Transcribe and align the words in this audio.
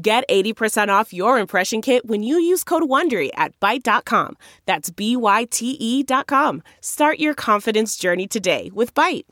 Get 0.00 0.28
80% 0.28 0.90
off 0.90 1.12
your 1.12 1.40
impression 1.40 1.82
kit 1.82 2.06
when 2.06 2.22
you 2.22 2.38
use 2.38 2.62
code 2.62 2.84
WONDERY 2.84 3.30
at 3.34 3.58
Byte.com. 3.58 4.36
That's 4.64 4.90
B-Y-T-E 4.90 6.02
dot 6.04 6.28
com. 6.28 6.62
Start 6.80 7.18
your 7.18 7.34
confidence 7.34 7.96
journey 7.96 8.28
today 8.28 8.70
with 8.72 8.94
Byte. 8.94 9.24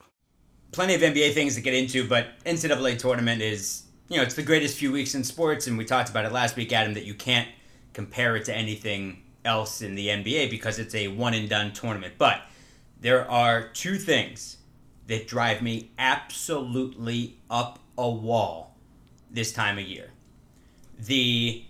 Plenty 0.73 0.97
of 0.97 1.03
NBA 1.03 1.35
things 1.35 1.55
to 1.55 1.61
get 1.61 1.73
into, 1.73 2.09
but 2.09 2.31
NCAA 2.45 2.99
tournament 2.99 3.43
is, 3.43 3.85
you 4.09 4.17
know, 4.17 4.25
it's 4.25 4.35
the 4.35 4.43
greatest 4.43 4.77
few 4.77 4.91
weeks 4.91 5.15
in 5.15 5.23
sports, 5.23 5.69
and 5.69 5.79
we 5.79 5.85
talked 5.85 6.11
about 6.11 6.25
it 6.25 6.33
last 6.33 6.57
week, 6.57 6.73
Adam, 6.73 6.95
that 6.95 7.05
you 7.05 7.15
can't 7.15 7.49
compare 7.93 8.35
it 8.35 8.47
to 8.47 8.55
anything 8.55 9.23
else 9.45 9.83
in 9.83 9.95
the 9.95 10.09
NBA 10.09 10.51
because 10.51 10.81
it's 10.81 10.97
a 10.97 11.07
one 11.07 11.33
and 11.35 11.49
done 11.49 11.73
tournament. 11.75 12.15
But 12.19 12.41
there 13.01 13.31
are 13.31 13.69
two 13.69 13.99
things 13.99 14.57
that 15.07 15.29
drive 15.29 15.63
me 15.63 15.93
absolutely 15.97 17.39
up 17.49 17.79
a 17.97 18.11
wall 18.11 18.77
this 19.31 19.53
time 19.53 19.79
of 19.79 19.85
year 19.85 20.11
the 20.99 21.65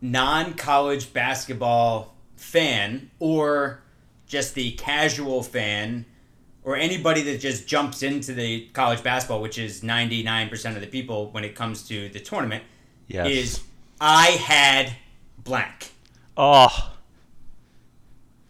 non 0.00 0.54
college 0.54 1.12
basketball 1.12 2.14
fan 2.36 3.10
or 3.18 3.82
just 4.26 4.54
the 4.54 4.72
casual 4.72 5.42
fan 5.42 6.04
or 6.64 6.76
anybody 6.76 7.22
that 7.22 7.38
just 7.40 7.66
jumps 7.66 8.02
into 8.02 8.32
the 8.32 8.66
college 8.72 9.02
basketball, 9.02 9.42
which 9.42 9.58
is 9.58 9.82
99% 9.82 10.74
of 10.74 10.80
the 10.80 10.86
people 10.86 11.30
when 11.32 11.44
it 11.44 11.54
comes 11.54 11.86
to 11.88 12.08
the 12.10 12.20
tournament, 12.20 12.62
Yes. 13.08 13.26
is 13.28 13.60
I 14.00 14.26
had 14.30 14.92
blank. 15.38 15.90
Oh, 16.36 16.90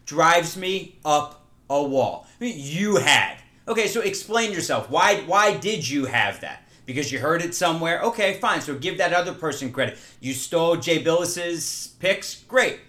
Drives 0.05 0.57
me 0.57 0.99
up 1.05 1.45
a 1.69 1.81
wall. 1.81 2.27
I 2.39 2.43
mean, 2.43 2.55
You 2.57 2.97
had. 2.97 3.37
Okay, 3.67 3.87
so 3.87 4.01
explain 4.01 4.51
yourself. 4.51 4.89
Why 4.89 5.21
why 5.21 5.55
did 5.57 5.87
you 5.89 6.05
have 6.05 6.41
that? 6.41 6.62
Because 6.85 7.11
you 7.11 7.19
heard 7.19 7.41
it 7.41 7.55
somewhere? 7.55 8.01
Okay, 8.01 8.33
fine. 8.35 8.61
So 8.61 8.75
give 8.75 8.97
that 8.97 9.13
other 9.13 9.33
person 9.33 9.71
credit. 9.71 9.97
You 10.19 10.33
stole 10.33 10.75
Jay 10.75 11.01
Bilas's 11.01 11.95
picks? 11.99 12.43
Great. 12.43 12.79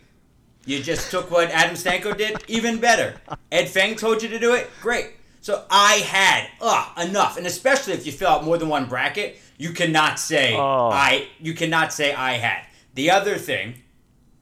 You 0.67 0.83
just 0.83 1.11
took 1.11 1.31
what 1.31 1.50
Adam 1.50 1.77
Stanko 1.77 2.17
did? 2.17 2.42
Even 2.48 2.78
better. 2.78 3.15
Ed 3.53 3.69
Feng 3.69 3.97
told 3.97 4.22
you 4.22 4.28
to 4.31 4.39
do 4.39 4.55
it? 4.55 4.69
Great. 4.81 5.12
So 5.41 5.65
I 5.70 5.97
had 5.97 6.48
ugh, 6.61 7.09
enough. 7.09 7.37
And 7.37 7.47
especially 7.47 7.92
if 7.92 8.06
you 8.06 8.12
fill 8.12 8.28
out 8.28 8.45
more 8.45 8.56
than 8.56 8.69
one 8.69 8.87
bracket, 8.87 9.39
you 9.59 9.72
cannot 9.72 10.19
say 10.19 10.55
Oh. 10.56 10.89
I 10.91 11.28
you 11.39 11.53
cannot 11.55 11.92
say 11.92 12.15
I 12.15 12.34
had. 12.34 12.67
The 12.95 13.11
other 13.11 13.37
thing 13.37 13.75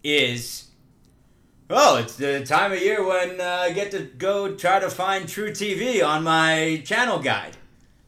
is 0.05 0.69
well, 1.69 1.97
it's 1.97 2.17
the 2.17 2.45
time 2.45 2.73
of 2.73 2.80
year 2.80 3.03
when 3.05 3.41
uh, 3.41 3.45
I 3.62 3.73
get 3.73 3.91
to 3.92 4.00
go 4.00 4.55
try 4.55 4.78
to 4.78 4.91
find 4.91 5.25
truTV 5.25 6.06
on 6.06 6.23
my 6.23 6.83
channel 6.84 7.19
guide. 7.19 7.56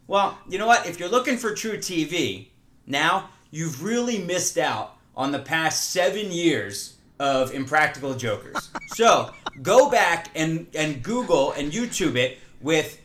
Well, 0.07 0.39
you 0.49 0.59
know 0.59 0.67
what? 0.67 0.87
If 0.87 1.01
you're 1.01 1.09
looking 1.09 1.39
for 1.39 1.53
truTV, 1.53 2.49
now 2.87 3.31
you've 3.51 3.83
really 3.83 4.19
missed 4.19 4.59
out 4.59 4.97
on 5.17 5.33
the 5.33 5.39
past 5.39 5.91
seven 5.93 6.31
years 6.31 6.97
of 7.19 7.55
Impractical 7.55 8.15
Jokers. 8.15 8.71
so 8.95 9.33
go 9.63 9.91
back 9.91 10.29
and, 10.35 10.67
and 10.75 11.03
Google 11.03 11.53
and 11.53 11.73
YouTube 11.73 12.17
it 12.17 12.39
with 12.61 13.01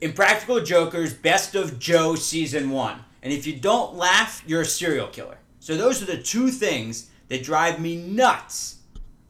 Impractical 0.00 0.60
Jokers 0.60 1.14
Best 1.14 1.54
of 1.54 1.78
Joe 1.78 2.14
Season 2.14 2.70
1. 2.70 3.04
And 3.22 3.32
if 3.32 3.46
you 3.46 3.58
don't 3.58 3.94
laugh, 3.94 4.42
you're 4.46 4.62
a 4.62 4.66
serial 4.66 5.08
killer. 5.08 5.38
So 5.60 5.76
those 5.76 6.02
are 6.02 6.06
the 6.06 6.22
two 6.22 6.50
things 6.50 7.10
that 7.28 7.42
drive 7.42 7.80
me 7.80 7.96
nuts 7.96 8.76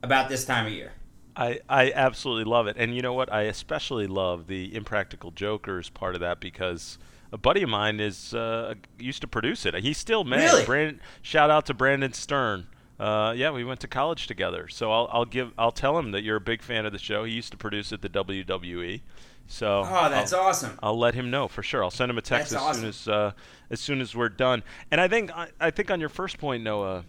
about 0.02 0.28
this 0.28 0.44
time 0.44 0.66
of 0.66 0.72
year. 0.72 0.92
I, 1.38 1.60
I 1.68 1.92
absolutely 1.94 2.44
love 2.44 2.66
it. 2.66 2.76
And 2.78 2.94
you 2.96 3.00
know 3.00 3.12
what? 3.14 3.32
I 3.32 3.42
especially 3.42 4.08
love 4.08 4.48
the 4.48 4.74
Impractical 4.74 5.30
Jokers 5.30 5.88
part 5.88 6.14
of 6.16 6.20
that 6.20 6.40
because 6.40 6.98
a 7.32 7.38
buddy 7.38 7.62
of 7.62 7.68
mine 7.68 8.00
is 8.00 8.34
uh, 8.34 8.74
used 8.98 9.20
to 9.20 9.28
produce 9.28 9.64
it. 9.64 9.74
He 9.76 9.92
still 9.92 10.24
may. 10.24 10.44
Really? 10.46 10.64
Brand, 10.64 11.00
shout 11.22 11.48
out 11.50 11.64
to 11.66 11.74
Brandon 11.74 12.12
Stern. 12.12 12.66
Uh, 12.98 13.32
yeah, 13.36 13.52
we 13.52 13.62
went 13.62 13.78
to 13.80 13.86
college 13.86 14.26
together. 14.26 14.66
So 14.66 14.90
I'll, 14.90 15.08
I'll 15.12 15.24
give 15.24 15.52
I'll 15.56 15.70
tell 15.70 15.96
him 15.96 16.10
that 16.10 16.24
you're 16.24 16.36
a 16.36 16.40
big 16.40 16.60
fan 16.62 16.84
of 16.84 16.92
the 16.92 16.98
show. 16.98 17.22
He 17.22 17.32
used 17.32 17.52
to 17.52 17.56
produce 17.56 17.92
at 17.92 18.02
the 18.02 18.08
WWE. 18.08 19.00
So 19.46 19.84
Oh, 19.86 20.10
that's 20.10 20.32
I'll, 20.32 20.40
awesome. 20.46 20.76
I'll 20.82 20.98
let 20.98 21.14
him 21.14 21.30
know 21.30 21.46
for 21.46 21.62
sure. 21.62 21.84
I'll 21.84 21.92
send 21.92 22.10
him 22.10 22.18
a 22.18 22.22
text 22.22 22.50
That's 22.50 22.60
as 22.62 22.68
awesome. 22.68 22.80
soon 22.80 22.88
as 22.88 23.08
uh, 23.08 23.32
as 23.70 23.78
soon 23.78 24.00
as 24.00 24.16
we're 24.16 24.28
done. 24.28 24.64
And 24.90 25.00
I 25.00 25.06
think 25.06 25.30
I, 25.30 25.50
I 25.60 25.70
think 25.70 25.92
on 25.92 26.00
your 26.00 26.08
first 26.08 26.38
point, 26.38 26.64
Noah, 26.64 27.04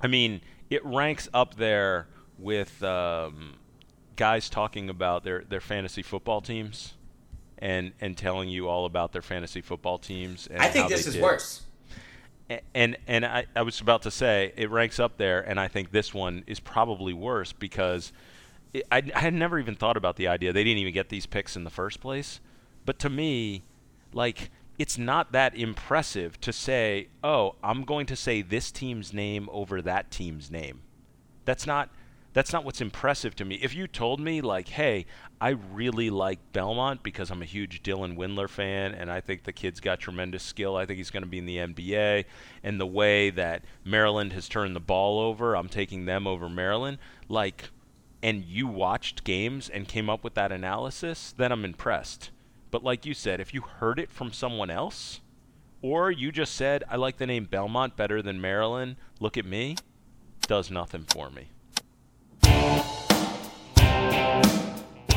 I 0.00 0.06
mean 0.06 0.40
it 0.70 0.84
ranks 0.84 1.28
up 1.34 1.56
there 1.56 2.06
with 2.40 2.82
um, 2.82 3.54
guys 4.16 4.48
talking 4.48 4.88
about 4.90 5.24
their, 5.24 5.44
their 5.48 5.60
fantasy 5.60 6.02
football 6.02 6.40
teams 6.40 6.94
and 7.58 7.92
and 8.00 8.16
telling 8.16 8.48
you 8.48 8.68
all 8.68 8.86
about 8.86 9.12
their 9.12 9.22
fantasy 9.22 9.60
football 9.60 9.98
teams. 9.98 10.46
And 10.46 10.60
I 10.62 10.68
think 10.68 10.88
this 10.88 11.06
is 11.06 11.14
did. 11.14 11.22
worse. 11.22 11.62
A- 12.48 12.62
And 12.74 12.96
and 13.06 13.24
I, 13.24 13.46
I 13.54 13.62
was 13.62 13.80
about 13.80 14.02
to 14.02 14.10
say 14.10 14.52
it 14.56 14.70
ranks 14.70 14.98
up 14.98 15.18
there, 15.18 15.40
and 15.40 15.60
I 15.60 15.68
think 15.68 15.90
this 15.90 16.14
one 16.14 16.42
is 16.46 16.58
probably 16.58 17.12
worse 17.12 17.52
because 17.52 18.12
it, 18.72 18.84
I, 18.90 19.02
I 19.14 19.20
had 19.20 19.34
never 19.34 19.58
even 19.58 19.74
thought 19.74 19.96
about 19.96 20.16
the 20.16 20.26
idea 20.28 20.52
they 20.52 20.64
didn't 20.64 20.78
even 20.78 20.94
get 20.94 21.10
these 21.10 21.26
picks 21.26 21.54
in 21.54 21.64
the 21.64 21.70
first 21.70 22.00
place. 22.00 22.40
But 22.86 22.98
to 23.00 23.10
me, 23.10 23.62
like 24.14 24.50
it's 24.78 24.96
not 24.96 25.32
that 25.32 25.54
impressive 25.54 26.40
to 26.40 26.52
say, 26.54 27.08
oh, 27.22 27.56
I'm 27.62 27.84
going 27.84 28.06
to 28.06 28.16
say 28.16 28.40
this 28.40 28.70
team's 28.72 29.12
name 29.12 29.50
over 29.52 29.82
that 29.82 30.10
team's 30.10 30.50
name. 30.50 30.80
That's 31.44 31.66
not 31.66 31.90
that's 32.32 32.52
not 32.52 32.64
what's 32.64 32.80
impressive 32.80 33.34
to 33.36 33.44
me. 33.44 33.56
If 33.56 33.74
you 33.74 33.86
told 33.86 34.20
me 34.20 34.40
like, 34.40 34.68
"Hey, 34.68 35.06
I 35.40 35.50
really 35.50 36.10
like 36.10 36.52
Belmont 36.52 37.02
because 37.02 37.30
I'm 37.30 37.42
a 37.42 37.46
huge 37.46 37.82
Dylan 37.82 38.16
Windler 38.16 38.48
fan 38.48 38.94
and 38.94 39.10
I 39.10 39.20
think 39.20 39.42
the 39.42 39.52
kid's 39.52 39.80
got 39.80 39.98
tremendous 39.98 40.42
skill. 40.42 40.76
I 40.76 40.86
think 40.86 40.98
he's 40.98 41.10
going 41.10 41.24
to 41.24 41.28
be 41.28 41.38
in 41.38 41.46
the 41.46 41.58
NBA 41.58 42.24
and 42.62 42.80
the 42.80 42.86
way 42.86 43.30
that 43.30 43.64
Maryland 43.84 44.32
has 44.32 44.48
turned 44.48 44.76
the 44.76 44.80
ball 44.80 45.18
over, 45.18 45.56
I'm 45.56 45.68
taking 45.68 46.04
them 46.04 46.26
over 46.26 46.48
Maryland." 46.48 46.98
Like 47.28 47.70
and 48.22 48.44
you 48.44 48.66
watched 48.66 49.24
games 49.24 49.68
and 49.68 49.88
came 49.88 50.10
up 50.10 50.22
with 50.22 50.34
that 50.34 50.52
analysis, 50.52 51.34
then 51.36 51.50
I'm 51.50 51.64
impressed. 51.64 52.30
But 52.70 52.84
like 52.84 53.06
you 53.06 53.14
said, 53.14 53.40
if 53.40 53.54
you 53.54 53.62
heard 53.62 53.98
it 53.98 54.12
from 54.12 54.32
someone 54.32 54.70
else 54.70 55.20
or 55.82 56.10
you 56.10 56.30
just 56.30 56.54
said, 56.54 56.84
"I 56.88 56.96
like 56.96 57.16
the 57.16 57.26
name 57.26 57.46
Belmont 57.46 57.96
better 57.96 58.22
than 58.22 58.40
Maryland. 58.40 58.96
Look 59.18 59.36
at 59.36 59.46
me." 59.46 59.76
Does 60.42 60.70
nothing 60.70 61.04
for 61.04 61.30
me. 61.30 61.48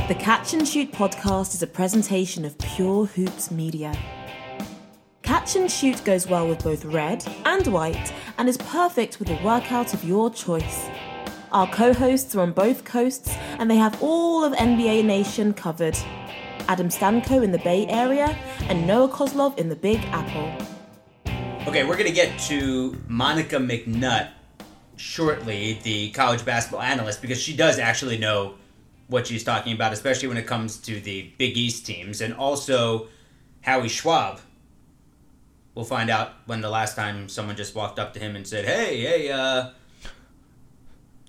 The 0.09 0.15
Catch 0.15 0.53
and 0.53 0.67
Shoot 0.67 0.91
podcast 0.91 1.53
is 1.53 1.63
a 1.63 1.67
presentation 1.67 2.43
of 2.43 2.57
Pure 2.57 3.05
Hoops 3.05 3.49
Media. 3.51 3.97
Catch 5.21 5.55
and 5.55 5.71
Shoot 5.71 6.03
goes 6.03 6.27
well 6.27 6.45
with 6.45 6.61
both 6.61 6.83
red 6.83 7.25
and 7.45 7.65
white 7.67 8.13
and 8.37 8.49
is 8.49 8.57
perfect 8.57 9.19
with 9.19 9.29
a 9.29 9.41
workout 9.41 9.93
of 9.93 10.03
your 10.03 10.29
choice. 10.29 10.89
Our 11.53 11.67
co 11.67 11.93
hosts 11.93 12.35
are 12.35 12.41
on 12.41 12.51
both 12.51 12.83
coasts 12.83 13.33
and 13.59 13.71
they 13.71 13.77
have 13.77 14.03
all 14.03 14.43
of 14.43 14.51
NBA 14.51 15.05
Nation 15.05 15.53
covered. 15.53 15.97
Adam 16.67 16.89
Stanko 16.89 17.41
in 17.41 17.53
the 17.53 17.59
Bay 17.59 17.87
Area 17.87 18.37
and 18.63 18.85
Noah 18.85 19.07
Kozlov 19.07 19.57
in 19.57 19.69
the 19.69 19.75
Big 19.77 19.99
Apple. 20.07 20.51
Okay, 21.65 21.85
we're 21.85 21.95
going 21.95 22.09
to 22.09 22.11
get 22.11 22.37
to 22.49 23.01
Monica 23.07 23.55
McNutt 23.55 24.31
shortly, 24.97 25.79
the 25.83 26.11
college 26.11 26.43
basketball 26.43 26.81
analyst, 26.81 27.21
because 27.21 27.41
she 27.41 27.55
does 27.55 27.79
actually 27.79 28.17
know 28.17 28.55
what 29.13 29.27
she's 29.27 29.43
talking 29.43 29.73
about, 29.73 29.93
especially 29.93 30.27
when 30.27 30.37
it 30.37 30.47
comes 30.47 30.75
to 30.77 30.99
the 30.99 31.31
Big 31.37 31.55
East 31.55 31.85
teams, 31.85 32.19
and 32.19 32.33
also 32.33 33.07
Howie 33.61 33.87
Schwab. 33.87 34.41
We'll 35.75 35.85
find 35.85 36.09
out 36.09 36.33
when 36.47 36.61
the 36.61 36.69
last 36.69 36.95
time 36.95 37.29
someone 37.29 37.55
just 37.55 37.75
walked 37.75 37.99
up 37.99 38.13
to 38.15 38.19
him 38.19 38.35
and 38.35 38.45
said, 38.45 38.65
"Hey, 38.65 39.01
hey, 39.01 39.31
uh, 39.31 39.69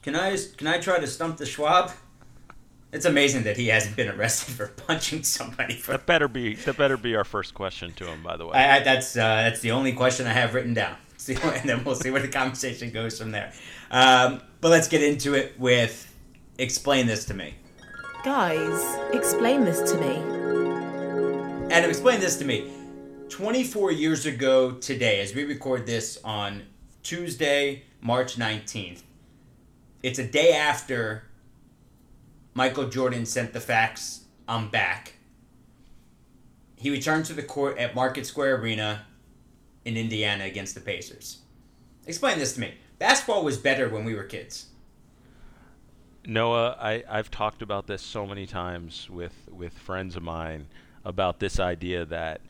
can 0.02 0.16
I 0.16 0.36
can 0.56 0.66
I 0.66 0.78
try 0.78 0.98
to 0.98 1.06
stump 1.06 1.36
the 1.36 1.46
Schwab?" 1.46 1.92
It's 2.90 3.04
amazing 3.04 3.42
that 3.42 3.56
he 3.56 3.68
hasn't 3.68 3.96
been 3.96 4.08
arrested 4.08 4.54
for 4.54 4.68
punching 4.86 5.22
somebody 5.22 5.74
for 5.74 5.92
That 5.92 6.06
better 6.06 6.28
be 6.28 6.54
that 6.54 6.78
better 6.78 6.96
be 6.96 7.14
our 7.14 7.24
first 7.24 7.52
question 7.52 7.92
to 7.94 8.06
him, 8.06 8.22
by 8.22 8.38
the 8.38 8.46
way. 8.46 8.52
I, 8.54 8.76
I, 8.76 8.80
that's 8.80 9.14
uh, 9.14 9.20
that's 9.20 9.60
the 9.60 9.72
only 9.72 9.92
question 9.92 10.26
I 10.26 10.32
have 10.32 10.54
written 10.54 10.74
down. 10.74 10.96
And 11.26 11.66
then 11.66 11.84
we'll 11.84 11.94
see 11.94 12.10
where 12.10 12.20
the 12.20 12.28
conversation 12.28 12.90
goes 12.90 13.18
from 13.18 13.30
there. 13.30 13.50
Um, 13.90 14.42
but 14.60 14.70
let's 14.70 14.88
get 14.88 15.02
into 15.02 15.32
it 15.32 15.58
with 15.58 16.12
explain 16.58 17.06
this 17.06 17.24
to 17.26 17.34
me. 17.34 17.54
Guys, 18.24 18.96
explain 19.12 19.64
this 19.64 19.92
to 19.92 19.98
me. 19.98 20.16
Adam, 21.70 21.90
explain 21.90 22.20
this 22.20 22.38
to 22.38 22.44
me. 22.46 22.72
24 23.28 23.92
years 23.92 24.24
ago 24.24 24.70
today, 24.70 25.20
as 25.20 25.34
we 25.34 25.44
record 25.44 25.84
this 25.84 26.18
on 26.24 26.62
Tuesday, 27.02 27.82
March 28.00 28.36
19th. 28.36 29.02
It's 30.02 30.18
a 30.18 30.26
day 30.26 30.54
after 30.54 31.24
Michael 32.54 32.88
Jordan 32.88 33.26
sent 33.26 33.52
the 33.52 33.60
fax, 33.60 34.24
I'm 34.48 34.70
back. 34.70 35.16
He 36.76 36.88
returned 36.88 37.26
to 37.26 37.34
the 37.34 37.42
court 37.42 37.76
at 37.76 37.94
Market 37.94 38.24
Square 38.24 38.56
Arena 38.56 39.04
in 39.84 39.98
Indiana 39.98 40.44
against 40.44 40.74
the 40.74 40.80
Pacers. 40.80 41.40
Explain 42.06 42.38
this 42.38 42.54
to 42.54 42.60
me. 42.60 42.72
Basketball 42.98 43.44
was 43.44 43.58
better 43.58 43.90
when 43.90 44.06
we 44.06 44.14
were 44.14 44.24
kids. 44.24 44.68
Noah, 46.26 46.76
I, 46.80 47.04
I've 47.08 47.30
talked 47.30 47.62
about 47.62 47.86
this 47.86 48.02
so 48.02 48.26
many 48.26 48.46
times 48.46 49.08
with, 49.10 49.34
with 49.50 49.74
friends 49.74 50.16
of 50.16 50.22
mine 50.22 50.66
about 51.04 51.38
this 51.38 51.60
idea 51.60 52.04
that 52.06 52.40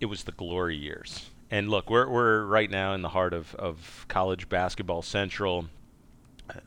it 0.00 0.06
was 0.06 0.24
the 0.24 0.32
glory 0.32 0.76
years. 0.76 1.30
And 1.50 1.70
look, 1.70 1.88
we're, 1.88 2.08
we're 2.08 2.44
right 2.44 2.70
now 2.70 2.94
in 2.94 3.02
the 3.02 3.08
heart 3.08 3.32
of, 3.32 3.54
of 3.54 4.04
college 4.08 4.48
basketball 4.48 5.02
central, 5.02 5.66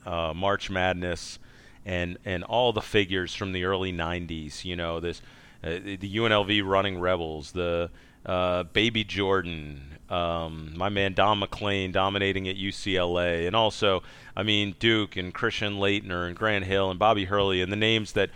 uh, 0.06 0.34
March 0.34 0.70
Madness, 0.70 1.40
and, 1.86 2.18
and 2.24 2.44
all 2.46 2.72
the 2.72 2.82
figures 2.82 3.36
from 3.36 3.52
the 3.52 3.66
early 3.66 3.92
90s. 3.92 4.64
You 4.64 4.78
know, 4.78 5.00
this 5.00 5.22
uh, 5.62 5.72
the 5.84 5.98
UNLV 5.98 6.66
running 6.66 7.00
Rebels, 7.00 7.52
the 7.52 7.90
uh, 8.26 8.64
Baby 8.64 9.04
Jordan, 9.04 9.89
um, 10.10 10.74
my 10.76 10.90
man 10.90 11.14
Don 11.14 11.40
MacLean 11.40 11.92
dominating 11.92 12.48
at 12.48 12.56
UCLA, 12.56 13.46
and 13.46 13.56
also, 13.56 14.02
I 14.36 14.44
mean, 14.44 14.76
Duke 14.80 15.16
and 15.16 15.34
Christian 15.34 15.76
Laettner 15.76 16.28
and 16.28 16.36
Grant 16.36 16.66
Hill 16.66 16.90
and 16.90 17.00
Bobby 17.00 17.26
Hurley, 17.26 17.62
and 17.62 17.72
the 17.72 17.78
names 17.78 18.14
that, 18.14 18.32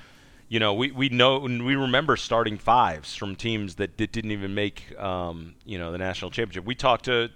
you 0.50 0.60
know, 0.60 0.74
we, 0.74 0.92
we 0.92 1.10
know 1.10 1.46
and 1.46 1.66
we 1.66 1.76
remember 1.76 2.16
starting 2.16 2.58
fives 2.58 3.16
from 3.16 3.36
teams 3.36 3.76
that 3.76 3.98
did, 3.98 4.16
not 4.16 4.32
even 4.32 4.54
make, 4.54 4.98
um, 5.00 5.56
you 5.66 5.80
know, 5.80 5.92
the 5.92 5.98
national 5.98 6.30
championship. 6.32 6.66
We 6.66 6.76
talked 6.76 7.06
to 7.06 7.30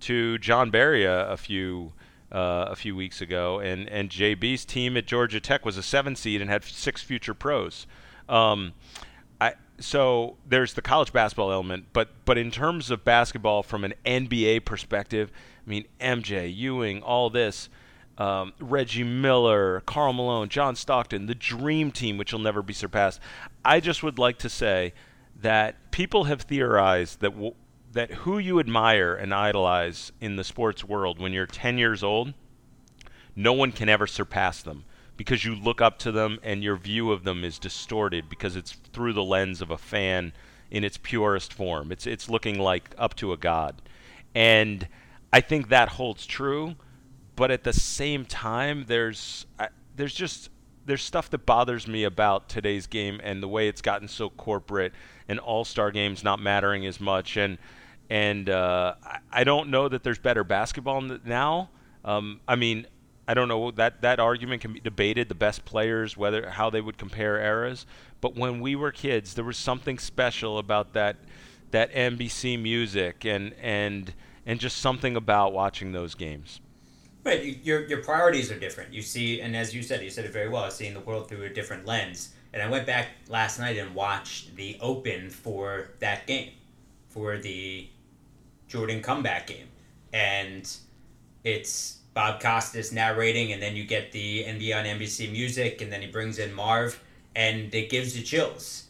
to 0.00 0.38
Jon 0.38 0.70
Barry 0.70 1.04
a, 1.04 1.30
a 1.30 1.36
few. 1.36 1.92
Uh, 2.32 2.68
a 2.70 2.76
few 2.76 2.94
weeks 2.94 3.20
ago, 3.20 3.58
and 3.58 3.88
and 3.88 4.08
JB's 4.08 4.64
team 4.64 4.96
at 4.96 5.04
Georgia 5.04 5.40
Tech 5.40 5.64
was 5.64 5.76
a 5.76 5.82
seven 5.82 6.14
seed 6.14 6.40
and 6.40 6.48
had 6.48 6.62
six 6.62 7.02
future 7.02 7.34
pros. 7.34 7.88
Um, 8.28 8.72
so 9.80 10.36
there's 10.46 10.74
the 10.74 10.82
college 10.82 11.12
basketball 11.12 11.50
element, 11.50 11.86
but 11.92 12.10
but 12.24 12.38
in 12.38 12.50
terms 12.50 12.90
of 12.90 13.04
basketball 13.04 13.62
from 13.62 13.84
an 13.84 13.94
NBA 14.04 14.64
perspective, 14.64 15.32
I 15.66 15.70
mean 15.70 15.86
MJ, 16.00 16.54
Ewing, 16.54 17.02
all 17.02 17.30
this, 17.30 17.68
um, 18.18 18.52
Reggie 18.60 19.04
Miller, 19.04 19.80
Karl 19.86 20.12
Malone, 20.12 20.48
John 20.48 20.76
Stockton, 20.76 21.26
the 21.26 21.34
dream 21.34 21.90
team, 21.90 22.18
which 22.18 22.32
will 22.32 22.40
never 22.40 22.62
be 22.62 22.74
surpassed. 22.74 23.20
I 23.64 23.80
just 23.80 24.02
would 24.02 24.18
like 24.18 24.38
to 24.38 24.48
say 24.48 24.92
that 25.40 25.90
people 25.90 26.24
have 26.24 26.42
theorized 26.42 27.20
that 27.20 27.32
w- 27.32 27.54
that 27.92 28.10
who 28.12 28.38
you 28.38 28.60
admire 28.60 29.14
and 29.14 29.34
idolize 29.34 30.12
in 30.20 30.36
the 30.36 30.44
sports 30.44 30.84
world 30.84 31.18
when 31.18 31.32
you're 31.32 31.46
10 31.46 31.76
years 31.76 32.04
old, 32.04 32.34
no 33.34 33.52
one 33.52 33.72
can 33.72 33.88
ever 33.88 34.06
surpass 34.06 34.62
them 34.62 34.84
because 35.20 35.44
you 35.44 35.54
look 35.54 35.82
up 35.82 35.98
to 35.98 36.10
them 36.10 36.38
and 36.42 36.64
your 36.64 36.76
view 36.76 37.12
of 37.12 37.24
them 37.24 37.44
is 37.44 37.58
distorted 37.58 38.26
because 38.30 38.56
it's 38.56 38.72
through 38.72 39.12
the 39.12 39.22
lens 39.22 39.60
of 39.60 39.70
a 39.70 39.76
fan 39.76 40.32
in 40.70 40.82
its 40.82 40.96
purest 40.96 41.52
form. 41.52 41.92
It's 41.92 42.06
it's 42.06 42.30
looking 42.30 42.58
like 42.58 42.94
up 42.96 43.14
to 43.16 43.34
a 43.34 43.36
god. 43.36 43.82
And 44.34 44.88
I 45.30 45.42
think 45.42 45.68
that 45.68 45.90
holds 45.90 46.24
true, 46.24 46.74
but 47.36 47.50
at 47.50 47.64
the 47.64 47.72
same 47.74 48.24
time 48.24 48.86
there's 48.88 49.44
there's 49.94 50.14
just 50.14 50.48
there's 50.86 51.02
stuff 51.02 51.28
that 51.28 51.44
bothers 51.44 51.86
me 51.86 52.04
about 52.04 52.48
today's 52.48 52.86
game 52.86 53.20
and 53.22 53.42
the 53.42 53.48
way 53.48 53.68
it's 53.68 53.82
gotten 53.82 54.08
so 54.08 54.30
corporate 54.30 54.94
and 55.28 55.38
all-star 55.38 55.90
games 55.90 56.24
not 56.24 56.40
mattering 56.40 56.86
as 56.86 56.98
much 56.98 57.36
and 57.36 57.58
and 58.08 58.48
uh, 58.48 58.94
I 59.30 59.44
don't 59.44 59.68
know 59.68 59.86
that 59.86 60.02
there's 60.02 60.18
better 60.18 60.44
basketball 60.44 61.02
now. 61.02 61.68
Um, 62.06 62.40
I 62.48 62.56
mean, 62.56 62.86
I 63.30 63.34
don't 63.34 63.46
know 63.46 63.70
that 63.70 64.02
that 64.02 64.18
argument 64.18 64.60
can 64.60 64.72
be 64.72 64.80
debated. 64.80 65.28
The 65.28 65.36
best 65.36 65.64
players, 65.64 66.16
whether 66.16 66.50
how 66.50 66.68
they 66.68 66.80
would 66.80 66.98
compare 66.98 67.38
eras, 67.38 67.86
but 68.20 68.34
when 68.34 68.58
we 68.58 68.74
were 68.74 68.90
kids, 68.90 69.34
there 69.34 69.44
was 69.44 69.56
something 69.56 70.00
special 70.00 70.58
about 70.58 70.94
that 70.94 71.14
that 71.70 71.92
NBC 71.92 72.60
music 72.60 73.24
and 73.24 73.54
and 73.62 74.14
and 74.44 74.58
just 74.58 74.78
something 74.78 75.14
about 75.14 75.52
watching 75.52 75.92
those 75.92 76.16
games. 76.16 76.60
Right, 77.22 77.64
your 77.64 77.86
your 77.86 78.02
priorities 78.02 78.50
are 78.50 78.58
different. 78.58 78.92
You 78.92 79.00
see, 79.00 79.40
and 79.40 79.54
as 79.54 79.72
you 79.72 79.84
said, 79.84 80.02
you 80.02 80.10
said 80.10 80.24
it 80.24 80.32
very 80.32 80.48
well. 80.48 80.68
Seeing 80.72 80.94
the 80.94 80.98
world 80.98 81.28
through 81.28 81.44
a 81.44 81.50
different 81.50 81.86
lens. 81.86 82.30
And 82.52 82.60
I 82.60 82.68
went 82.68 82.84
back 82.84 83.10
last 83.28 83.60
night 83.60 83.78
and 83.78 83.94
watched 83.94 84.56
the 84.56 84.76
Open 84.80 85.30
for 85.30 85.90
that 86.00 86.26
game, 86.26 86.50
for 87.08 87.38
the 87.38 87.88
Jordan 88.66 89.02
comeback 89.02 89.46
game, 89.46 89.68
and 90.12 90.68
it's 91.44 91.99
Bob 92.20 92.38
Costas 92.38 92.92
narrating, 92.92 93.54
and 93.54 93.62
then 93.62 93.74
you 93.74 93.84
get 93.84 94.12
the 94.12 94.44
NBA 94.44 94.78
on 94.78 94.84
NBC 94.84 95.32
music, 95.32 95.80
and 95.80 95.90
then 95.90 96.02
he 96.02 96.06
brings 96.06 96.38
in 96.38 96.52
Marv, 96.52 97.02
and 97.34 97.74
it 97.74 97.88
gives 97.88 98.14
you 98.14 98.22
chills. 98.22 98.88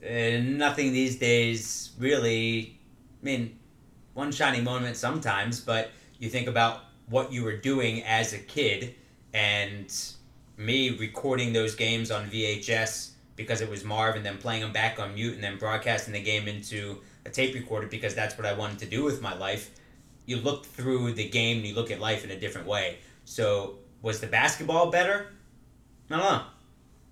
Uh, 0.00 0.38
nothing 0.40 0.92
these 0.92 1.18
days 1.18 1.90
really. 1.98 2.78
I 3.20 3.24
mean, 3.24 3.58
one 4.14 4.30
shining 4.30 4.62
moment 4.62 4.96
sometimes, 4.96 5.58
but 5.58 5.90
you 6.20 6.28
think 6.28 6.46
about 6.46 6.84
what 7.08 7.32
you 7.32 7.42
were 7.42 7.56
doing 7.56 8.04
as 8.04 8.32
a 8.32 8.38
kid, 8.38 8.94
and 9.34 9.92
me 10.56 10.96
recording 10.96 11.52
those 11.52 11.74
games 11.74 12.12
on 12.12 12.30
VHS 12.30 13.10
because 13.34 13.60
it 13.60 13.68
was 13.68 13.82
Marv, 13.82 14.14
and 14.14 14.24
then 14.24 14.38
playing 14.38 14.60
them 14.60 14.72
back 14.72 15.00
on 15.00 15.14
mute, 15.14 15.34
and 15.34 15.42
then 15.42 15.58
broadcasting 15.58 16.12
the 16.12 16.22
game 16.22 16.46
into 16.46 17.00
a 17.26 17.28
tape 17.28 17.56
recorder 17.56 17.88
because 17.88 18.14
that's 18.14 18.38
what 18.38 18.46
I 18.46 18.52
wanted 18.52 18.78
to 18.78 18.86
do 18.86 19.02
with 19.02 19.20
my 19.20 19.34
life 19.34 19.72
you 20.26 20.36
look 20.36 20.66
through 20.66 21.12
the 21.12 21.28
game 21.28 21.58
and 21.58 21.66
you 21.66 21.74
look 21.74 21.90
at 21.90 22.00
life 22.00 22.24
in 22.24 22.30
a 22.30 22.38
different 22.38 22.66
way. 22.66 22.98
So 23.24 23.78
was 24.02 24.20
the 24.20 24.26
basketball 24.26 24.90
better? 24.90 25.28
I 26.10 26.16
don't 26.16 26.24
know. 26.24 26.42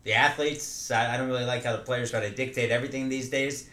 The 0.05 0.15
athletes, 0.15 0.91
I, 0.91 1.15
I 1.15 1.17
don't 1.17 1.29
really 1.29 1.45
like 1.45 1.65
how 1.65 1.73
the 1.73 1.83
players 1.83 2.11
try 2.11 2.21
to 2.21 2.31
dictate 2.31 2.71
everything 2.71 3.09
these 3.09 3.29
days. 3.29 3.69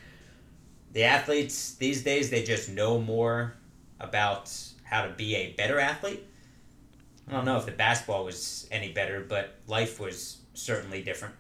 The 0.94 1.04
athletes 1.04 1.75
these 1.75 2.04
days, 2.04 2.30
they 2.30 2.44
just 2.44 2.69
know 2.69 3.00
more 3.00 3.54
about 4.00 4.54
how 4.84 5.06
to 5.06 5.13
be 5.13 5.36
a 5.36 5.51
better 5.54 5.80
athlete. 5.80 6.25
I 7.28 7.33
don't 7.33 7.45
know 7.45 7.57
if 7.57 7.66
the 7.66 7.72
basketball 7.72 8.25
was 8.25 8.68
any 8.72 8.92
better, 8.92 9.25
but 9.28 9.56
life 9.68 10.00
was 10.00 10.38
certainly 10.54 11.01
different. 11.04 11.36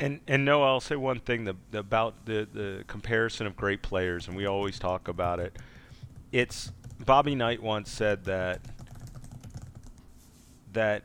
And 0.00 0.20
and 0.26 0.44
no, 0.44 0.62
I'll 0.62 0.80
say 0.80 0.96
one 0.96 1.20
thing 1.20 1.44
the, 1.44 1.54
about 1.72 2.26
the 2.26 2.48
the 2.52 2.84
comparison 2.86 3.46
of 3.46 3.56
great 3.56 3.82
players, 3.82 4.26
and 4.26 4.36
we 4.36 4.46
always 4.46 4.78
talk 4.78 5.06
about 5.06 5.38
it 5.38 5.56
it's 6.32 6.72
Bobby 7.04 7.34
Knight 7.34 7.62
once 7.62 7.90
said 7.90 8.24
that 8.24 8.60
that 10.72 11.04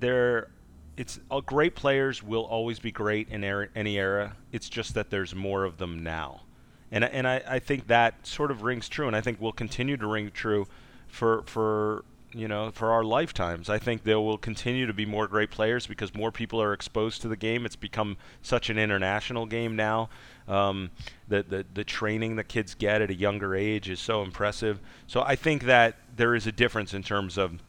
there 0.00 0.48
it's 0.96 1.20
uh, 1.30 1.40
great 1.40 1.74
players 1.74 2.22
will 2.22 2.42
always 2.42 2.78
be 2.78 2.90
great 2.90 3.28
in 3.28 3.44
er- 3.44 3.70
any 3.74 3.98
era. 3.98 4.36
It's 4.50 4.68
just 4.68 4.94
that 4.94 5.10
there's 5.10 5.34
more 5.34 5.64
of 5.64 5.78
them 5.78 6.02
now. 6.02 6.42
And 6.90 7.04
and 7.04 7.26
I, 7.26 7.42
I 7.48 7.58
think 7.58 7.86
that 7.86 8.26
sort 8.26 8.50
of 8.50 8.62
rings 8.62 8.88
true 8.88 9.06
and 9.06 9.16
I 9.16 9.20
think 9.20 9.40
will 9.40 9.52
continue 9.52 9.96
to 9.96 10.06
ring 10.06 10.30
true 10.32 10.66
for 11.06 11.42
for 11.46 12.04
you 12.34 12.48
know, 12.48 12.70
for 12.70 12.90
our 12.90 13.04
lifetimes. 13.04 13.68
I 13.68 13.78
think 13.78 14.04
there 14.04 14.20
will 14.20 14.38
continue 14.38 14.86
to 14.86 14.92
be 14.92 15.04
more 15.04 15.26
great 15.26 15.50
players 15.50 15.86
because 15.86 16.14
more 16.14 16.32
people 16.32 16.62
are 16.62 16.72
exposed 16.72 17.20
to 17.22 17.28
the 17.28 17.36
game. 17.36 17.66
It's 17.66 17.76
become 17.76 18.16
such 18.40 18.70
an 18.70 18.78
international 18.78 19.46
game 19.46 19.76
now. 19.76 20.08
Um, 20.48 20.90
the, 21.28 21.42
the 21.42 21.66
the 21.72 21.84
training 21.84 22.36
the 22.36 22.44
kids 22.44 22.74
get 22.74 23.00
at 23.00 23.10
a 23.10 23.14
younger 23.14 23.54
age 23.54 23.88
is 23.88 24.00
so 24.00 24.22
impressive. 24.22 24.80
So 25.06 25.22
I 25.22 25.36
think 25.36 25.64
that 25.64 25.96
there 26.16 26.34
is 26.34 26.46
a 26.46 26.52
difference 26.52 26.94
in 26.94 27.02
terms 27.02 27.38
of 27.38 27.60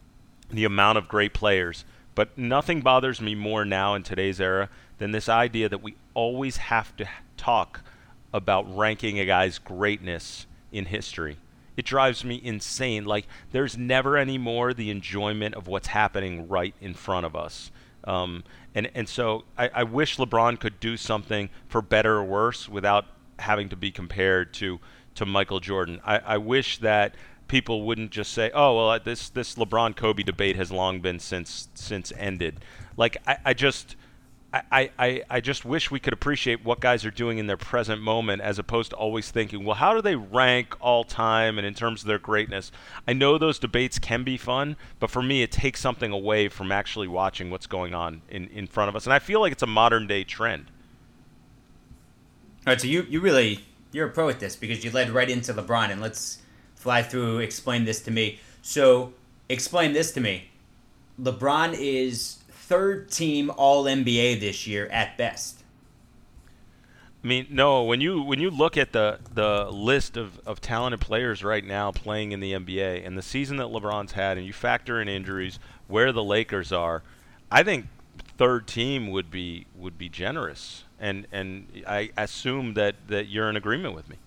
the 0.50 0.66
amount 0.66 0.98
of 0.98 1.08
great 1.08 1.34
players. 1.34 1.86
But 2.16 2.38
nothing 2.38 2.82
bothers 2.82 3.22
me 3.22 3.36
more 3.36 3.66
now 3.66 3.96
in 3.96 4.04
today's 4.04 4.40
era 4.40 4.70
than 4.98 5.12
this 5.12 5.28
idea 5.28 5.70
that 5.70 5.82
we 5.82 5.96
always 6.14 6.58
have 6.58 6.96
to 6.98 7.08
talk 7.38 7.82
about 8.34 8.76
ranking 8.76 9.20
a 9.20 9.26
guy's 9.26 9.58
greatness 9.60 10.46
in 10.72 10.86
history 10.86 11.38
it 11.76 11.86
drives 11.86 12.24
me 12.24 12.40
insane. 12.44 13.06
Like 13.06 13.28
there's 13.52 13.78
never 13.78 14.18
any 14.18 14.38
more 14.38 14.74
the 14.74 14.90
enjoyment 14.90 15.56
of 15.56 15.68
what's 15.68 15.88
happening 15.88 16.48
right 16.48 16.76
in 16.82 16.94
front 16.94 17.26
of 17.26 17.36
us. 17.36 17.72
Um, 18.06 18.44
and 18.76 18.90
and 18.96 19.08
so 19.08 19.44
I, 19.58 19.70
I 19.74 19.84
wish 19.84 20.18
LeBron 20.18 20.60
could 20.60 20.80
do 20.80 20.98
something 20.98 21.50
for 21.68 21.82
better 21.82 22.18
or 22.18 22.24
worse 22.24 22.68
without 22.68 23.06
having 23.40 23.70
to 23.70 23.76
be 23.76 23.92
compared 23.92 24.54
to 24.56 24.80
to 25.16 25.26
Michael 25.26 25.60
Jordan. 25.60 26.02
I, 26.06 26.20
I 26.20 26.38
wish 26.38 26.80
that 26.80 27.16
people 27.48 27.84
wouldn't 27.84 28.12
just 28.12 28.34
say, 28.34 28.52
"Oh, 28.54 28.76
well, 28.76 29.00
this 29.00 29.30
this 29.30 29.56
LeBron 29.56 29.96
Kobe 29.96 30.24
debate 30.24 30.56
has 30.56 30.72
long 30.72 31.00
been 31.02 31.20
since 31.20 31.68
since 31.74 32.12
ended." 32.18 32.64
Like 32.98 33.18
I, 33.28 33.38
I 33.46 33.54
just 33.54 33.96
I, 34.54 34.92
I, 35.00 35.24
I 35.32 35.42
just 35.42 35.66
wish 35.66 35.90
we 35.90 36.00
could 36.00 36.14
appreciate 36.14 36.64
what 36.64 36.80
guys 36.80 37.04
are 37.06 37.12
doing 37.12 37.40
in 37.40 37.48
their 37.48 37.58
present 37.58 38.04
moment 38.04 38.44
as 38.44 38.60
opposed 38.60 38.92
to 38.92 38.96
always 38.96 39.32
thinking, 39.32 39.66
well, 39.66 39.76
how 39.76 39.96
do 39.96 40.02
they 40.02 40.16
rank 40.16 40.76
all 40.80 41.04
time 41.04 41.58
and 41.58 41.66
in 41.66 41.74
terms 41.74 42.02
of 42.02 42.08
their 42.08 42.20
greatness? 42.20 42.72
I 43.08 43.14
know 43.14 43.40
those 43.40 43.58
debates 43.58 43.98
can 43.98 44.24
be 44.24 44.38
fun, 44.38 44.78
but 45.00 45.10
for 45.10 45.24
me, 45.24 45.42
it 45.42 45.52
takes 45.52 45.82
something 45.82 46.12
away 46.12 46.50
from 46.50 46.72
actually 46.72 47.08
watching 47.08 47.50
what's 47.50 47.66
going 47.66 47.96
on 47.96 48.22
in, 48.30 48.48
in 48.50 48.68
front 48.68 48.90
of 48.90 48.96
us. 48.96 49.08
And 49.08 49.14
I 49.14 49.18
feel 49.18 49.40
like 49.40 49.52
it's 49.52 49.64
a 49.64 49.68
modern 49.68 50.06
day 50.06 50.24
trend. 50.24 50.66
All 52.68 52.74
right, 52.74 52.80
so 52.80 52.86
you, 52.86 53.08
you 53.10 53.22
really, 53.22 53.66
you're 53.92 54.08
a 54.08 54.12
pro 54.12 54.30
at 54.30 54.40
this 54.40 54.56
because 54.56 54.84
you 54.86 54.92
led 54.92 55.10
right 55.10 55.30
into 55.32 55.52
LeBron. 55.52 55.90
And 55.90 56.00
let's 56.00 56.44
fly 56.76 57.02
through, 57.02 57.40
explain 57.40 57.86
this 57.86 58.02
to 58.02 58.12
me. 58.12 58.40
So, 58.62 59.14
explain 59.50 59.94
this 59.94 60.12
to 60.12 60.22
me. 60.22 60.50
LeBron 61.20 61.76
is 61.78 62.43
third 62.74 63.12
team 63.12 63.52
All 63.56 63.84
NBA 63.84 64.40
this 64.40 64.66
year 64.66 64.88
at 64.88 65.16
best. 65.16 65.64
I 67.24 67.28
mean, 67.28 67.46
no. 67.52 67.84
When 67.84 68.02
you 68.02 68.24
when 68.24 68.40
you 68.40 68.50
look 68.50 68.78
at 68.78 68.94
the 68.94 69.20
the 69.32 69.70
list 69.70 70.18
of, 70.18 70.40
of 70.46 70.60
talented 70.60 71.00
players 71.00 71.44
right 71.44 71.64
now 71.64 71.92
playing 71.92 72.32
in 72.32 72.40
the 72.40 72.54
NBA 72.54 73.06
and 73.06 73.16
the 73.16 73.22
season 73.22 73.58
that 73.58 73.68
LeBron's 73.68 74.14
had, 74.14 74.38
and 74.38 74.48
you 74.48 74.54
factor 74.54 75.00
in 75.00 75.08
injuries, 75.08 75.60
where 75.88 76.12
the 76.12 76.24
Lakers 76.24 76.72
are, 76.72 77.04
I 77.52 77.62
think 77.62 77.86
third 78.38 78.66
team 78.66 79.12
would 79.12 79.30
be 79.30 79.68
would 79.76 80.00
be 80.00 80.10
generous. 80.10 80.84
And 81.00 81.28
and 81.32 81.68
I 81.88 82.10
assume 82.18 82.74
that 82.74 82.96
that 83.08 83.28
you're 83.28 83.50
in 83.50 83.56
agreement 83.56 83.94
with 83.94 84.10
me. 84.10 84.18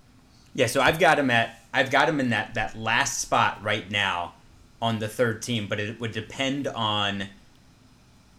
Yeah. 0.55 0.69
So 0.69 0.81
I've 0.81 1.00
got 1.00 1.19
him 1.19 1.31
at 1.31 1.61
I've 1.75 1.91
got 1.91 2.09
him 2.09 2.21
in 2.21 2.31
that 2.31 2.55
that 2.55 2.79
last 2.79 3.19
spot 3.19 3.59
right 3.61 3.91
now 3.91 4.35
on 4.81 5.00
the 5.00 5.09
third 5.09 5.43
team, 5.43 5.67
but 5.67 5.81
it 5.81 6.00
would 6.00 6.12
depend 6.12 6.69
on. 6.69 7.25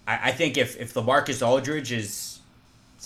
I, 0.07 0.29
I 0.29 0.31
think 0.31 0.57
if 0.57 0.79
if 0.79 0.93
LaMarcus 0.93 1.45
Aldridge 1.45 1.91
is 1.91 2.37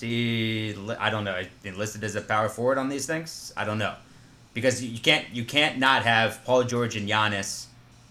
See, 0.02 0.74
I 1.00 1.12
don't 1.12 1.24
know. 1.26 1.44
Listed 1.64 2.04
as 2.04 2.16
a 2.16 2.22
power 2.22 2.50
forward 2.50 2.80
on 2.80 2.90
these 2.90 3.06
things, 3.06 3.54
I 3.56 3.66
don't 3.66 3.78
know, 3.78 3.94
because 4.56 4.84
you 4.84 5.00
can't 5.00 5.30
you 5.32 5.46
can't 5.46 5.78
not 5.78 6.02
have 6.02 6.44
Paul 6.44 6.64
George 6.64 6.96
and 6.96 7.08
Giannis 7.08 7.66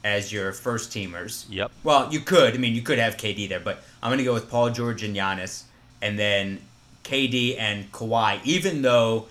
as 0.04 0.32
your 0.32 0.52
first 0.52 0.92
teamers. 0.92 1.46
Yep. 1.48 1.72
Well, 1.82 2.12
you 2.12 2.20
could. 2.20 2.54
I 2.54 2.58
mean, 2.58 2.74
you 2.74 2.82
could 2.82 2.98
have 2.98 3.16
KD 3.16 3.48
there, 3.48 3.58
but 3.58 3.82
I'm 4.02 4.12
gonna 4.12 4.22
go 4.22 4.34
with 4.34 4.48
Paul 4.48 4.70
George 4.70 5.02
and 5.02 5.16
Giannis, 5.16 5.64
and 6.00 6.16
then 6.16 6.60
KD 7.02 7.58
and 7.58 7.90
Kawhi. 7.90 8.40
Even 8.44 8.82
though 8.82 9.26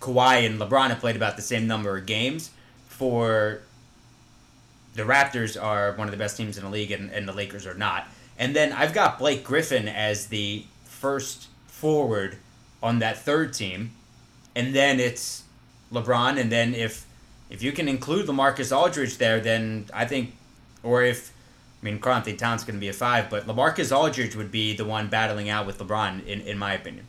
Kawhi 0.00 0.46
and 0.46 0.58
LeBron 0.58 0.88
have 0.88 1.00
played 1.00 1.16
about 1.16 1.36
the 1.36 1.42
same 1.42 1.66
number 1.66 1.94
of 1.94 2.06
games, 2.06 2.50
for 2.88 3.60
the 4.94 5.02
Raptors 5.02 5.62
are 5.62 5.92
one 5.92 6.06
of 6.06 6.12
the 6.12 6.18
best 6.18 6.38
teams 6.38 6.56
in 6.56 6.64
the 6.64 6.70
league, 6.70 6.92
and, 6.92 7.10
and 7.10 7.28
the 7.28 7.34
Lakers 7.34 7.66
are 7.66 7.74
not. 7.74 8.08
And 8.40 8.56
then 8.56 8.72
I've 8.72 8.94
got 8.94 9.18
Blake 9.18 9.44
Griffin 9.44 9.86
as 9.86 10.28
the 10.28 10.64
first 10.84 11.48
forward 11.66 12.38
on 12.82 12.98
that 13.00 13.18
third 13.18 13.52
team, 13.52 13.92
and 14.56 14.74
then 14.74 14.98
it's 14.98 15.44
LeBron, 15.92 16.40
and 16.40 16.50
then 16.50 16.74
if 16.74 17.06
if 17.50 17.62
you 17.62 17.70
can 17.70 17.86
include 17.86 18.26
LaMarcus 18.26 18.74
Aldridge 18.74 19.18
there, 19.18 19.40
then 19.40 19.86
I 19.92 20.06
think, 20.06 20.34
or 20.82 21.02
if 21.02 21.32
I 21.82 21.84
mean 21.84 21.98
Karl-Anthony 21.98 22.36
Towns 22.36 22.64
going 22.64 22.76
to 22.76 22.80
be 22.80 22.88
a 22.88 22.94
five, 22.94 23.28
but 23.28 23.46
LaMarcus 23.46 23.94
Aldridge 23.94 24.34
would 24.34 24.50
be 24.50 24.74
the 24.74 24.86
one 24.86 25.08
battling 25.08 25.50
out 25.50 25.66
with 25.66 25.78
LeBron, 25.78 26.24
in 26.24 26.40
in 26.40 26.56
my 26.56 26.72
opinion. 26.72 27.06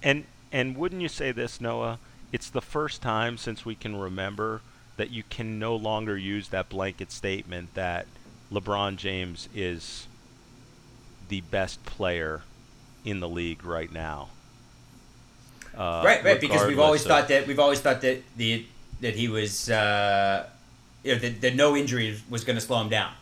And 0.00 0.26
and 0.52 0.76
wouldn't 0.76 1.02
you 1.02 1.08
say 1.08 1.32
this, 1.32 1.60
Noah? 1.60 1.98
It's 2.30 2.50
the 2.50 2.62
first 2.62 3.02
time 3.02 3.36
since 3.36 3.64
we 3.64 3.74
can 3.74 3.96
remember 3.96 4.60
that 4.96 5.10
you 5.10 5.24
can 5.28 5.58
no 5.58 5.74
longer 5.74 6.16
use 6.16 6.48
that 6.50 6.68
blanket 6.68 7.10
statement 7.10 7.74
that 7.74 8.06
LeBron 8.52 8.96
James 8.96 9.48
is 9.52 10.06
the 11.28 11.40
best 11.42 11.84
player 11.84 12.42
in 13.04 13.20
the 13.20 13.28
league 13.28 13.64
right 13.64 13.90
now. 13.90 14.28
Uh, 15.76 16.02
right, 16.04 16.24
right. 16.24 16.40
Because 16.40 16.66
we've 16.66 16.78
always 16.78 17.02
of, 17.02 17.08
thought 17.08 17.28
that 17.28 17.46
we've 17.46 17.58
always 17.58 17.80
thought 17.80 18.00
that 18.00 18.22
the 18.36 18.64
that 19.00 19.14
he 19.14 19.28
was 19.28 19.68
uh, 19.70 20.46
you 21.04 21.12
know 21.12 21.18
that, 21.18 21.40
that 21.42 21.54
no 21.54 21.76
injury 21.76 22.20
was 22.30 22.44
going 22.44 22.56
to 22.56 22.62
slow 22.62 22.80
him 22.80 22.88
down, 22.88 23.12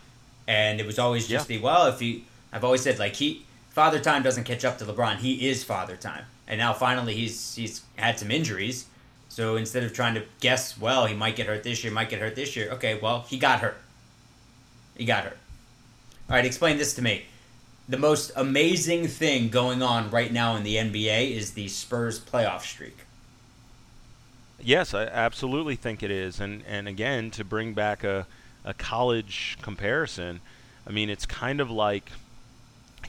and 0.46 0.80
it 0.80 0.86
was 0.86 0.98
always 0.98 1.26
just 1.26 1.50
yeah. 1.50 1.56
the 1.56 1.62
well 1.62 1.86
if 1.86 2.00
he. 2.00 2.24
I've 2.52 2.62
always 2.62 2.82
said 2.82 3.00
like 3.00 3.14
he 3.14 3.44
father 3.70 3.98
time 3.98 4.22
doesn't 4.22 4.44
catch 4.44 4.64
up 4.64 4.78
to 4.78 4.84
LeBron. 4.84 5.16
He 5.16 5.48
is 5.48 5.64
father 5.64 5.96
time, 5.96 6.24
and 6.46 6.58
now 6.58 6.72
finally 6.72 7.14
he's 7.14 7.56
he's 7.56 7.82
had 7.96 8.18
some 8.18 8.30
injuries. 8.30 8.86
So 9.28 9.56
instead 9.56 9.82
of 9.82 9.92
trying 9.92 10.14
to 10.14 10.22
guess, 10.38 10.78
well, 10.78 11.06
he 11.06 11.14
might 11.14 11.34
get 11.34 11.48
hurt 11.48 11.64
this 11.64 11.82
year, 11.82 11.92
might 11.92 12.08
get 12.08 12.20
hurt 12.20 12.36
this 12.36 12.54
year. 12.54 12.70
Okay, 12.74 13.00
well, 13.00 13.22
he 13.28 13.36
got 13.36 13.58
hurt. 13.58 13.76
He 14.96 15.04
got 15.04 15.24
hurt. 15.24 15.38
All 16.30 16.36
right, 16.36 16.44
explain 16.44 16.78
this 16.78 16.94
to 16.94 17.02
me 17.02 17.24
the 17.88 17.98
most 17.98 18.32
amazing 18.34 19.08
thing 19.08 19.48
going 19.48 19.82
on 19.82 20.10
right 20.10 20.32
now 20.32 20.56
in 20.56 20.62
the 20.62 20.76
NBA 20.76 21.32
is 21.32 21.52
the 21.52 21.68
Spurs 21.68 22.18
playoff 22.18 22.62
streak. 22.62 22.98
Yes, 24.60 24.94
I 24.94 25.04
absolutely 25.04 25.76
think 25.76 26.02
it 26.02 26.10
is. 26.10 26.40
And 26.40 26.62
and 26.66 26.88
again, 26.88 27.30
to 27.32 27.44
bring 27.44 27.74
back 27.74 28.02
a, 28.02 28.26
a 28.64 28.72
college 28.72 29.58
comparison, 29.60 30.40
I 30.86 30.92
mean 30.92 31.10
it's 31.10 31.26
kind 31.26 31.60
of 31.60 31.70
like 31.70 32.10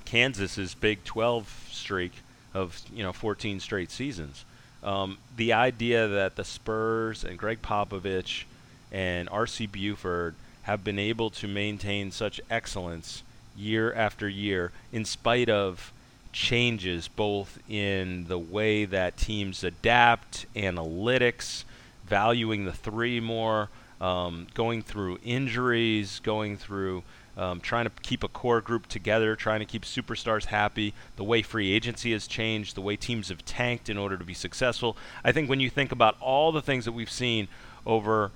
Kansas's 0.03 0.75
Big 0.75 1.03
12 1.05 1.69
streak 1.71 2.11
of 2.53 2.81
you 2.93 3.03
know 3.03 3.13
14 3.13 3.59
straight 3.59 3.91
seasons. 3.91 4.43
Um, 4.83 5.17
the 5.35 5.53
idea 5.53 6.07
that 6.07 6.35
the 6.35 6.43
Spurs 6.43 7.23
and 7.23 7.39
Gregg 7.39 7.61
Popovich 7.61 8.43
and 8.91 9.27
R.C. 9.29 9.65
Buford 9.65 10.35
have 10.63 10.83
been 10.83 10.99
able 10.99 11.29
to 11.29 11.47
maintain 11.47 12.11
such 12.11 12.39
excellence 12.49 13.23
year 13.57 13.93
after 13.93 14.27
year, 14.27 14.71
in 14.91 15.05
spite 15.05 15.49
of 15.49 15.91
changes 16.31 17.07
both 17.07 17.59
in 17.69 18.25
the 18.27 18.37
way 18.37 18.85
that 18.85 19.15
teams 19.17 19.63
adapt, 19.63 20.45
analytics, 20.53 21.63
valuing 22.05 22.65
the 22.65 22.73
three 22.73 23.19
more, 23.19 23.69
um, 24.01 24.47
going 24.53 24.81
through 24.81 25.17
injuries, 25.23 26.19
going 26.23 26.57
through 26.57 27.03
um, 27.37 27.59
trying 27.59 27.85
to 27.85 27.91
keep 28.01 28.23
a 28.23 28.27
core 28.27 28.61
group 28.61 28.87
together, 28.87 29.35
trying 29.35 29.59
to 29.59 29.65
keep 29.65 29.83
superstars 29.83 30.45
happy, 30.45 30.93
the 31.17 31.23
way 31.23 31.41
free 31.41 31.71
agency 31.71 32.11
has 32.13 32.27
changed, 32.27 32.75
the 32.75 32.81
way 32.81 32.95
teams 32.95 33.29
have 33.29 33.43
tanked 33.45 33.89
in 33.89 33.97
order 33.97 34.17
to 34.17 34.23
be 34.23 34.33
successful. 34.33 34.95
I 35.23 35.31
think 35.31 35.49
when 35.49 35.59
you 35.59 35.69
think 35.69 35.91
about 35.91 36.15
all 36.21 36.51
the 36.51 36.61
things 36.61 36.85
that 36.85 36.93
we've 36.93 37.11
seen 37.11 37.47
over, 37.85 38.31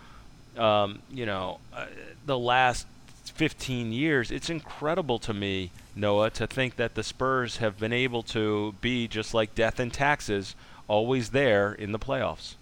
um, 0.58 1.00
you 1.10 1.26
know, 1.26 1.60
uh, 1.74 1.86
the 2.26 2.38
last 2.38 2.88
15 3.40 3.94
years, 3.94 4.32
it's 4.32 4.50
incredible 4.50 5.18
to 5.18 5.34
me, 5.34 5.72
Noah, 5.96 6.30
to 6.32 6.46
think 6.46 6.76
that 6.76 6.96
the 6.96 7.04
Spurs 7.04 7.56
have 7.58 7.80
been 7.80 7.94
able 7.94 8.22
to 8.24 8.76
be 8.82 9.08
just 9.08 9.34
like 9.34 9.56
death 9.56 9.80
and 9.80 9.94
taxes, 9.94 10.56
always 10.90 11.30
there 11.30 11.72
in 11.72 11.94
the 11.94 12.00
playoffs. 12.00 12.56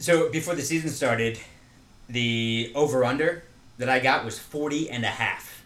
So 0.00 0.28
before 0.32 0.56
the 0.56 0.62
season 0.62 0.90
started, 0.90 1.38
the 2.08 2.72
over 2.74 3.04
under 3.04 3.44
that 3.78 3.88
I 3.88 4.00
got 4.00 4.24
was 4.24 4.40
40 4.40 4.90
and 4.90 5.04
a 5.04 5.06
half. 5.06 5.64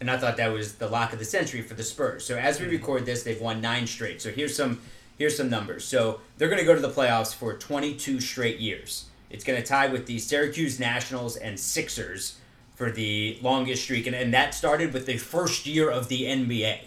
And 0.00 0.08
I 0.08 0.16
thought 0.16 0.36
that 0.36 0.52
was 0.52 0.76
the 0.76 0.86
lock 0.86 1.12
of 1.12 1.18
the 1.18 1.24
century 1.24 1.62
for 1.62 1.74
the 1.74 1.82
Spurs. 1.82 2.24
So 2.24 2.36
as 2.36 2.60
we 2.60 2.66
mm-hmm. 2.66 2.76
record 2.76 3.04
this, 3.04 3.24
they've 3.24 3.40
won 3.40 3.60
9 3.60 3.88
straight. 3.88 4.22
So 4.22 4.30
here's 4.30 4.54
some 4.54 4.80
here's 5.18 5.36
some 5.36 5.50
numbers. 5.50 5.84
So 5.84 6.20
they're 6.38 6.48
going 6.48 6.60
to 6.60 6.64
go 6.64 6.76
to 6.76 6.80
the 6.80 6.90
playoffs 6.90 7.34
for 7.34 7.54
22 7.54 8.20
straight 8.20 8.60
years. 8.60 9.06
It's 9.28 9.42
going 9.42 9.60
to 9.60 9.66
tie 9.66 9.88
with 9.88 10.06
the 10.06 10.20
Syracuse 10.20 10.78
Nationals 10.78 11.36
and 11.36 11.58
Sixers 11.58 12.38
for 12.76 12.90
the 12.90 13.38
longest 13.42 13.82
streak, 13.82 14.06
and, 14.06 14.14
and 14.14 14.32
that 14.32 14.54
started 14.54 14.92
with 14.92 15.06
the 15.06 15.16
first 15.16 15.66
year 15.66 15.90
of 15.90 16.08
the 16.08 16.22
NBA. 16.22 16.78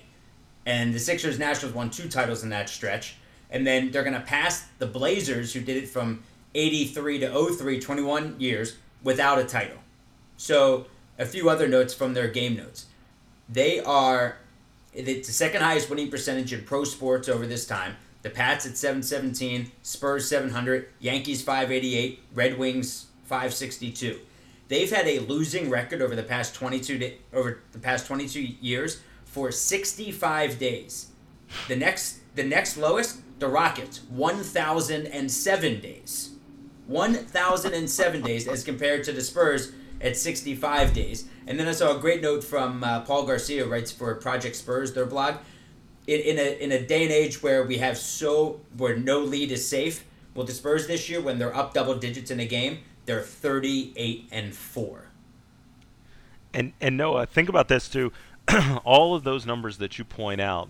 And 0.66 0.94
the 0.94 1.00
Sixers 1.00 1.38
Nationals 1.38 1.76
won 1.76 1.90
two 1.90 2.08
titles 2.08 2.44
in 2.44 2.50
that 2.50 2.70
stretch. 2.70 3.16
And 3.50 3.66
then 3.66 3.92
they're 3.92 4.04
going 4.04 4.14
to 4.14 4.22
pass 4.22 4.68
the 4.78 4.86
Blazers, 4.86 5.54
who 5.54 5.62
did 5.62 5.78
it 5.78 5.90
from 5.90 6.24
83 6.54 7.20
to 7.20 7.54
03, 7.56 7.80
21 7.80 8.36
years, 8.40 8.78
without 9.04 9.40
a 9.40 9.44
title. 9.44 9.80
So, 10.38 10.86
a 11.18 11.26
few 11.26 11.50
other 11.50 11.68
notes 11.68 11.94
from 11.94 12.14
their 12.14 12.28
game 12.28 12.56
notes. 12.56 12.86
They 13.50 13.80
are 13.80 14.38
it's 14.94 15.28
the 15.28 15.34
second 15.34 15.62
highest 15.62 15.90
winning 15.90 16.10
percentage 16.10 16.54
in 16.54 16.64
pro 16.64 16.84
sports 16.84 17.30
over 17.30 17.46
this 17.46 17.66
time. 17.66 17.96
The 18.22 18.30
Pats 18.30 18.66
at 18.66 18.78
717, 18.78 19.72
Spurs 19.82 20.28
700, 20.28 20.90
Yankees 21.00 21.42
588, 21.42 22.20
Red 22.34 22.58
Wings 22.58 23.08
562. 23.26 24.20
They've 24.70 24.90
had 24.90 25.08
a 25.08 25.20
losing 25.20 25.70
record 25.70 26.02
over 26.02 26.16
the 26.16 26.24
past 26.24 26.56
22 26.56 27.00
to, 27.00 27.12
over 27.34 27.64
the 27.72 27.80
past 27.80 28.06
22 28.08 28.40
years 28.40 29.02
for 29.26 29.52
65 29.52 30.58
days. 30.58 31.08
The 31.68 31.76
next 31.76 32.20
the 32.36 32.44
next 32.44 32.78
lowest, 32.78 33.20
the 33.40 33.48
Rockets, 33.48 34.02
1007 34.10 35.82
days. 35.82 36.36
1007 36.86 38.22
days 38.22 38.48
as 38.48 38.64
compared 38.64 39.04
to 39.04 39.12
the 39.12 39.22
Spurs 39.22 39.74
at 40.02 40.16
65 40.16 40.94
days. 40.94 41.28
And 41.48 41.60
then 41.60 41.68
I 41.68 41.72
saw 41.72 41.98
a 41.98 42.00
great 42.00 42.22
note 42.22 42.44
from 42.44 42.84
uh, 42.84 43.02
Paul 43.02 43.26
Garcia 43.26 43.66
writes 43.66 43.92
for 43.92 44.14
Project 44.16 44.56
Spurs 44.56 44.94
their 44.94 45.06
blog. 45.06 45.36
In, 46.08 46.20
in 46.22 46.40
a 46.40 46.64
in 46.64 46.72
a 46.72 46.86
day 46.86 47.04
and 47.04 47.12
age 47.12 47.42
where 47.42 47.64
we 47.64 47.80
have 47.80 47.98
so 47.98 48.62
where 48.78 48.96
no 48.96 49.20
lead 49.20 49.52
is 49.52 49.68
safe, 49.68 50.06
well 50.36 50.46
the 50.46 50.54
Spurs 50.54 50.86
this 50.86 51.10
year 51.10 51.22
when 51.22 51.40
they're 51.40 51.56
up 51.56 51.74
double 51.74 51.96
digits 51.96 52.30
in 52.30 52.40
a 52.40 52.46
game, 52.46 52.80
they're 53.10 53.22
38 53.22 54.28
and 54.32 54.56
4. 54.56 55.06
And 56.54 56.74
and 56.80 56.96
Noah, 56.96 57.26
think 57.26 57.50
about 57.50 57.68
this 57.68 57.90
too. 57.90 58.12
All 58.84 59.16
of 59.16 59.24
those 59.24 59.48
numbers 59.48 59.80
that 59.80 59.98
you 59.98 60.06
point 60.06 60.40
out 60.40 60.70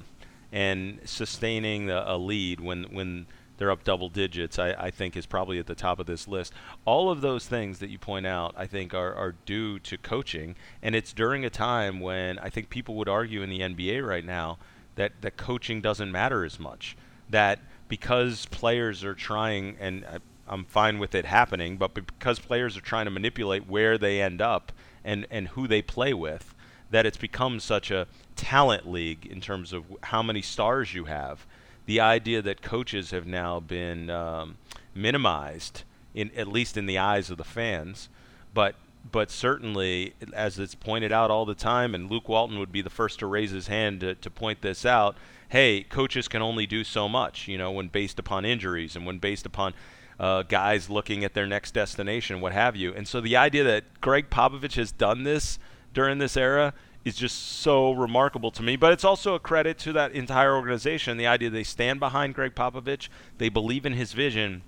and 0.49 1.01
sustaining 1.03 1.87
the, 1.87 2.09
a 2.09 2.15
lead 2.17 2.61
when 2.61 2.83
when 2.91 3.25
they're 3.57 3.71
up 3.71 3.83
double 3.83 4.07
digits, 4.07 4.57
I, 4.57 4.71
I 4.71 4.89
think 4.89 5.17
is 5.17 5.25
probably 5.25 5.59
at 5.59 5.67
the 5.67 5.75
top 5.75 5.99
of 5.99 6.05
this 6.05 6.29
list. 6.29 6.53
All 6.85 7.11
of 7.11 7.19
those 7.19 7.45
things 7.45 7.79
that 7.79 7.89
you 7.89 7.99
point 7.99 8.25
out, 8.25 8.53
I 8.55 8.67
think, 8.67 8.93
are, 8.93 9.13
are 9.13 9.35
due 9.45 9.77
to 9.79 9.97
coaching, 9.97 10.55
and 10.81 10.95
it's 10.95 11.11
during 11.11 11.43
a 11.43 11.49
time 11.49 11.99
when 11.99 12.39
I 12.39 12.49
think 12.49 12.69
people 12.69 12.95
would 12.95 13.09
argue 13.09 13.41
in 13.41 13.49
the 13.49 13.59
NBA 13.59 14.07
right 14.07 14.23
now 14.23 14.59
that, 14.95 15.11
that 15.21 15.35
coaching 15.35 15.81
doesn't 15.81 16.09
matter 16.09 16.45
as 16.45 16.57
much. 16.57 16.95
That 17.29 17.59
because 17.89 18.45
players 18.45 19.03
are 19.03 19.13
trying, 19.13 19.75
and 19.77 20.05
uh, 20.05 20.19
I'm 20.49 20.65
fine 20.65 20.99
with 20.99 21.15
it 21.15 21.25
happening. 21.25 21.77
But 21.77 21.93
because 21.93 22.39
players 22.39 22.75
are 22.75 22.81
trying 22.81 23.05
to 23.05 23.11
manipulate 23.11 23.67
where 23.67 23.97
they 23.97 24.21
end 24.21 24.41
up 24.41 24.71
and 25.03 25.27
and 25.29 25.49
who 25.49 25.67
they 25.67 25.81
play 25.81 26.13
with, 26.13 26.53
that 26.89 27.05
it's 27.05 27.17
become 27.17 27.59
such 27.59 27.91
a 27.91 28.07
talent 28.35 28.89
league 28.89 29.25
in 29.25 29.41
terms 29.41 29.73
of 29.73 29.85
how 30.03 30.23
many 30.23 30.41
stars 30.41 30.93
you 30.93 31.05
have. 31.05 31.45
The 31.85 31.99
idea 31.99 32.41
that 32.41 32.61
coaches 32.61 33.11
have 33.11 33.25
now 33.25 33.59
been 33.59 34.09
um, 34.09 34.57
minimized, 34.93 35.83
in 36.13 36.31
at 36.35 36.47
least 36.47 36.77
in 36.77 36.85
the 36.85 36.97
eyes 36.97 37.29
of 37.29 37.37
the 37.37 37.43
fans, 37.43 38.09
but 38.53 38.75
but 39.11 39.31
certainly, 39.31 40.13
as 40.33 40.59
it's 40.59 40.75
pointed 40.75 41.11
out 41.11 41.31
all 41.31 41.45
the 41.45 41.55
time, 41.55 41.95
and 41.95 42.11
Luke 42.11 42.27
Walton 42.27 42.59
would 42.59 42.71
be 42.71 42.81
the 42.81 42.89
first 42.89 43.19
to 43.19 43.27
raise 43.27 43.51
his 43.51 43.67
hand 43.67 44.01
to, 44.01 44.13
to 44.15 44.29
point 44.29 44.61
this 44.61 44.85
out. 44.85 45.15
Hey, 45.47 45.83
coaches 45.83 46.27
can 46.27 46.41
only 46.41 46.67
do 46.67 46.83
so 46.83 47.09
much, 47.09 47.47
you 47.47 47.57
know, 47.57 47.71
when 47.71 47.87
based 47.87 48.19
upon 48.19 48.45
injuries 48.45 48.95
and 48.95 49.05
when 49.05 49.17
based 49.17 49.45
upon 49.45 49.73
uh, 50.19 50.43
guys 50.43 50.89
looking 50.89 51.23
at 51.23 51.33
their 51.33 51.47
next 51.47 51.73
destination, 51.73 52.41
what 52.41 52.51
have 52.51 52.75
you. 52.75 52.93
And 52.93 53.07
so 53.07 53.21
the 53.21 53.37
idea 53.37 53.63
that 53.63 54.01
Gregg 54.01 54.29
Popovich 54.29 54.75
has 54.75 54.91
done 54.91 55.23
this 55.23 55.59
during 55.93 56.17
this 56.17 56.35
era 56.35 56.73
is 57.05 57.15
just 57.15 57.37
so 57.59 57.91
remarkable 57.91 58.51
to 58.51 58.61
me. 58.61 58.75
But 58.75 58.91
it's 58.91 59.05
also 59.05 59.33
a 59.33 59.39
credit 59.39 59.77
to 59.79 59.93
that 59.93 60.11
entire 60.11 60.53
organization. 60.55 61.17
The 61.17 61.27
idea 61.27 61.49
they 61.49 61.63
stand 61.63 61.99
behind 61.99 62.35
Gregg 62.35 62.53
Popovich, 62.55 63.07
they 63.37 63.49
believe 63.49 63.85
in 63.85 63.93
his 63.93 64.13
vision, 64.13 64.63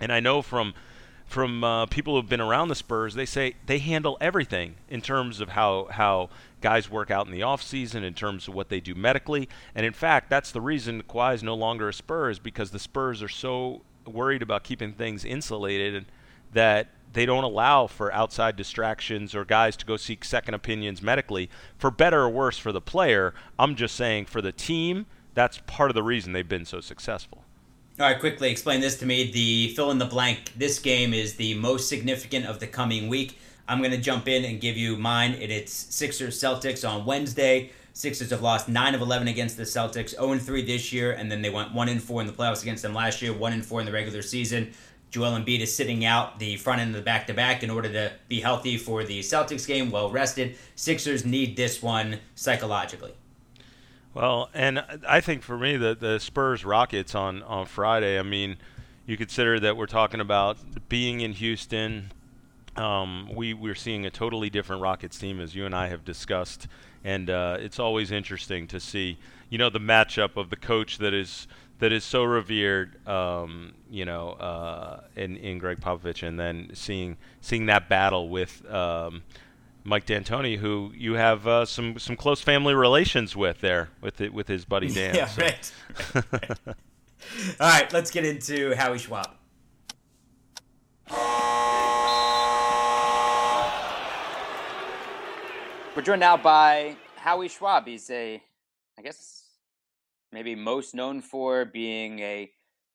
and 0.00 0.12
I 0.12 0.20
know 0.20 0.42
from 0.42 0.74
from 1.26 1.64
uh, 1.64 1.86
people 1.86 2.14
who've 2.14 2.28
been 2.28 2.40
around 2.40 2.68
the 2.68 2.76
Spurs, 2.76 3.14
they 3.14 3.26
say 3.26 3.54
they 3.66 3.78
handle 3.78 4.16
everything 4.20 4.76
in 4.88 5.00
terms 5.00 5.40
of 5.40 5.50
how 5.50 5.88
how 5.90 6.30
guys 6.66 6.90
work 6.90 7.12
out 7.12 7.26
in 7.26 7.32
the 7.32 7.44
off 7.44 7.62
season, 7.62 8.02
in 8.02 8.12
terms 8.12 8.48
of 8.48 8.54
what 8.54 8.70
they 8.70 8.80
do 8.80 8.92
medically, 8.92 9.48
and 9.72 9.86
in 9.86 9.92
fact, 9.92 10.28
that's 10.28 10.50
the 10.50 10.60
reason 10.60 11.00
Kawhi 11.00 11.32
is 11.32 11.42
no 11.44 11.54
longer 11.54 11.88
a 11.88 11.94
Spurs 11.94 12.40
because 12.40 12.72
the 12.72 12.80
Spurs 12.80 13.22
are 13.22 13.28
so 13.28 13.82
worried 14.04 14.42
about 14.42 14.64
keeping 14.64 14.92
things 14.92 15.24
insulated 15.24 16.06
that 16.52 16.88
they 17.12 17.24
don't 17.24 17.44
allow 17.44 17.86
for 17.86 18.12
outside 18.12 18.56
distractions 18.56 19.32
or 19.32 19.44
guys 19.44 19.76
to 19.76 19.86
go 19.86 19.96
seek 19.96 20.24
second 20.24 20.54
opinions 20.54 21.00
medically 21.00 21.48
for 21.78 21.92
better 21.92 22.22
or 22.22 22.30
worse 22.30 22.58
for 22.58 22.72
the 22.72 22.80
player. 22.80 23.32
I'm 23.60 23.76
just 23.76 23.94
saying 23.94 24.24
for 24.24 24.42
the 24.42 24.50
team, 24.50 25.06
that's 25.34 25.60
part 25.68 25.92
of 25.92 25.94
the 25.94 26.02
reason 26.02 26.32
they've 26.32 26.48
been 26.48 26.64
so 26.64 26.80
successful. 26.80 27.44
All 28.00 28.06
right, 28.06 28.18
quickly 28.18 28.50
explain 28.50 28.80
this 28.80 28.98
to 28.98 29.06
me. 29.06 29.30
The 29.30 29.72
fill 29.76 29.92
in 29.92 29.98
the 29.98 30.04
blank. 30.04 30.52
This 30.56 30.80
game 30.80 31.14
is 31.14 31.36
the 31.36 31.54
most 31.54 31.88
significant 31.88 32.44
of 32.44 32.58
the 32.58 32.66
coming 32.66 33.08
week. 33.08 33.38
I'm 33.68 33.78
going 33.78 33.90
to 33.90 33.98
jump 33.98 34.28
in 34.28 34.44
and 34.44 34.60
give 34.60 34.76
you 34.76 34.96
mine. 34.96 35.32
And 35.32 35.50
it's 35.50 35.72
Sixers 35.72 36.40
Celtics 36.40 36.88
on 36.88 37.04
Wednesday. 37.04 37.70
Sixers 37.92 38.30
have 38.30 38.42
lost 38.42 38.68
9 38.68 38.94
of 38.94 39.00
11 39.00 39.26
against 39.26 39.56
the 39.56 39.62
Celtics, 39.62 40.10
0 40.10 40.36
3 40.38 40.62
this 40.62 40.92
year, 40.92 41.12
and 41.12 41.32
then 41.32 41.40
they 41.40 41.48
went 41.48 41.72
1 41.72 41.98
4 41.98 42.20
in 42.20 42.26
the 42.26 42.32
playoffs 42.32 42.60
against 42.60 42.82
them 42.82 42.92
last 42.92 43.22
year, 43.22 43.32
1 43.32 43.62
4 43.62 43.80
in 43.80 43.86
the 43.86 43.92
regular 43.92 44.20
season. 44.20 44.72
Joel 45.10 45.38
Embiid 45.38 45.60
is 45.60 45.74
sitting 45.74 46.04
out 46.04 46.38
the 46.38 46.56
front 46.56 46.80
end 46.80 46.90
of 46.90 46.96
the 46.96 47.02
back 47.02 47.26
to 47.28 47.34
back 47.34 47.62
in 47.62 47.70
order 47.70 47.90
to 47.90 48.12
be 48.28 48.40
healthy 48.40 48.76
for 48.76 49.02
the 49.02 49.20
Celtics 49.20 49.66
game, 49.66 49.90
well 49.90 50.10
rested. 50.10 50.58
Sixers 50.74 51.24
need 51.24 51.56
this 51.56 51.82
one 51.82 52.18
psychologically. 52.34 53.14
Well, 54.12 54.50
and 54.52 54.84
I 55.08 55.20
think 55.20 55.42
for 55.42 55.56
me, 55.56 55.76
the 55.76 55.94
the 55.94 56.18
Spurs 56.18 56.64
Rockets 56.64 57.14
on 57.14 57.42
on 57.42 57.66
Friday. 57.66 58.18
I 58.18 58.22
mean, 58.22 58.56
you 59.06 59.16
consider 59.16 59.60
that 59.60 59.76
we're 59.76 59.86
talking 59.86 60.20
about 60.20 60.58
being 60.88 61.20
in 61.20 61.32
Houston. 61.32 62.12
Um, 62.76 63.30
we 63.34 63.54
we're 63.54 63.74
seeing 63.74 64.06
a 64.06 64.10
totally 64.10 64.50
different 64.50 64.82
Rockets 64.82 65.18
team, 65.18 65.40
as 65.40 65.54
you 65.54 65.64
and 65.64 65.74
I 65.74 65.88
have 65.88 66.04
discussed, 66.04 66.68
and 67.04 67.30
uh, 67.30 67.56
it's 67.58 67.78
always 67.78 68.10
interesting 68.10 68.66
to 68.68 68.80
see, 68.80 69.18
you 69.48 69.58
know, 69.58 69.70
the 69.70 69.80
matchup 69.80 70.36
of 70.36 70.50
the 70.50 70.56
coach 70.56 70.98
that 70.98 71.14
is 71.14 71.46
that 71.78 71.92
is 71.92 72.04
so 72.04 72.24
revered, 72.24 73.06
um, 73.06 73.74
you 73.90 74.04
know, 74.04 74.30
uh, 74.32 75.02
in 75.14 75.36
in 75.36 75.58
Gregg 75.58 75.80
Popovich, 75.80 76.22
and 76.26 76.38
then 76.38 76.70
seeing 76.74 77.16
seeing 77.40 77.66
that 77.66 77.88
battle 77.88 78.28
with. 78.28 78.68
Um, 78.70 79.22
Mike 79.88 80.04
D'Antoni, 80.04 80.58
who 80.58 80.90
you 80.96 81.14
have 81.14 81.46
uh, 81.46 81.64
some 81.64 81.96
some 82.00 82.16
close 82.16 82.40
family 82.40 82.74
relations 82.74 83.36
with 83.36 83.60
there, 83.60 83.90
with 84.00 84.20
it, 84.20 84.34
with 84.34 84.48
his 84.48 84.64
buddy 84.64 84.92
Dan. 84.92 85.14
yeah, 85.14 85.26
so. 85.26 85.42
right. 85.42 85.72
All 87.60 87.68
right, 87.68 87.92
let's 87.92 88.10
get 88.10 88.24
into 88.24 88.74
Howie 88.74 88.98
Schwab. 88.98 89.30
We're 95.96 96.02
joined 96.02 96.20
now 96.20 96.36
by 96.36 96.94
Howie 97.16 97.48
Schwab. 97.48 97.86
He's 97.86 98.10
a, 98.10 98.42
I 98.98 99.02
guess, 99.02 99.44
maybe 100.30 100.54
most 100.54 100.94
known 100.94 101.22
for 101.22 101.64
being 101.64 102.18
a 102.18 102.50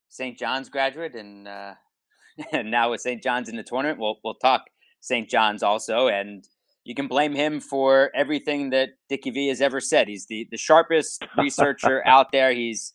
St. 0.10 0.38
John's 0.38 0.70
graduate 0.70 1.16
and 1.16 1.48
uh, 1.48 1.74
and 2.52 2.70
now 2.70 2.92
with 2.92 3.02
St. 3.02 3.24
John's 3.24 3.50
in 3.50 3.56
the 3.56 3.64
tournament. 3.64 3.98
We'll 3.98 4.20
we'll 4.24 4.36
talk 4.36 4.66
St. 5.00 5.28
John's 5.28 5.64
also 5.64 6.10
and 6.10 6.48
you 6.84 6.94
can 6.94 7.08
blame 7.08 7.34
him 7.34 7.60
for 7.60 8.12
everything 8.14 8.70
that 8.70 8.90
Dickie 9.10 9.32
V 9.32 9.48
has 9.48 9.62
ever 9.62 9.82
said. 9.82 10.08
He's 10.08 10.28
the, 10.28 10.48
the 10.52 10.58
sharpest 10.58 11.26
researcher 11.36 12.04
out 12.06 12.32
there. 12.32 12.54
He's, 12.54 12.94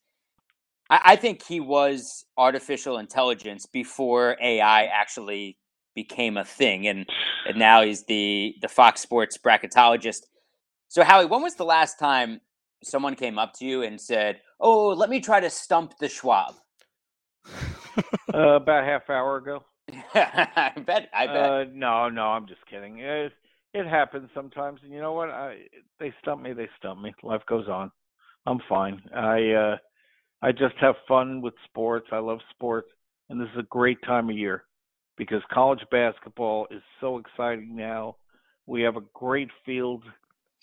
I, 0.88 1.00
I, 1.04 1.16
think 1.16 1.42
he 1.42 1.60
was 1.60 2.24
artificial 2.36 2.98
intelligence 2.98 3.66
before 3.66 4.36
AI 4.40 4.84
actually 4.84 5.56
became 5.96 6.36
a 6.36 6.44
thing, 6.44 6.86
and, 6.86 7.06
and 7.48 7.58
now 7.58 7.82
he's 7.82 8.04
the 8.04 8.54
the 8.62 8.68
Fox 8.68 9.00
Sports 9.00 9.36
bracketologist. 9.36 10.26
So 10.86 11.02
Howie, 11.02 11.26
when 11.26 11.42
was 11.42 11.56
the 11.56 11.64
last 11.64 11.98
time 11.98 12.40
someone 12.84 13.16
came 13.16 13.38
up 13.38 13.54
to 13.54 13.64
you 13.64 13.82
and 13.82 14.00
said, 14.00 14.40
"Oh, 14.60 14.88
let 14.88 15.10
me 15.10 15.20
try 15.20 15.40
to 15.40 15.50
stump 15.50 15.98
the 15.98 16.08
Schwab"? 16.08 16.54
uh, 18.34 18.56
about 18.56 18.84
half 18.84 19.10
hour 19.10 19.38
ago. 19.38 19.64
I 20.14 20.72
bet. 20.86 21.08
I 21.12 21.26
bet. 21.26 21.50
Uh, 21.50 21.64
no, 21.72 22.08
no, 22.08 22.26
I'm 22.26 22.46
just 22.46 22.64
kidding. 22.70 23.02
Uh, 23.02 23.28
it 23.74 23.86
happens 23.86 24.30
sometimes, 24.34 24.80
and 24.84 24.92
you 24.92 25.00
know 25.00 25.12
what? 25.12 25.30
I 25.30 25.62
they 25.98 26.14
stump 26.22 26.42
me, 26.42 26.52
they 26.52 26.68
stump 26.78 27.00
me. 27.00 27.12
Life 27.24 27.42
goes 27.48 27.68
on. 27.68 27.90
I'm 28.46 28.60
fine. 28.68 29.02
I 29.14 29.50
uh 29.50 29.76
I 30.42 30.52
just 30.52 30.76
have 30.80 30.94
fun 31.08 31.40
with 31.40 31.54
sports. 31.64 32.06
I 32.12 32.18
love 32.18 32.38
sports, 32.50 32.88
and 33.28 33.40
this 33.40 33.48
is 33.54 33.60
a 33.60 33.68
great 33.70 33.98
time 34.04 34.28
of 34.28 34.36
year 34.36 34.64
because 35.16 35.42
college 35.52 35.80
basketball 35.90 36.66
is 36.70 36.82
so 37.00 37.18
exciting 37.18 37.74
now. 37.74 38.16
We 38.66 38.82
have 38.82 38.96
a 38.96 39.02
great 39.14 39.50
field 39.64 40.02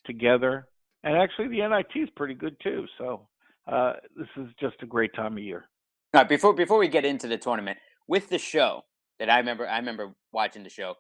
together, 0.06 0.68
and 1.04 1.16
actually 1.16 1.48
the 1.48 1.68
NIT 1.68 2.04
is 2.04 2.10
pretty 2.16 2.34
good 2.34 2.56
too. 2.62 2.86
So 2.98 3.28
uh, 3.68 3.94
this 4.16 4.28
is 4.38 4.48
just 4.60 4.76
a 4.82 4.86
great 4.86 5.14
time 5.16 5.34
of 5.34 5.44
year. 5.44 5.66
All 6.14 6.22
right, 6.22 6.30
before 6.30 6.54
before 6.54 6.78
we 6.78 6.88
get 6.88 7.06
into 7.06 7.28
the 7.28 7.38
tournament, 7.38 7.78
with 8.08 8.30
the 8.30 8.38
show 8.38 8.84
that 9.20 9.30
I 9.30 9.38
remember, 9.38 9.68
I 9.68 9.78
remember 9.78 10.14
watching 10.32 10.64
the 10.64 10.70
show. 10.70 10.96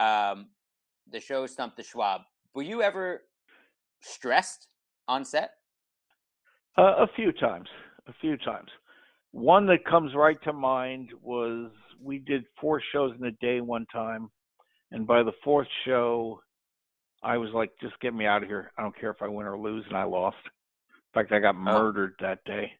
Um, 0.00 0.48
the 1.10 1.20
show 1.20 1.46
Stump 1.46 1.76
the 1.76 1.82
Schwab. 1.82 2.22
Were 2.54 2.62
you 2.62 2.82
ever 2.82 3.22
stressed 4.00 4.68
on 5.08 5.24
set? 5.24 5.50
Uh, 6.78 6.94
a 6.98 7.06
few 7.14 7.32
times. 7.32 7.68
A 8.08 8.12
few 8.20 8.36
times. 8.38 8.68
One 9.32 9.66
that 9.66 9.84
comes 9.84 10.14
right 10.14 10.40
to 10.44 10.52
mind 10.52 11.10
was 11.22 11.70
we 12.02 12.18
did 12.18 12.44
four 12.60 12.82
shows 12.92 13.14
in 13.18 13.24
a 13.26 13.30
day 13.32 13.60
one 13.60 13.86
time, 13.92 14.30
and 14.90 15.06
by 15.06 15.22
the 15.22 15.32
fourth 15.42 15.68
show, 15.84 16.40
I 17.22 17.38
was 17.38 17.50
like, 17.52 17.70
"Just 17.80 17.98
get 18.00 18.14
me 18.14 18.26
out 18.26 18.42
of 18.42 18.48
here. 18.48 18.72
I 18.76 18.82
don't 18.82 18.98
care 18.98 19.10
if 19.10 19.22
I 19.22 19.28
win 19.28 19.46
or 19.46 19.58
lose," 19.58 19.84
and 19.86 19.96
I 19.96 20.04
lost. 20.04 20.36
In 20.44 21.20
fact, 21.20 21.32
I 21.32 21.38
got 21.38 21.56
oh. 21.56 21.58
murdered 21.58 22.14
oh. 22.20 22.26
that 22.26 22.44
day. 22.44 22.72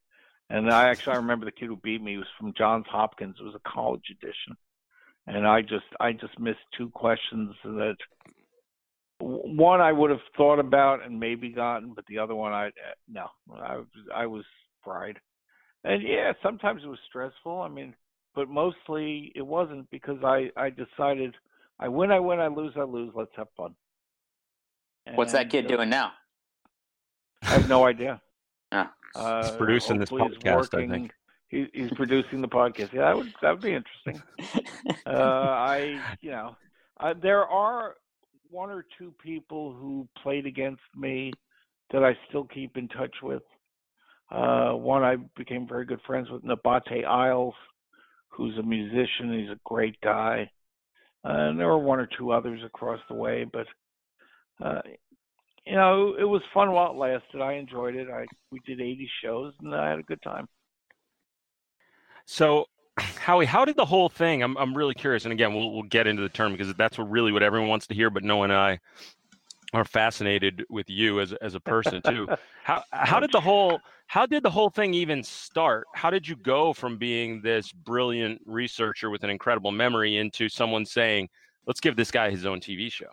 And 0.51 0.71
I 0.71 0.89
actually 0.91 1.15
I 1.15 1.17
remember 1.17 1.47
the 1.47 1.53
kid 1.53 1.67
who 1.67 1.77
beat 1.77 2.03
me 2.03 2.19
was 2.19 2.27
from 2.39 2.53
Johns 2.57 2.87
Hopkins. 2.89 3.37
It 3.41 3.45
was 3.45 3.55
a 3.55 3.69
college 3.69 4.05
edition, 4.11 4.57
and 5.27 5.47
I 5.47 5.63
just 5.63 5.87
I 6.01 6.13
just 6.13 6.39
missed 6.39 6.59
two 6.77 6.91
questions 6.91 7.55
that 7.65 7.97
one 9.21 9.81
I 9.81 9.93
would 9.93 10.11
have 10.11 10.21
thought 10.37 10.59
about 10.59 11.05
and 11.05 11.19
maybe 11.19 11.49
gotten, 11.49 11.95
but 11.95 12.05
the 12.07 12.19
other 12.19 12.35
one 12.35 12.53
I 12.53 12.67
eh, 12.67 12.95
no 13.09 13.29
I 13.55 13.81
I 14.15 14.27
was 14.27 14.45
fried, 14.83 15.19
and 15.83 16.03
yeah 16.03 16.33
sometimes 16.43 16.83
it 16.85 16.89
was 16.89 16.99
stressful. 17.09 17.63
I 17.63 17.69
mean, 17.69 17.95
but 18.35 18.49
mostly 18.49 19.33
it 19.35 19.47
wasn't 19.47 19.91
because 19.91 20.19
I 20.25 20.51
I 20.57 20.71
decided 20.71 21.35
I 21.79 21.89
win 21.89 22.11
I 22.11 22.21
win 22.21 22.41
I 22.41 22.49
lose 22.49 22.73
I 22.77 22.83
lose 22.83 23.13
let's 23.15 23.33
have 23.37 23.49
fun. 23.57 23.75
And, 25.07 25.17
What's 25.17 25.33
that 25.33 25.51
kid 25.51 25.67
uh, 25.67 25.69
doing 25.69 25.91
now? 25.91 26.13
I 27.43 27.47
have 27.51 27.69
no 27.69 27.85
idea. 27.85 28.21
Ah. 28.73 28.91
Uh, 29.15 29.43
he's 29.45 29.57
producing 29.57 29.99
this 29.99 30.11
podcast, 30.11 30.57
working, 30.57 30.91
I 30.91 30.95
think 30.95 31.13
he, 31.49 31.67
he's 31.73 31.91
producing 31.93 32.41
the 32.41 32.49
podcast. 32.49 32.93
Yeah, 32.93 33.03
that 33.03 33.17
would 33.17 33.35
that 33.43 33.51
would 33.53 33.63
be 33.63 33.75
interesting. 33.75 34.23
uh, 35.07 35.11
I, 35.11 36.01
you 36.21 36.31
know, 36.31 36.57
uh, 37.01 37.15
there 37.21 37.47
are 37.47 37.95
one 38.51 38.71
or 38.71 38.85
two 38.99 39.15
people 39.23 39.73
who 39.73 40.09
played 40.23 40.47
against 40.47 40.83
me 40.97 41.33
that 41.93 42.03
I 42.03 42.17
still 42.29 42.45
keep 42.45 42.77
in 42.77 42.89
touch 42.89 43.15
with. 43.23 43.43
Uh, 44.31 44.73
one 44.73 45.05
I 45.05 45.17
became 45.37 45.69
very 45.69 45.85
good 45.85 46.01
friends 46.07 46.29
with, 46.31 46.43
Nabate 46.43 47.05
Isles, 47.05 47.55
who's 48.35 48.59
a 48.59 48.63
musician. 48.63 49.39
He's 49.39 49.51
a 49.51 49.61
great 49.65 50.01
guy. 50.01 50.51
Uh, 51.25 51.49
and 51.49 51.59
there 51.59 51.69
were 51.69 51.79
one 51.79 52.01
or 52.01 52.09
two 52.19 52.33
others 52.33 52.61
across 52.65 53.01
the 53.09 53.15
way, 53.15 53.45
but 53.51 53.67
uh, 54.63 54.83
you 55.67 55.75
know, 55.75 56.15
it 56.19 56.25
was 56.25 56.43
fun 56.53 56.73
while 56.73 56.91
it 56.91 56.97
lasted. 56.97 57.41
I 57.41 57.55
enjoyed 57.55 57.95
it. 57.95 58.09
I 58.11 58.27
we 58.51 58.61
did 58.67 58.81
80 58.81 59.11
shows 59.23 59.55
and 59.61 59.75
I 59.75 59.91
had 59.91 59.99
a 59.99 60.03
good 60.03 60.23
time. 60.23 60.49
So 62.27 62.67
Howie, 62.99 63.47
how 63.47 63.65
did 63.65 63.77
the 63.77 63.85
whole 63.85 64.09
thing? 64.09 64.43
I'm 64.43 64.57
I'm 64.57 64.77
really 64.77 64.95
curious, 64.95 65.25
and 65.25 65.33
again, 65.33 65.55
we'll 65.55 65.73
we'll 65.73 65.83
get 65.83 66.07
into 66.07 66.23
the 66.23 66.29
term 66.29 66.53
because 66.53 66.73
that's 66.75 66.99
really 66.99 67.33
what 67.33 67.43
everyone 67.43 67.69
wants 67.69 67.87
to 67.89 67.95
hear. 67.95 68.11
But 68.11 68.23
Noah 68.23 68.45
and 68.45 68.53
I 68.53 68.81
are 69.75 69.85
fascinated 69.85 70.65
with 70.71 70.89
you 70.89 71.21
as 71.21 71.33
as 71.35 71.55
a 71.55 71.61
person 71.61 72.01
too. 72.03 72.29
how 72.63 72.83
how 72.93 73.21
did 73.21 73.33
the 73.33 73.41
whole 73.41 73.81
how 74.07 74.25
did 74.25 74.43
the 74.43 74.51
whole 74.51 74.71
thing 74.71 74.95
even 74.95 75.23
start? 75.23 75.87
How 75.95 76.11
did 76.11 76.27
you 76.27 76.37
go 76.37 76.73
from 76.73 76.97
being 76.97 77.43
this 77.43 77.73
brilliant 77.73 78.41
researcher 78.47 79.11
with 79.11 79.25
an 79.25 79.31
incredible 79.31 79.73
memory 79.73 80.17
into 80.17 80.49
someone 80.49 80.87
saying, 80.87 81.29
"Let's 81.67 81.81
give 81.81 81.97
this 81.97 82.11
guy 82.11 82.31
his 82.31 82.47
own 82.47 82.61
TV 82.61 82.91
show"? 82.91 83.11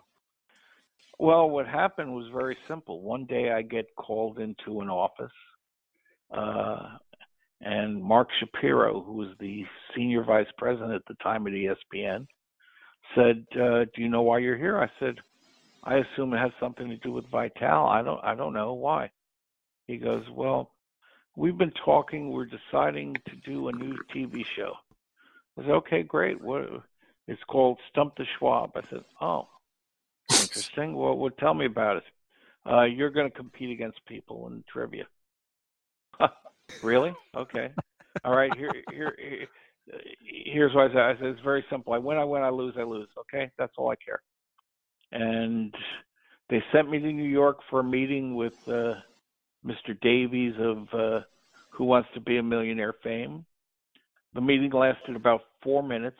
Well, 1.17 1.49
what 1.49 1.67
happened 1.67 2.13
was 2.13 2.27
very 2.31 2.57
simple. 2.67 3.01
One 3.01 3.25
day 3.25 3.51
I 3.51 3.61
get 3.61 3.87
called 3.95 4.39
into 4.39 4.81
an 4.81 4.89
office. 4.89 5.31
Uh, 6.31 6.97
and 7.61 8.01
Mark 8.01 8.29
Shapiro, 8.39 9.01
who 9.01 9.13
was 9.13 9.29
the 9.39 9.63
senior 9.95 10.23
vice 10.23 10.47
president 10.57 10.93
at 10.93 11.05
the 11.07 11.13
time 11.23 11.45
at 11.45 11.53
ESPN, 11.53 12.25
said, 13.15 13.45
uh, 13.55 13.85
"Do 13.93 14.01
you 14.01 14.09
know 14.09 14.21
why 14.21 14.39
you're 14.39 14.57
here?" 14.57 14.79
I 14.79 14.89
said, 14.99 15.19
"I 15.83 15.95
assume 15.97 16.33
it 16.33 16.39
has 16.39 16.51
something 16.59 16.89
to 16.89 16.97
do 16.97 17.11
with 17.11 17.29
Vitale. 17.29 17.87
I 17.87 18.01
don't. 18.01 18.19
I 18.23 18.35
don't 18.35 18.53
know 18.53 18.73
why." 18.73 19.11
He 19.87 19.97
goes, 19.97 20.23
"Well, 20.29 20.71
we've 21.35 21.57
been 21.57 21.73
talking. 21.85 22.31
We're 22.31 22.45
deciding 22.45 23.15
to 23.27 23.35
do 23.37 23.67
a 23.67 23.73
new 23.73 23.95
TV 24.13 24.45
show." 24.55 24.73
I 25.57 25.63
said, 25.63 25.71
"Okay, 25.71 26.03
great. 26.03 26.41
What? 26.41 26.83
It's 27.27 27.43
called 27.45 27.79
Stump 27.89 28.15
the 28.15 28.25
Schwab." 28.37 28.71
I 28.75 28.81
said, 28.89 29.03
"Oh, 29.19 29.47
interesting. 30.31 30.95
Well, 30.95 31.17
well 31.17 31.31
tell 31.31 31.53
me 31.53 31.65
about 31.65 31.97
it. 31.97 32.03
Uh, 32.69 32.83
you're 32.83 33.09
going 33.09 33.29
to 33.29 33.35
compete 33.35 33.71
against 33.71 34.05
people 34.05 34.47
in 34.47 34.63
trivia." 34.71 35.07
Really? 36.81 37.13
Okay. 37.35 37.69
All 38.23 38.33
right. 38.33 38.55
Here, 38.55 38.71
here, 38.89 39.13
here 39.19 39.47
here's 40.21 40.73
what 40.73 40.91
I 40.91 40.93
said. 40.93 41.01
I 41.01 41.13
said 41.15 41.25
it's 41.27 41.41
very 41.41 41.65
simple. 41.69 41.93
I 41.93 41.97
win, 41.97 42.17
I 42.17 42.23
win, 42.23 42.41
I 42.41 42.49
lose, 42.49 42.75
I 42.77 42.83
lose. 42.83 43.07
Okay, 43.19 43.51
that's 43.57 43.73
all 43.77 43.89
I 43.89 43.95
care. 43.95 44.21
And 45.11 45.73
they 46.49 46.63
sent 46.71 46.89
me 46.89 46.99
to 46.99 47.11
New 47.11 47.29
York 47.29 47.57
for 47.69 47.81
a 47.81 47.83
meeting 47.83 48.35
with 48.35 48.53
uh, 48.67 48.95
Mr. 49.65 49.99
Davies 50.01 50.53
of 50.59 50.87
uh, 50.93 51.19
Who 51.69 51.85
Wants 51.85 52.09
to 52.13 52.21
Be 52.21 52.37
a 52.37 52.43
Millionaire 52.43 52.95
fame. 53.03 53.45
The 54.33 54.41
meeting 54.41 54.71
lasted 54.71 55.15
about 55.15 55.41
four 55.61 55.83
minutes. 55.83 56.19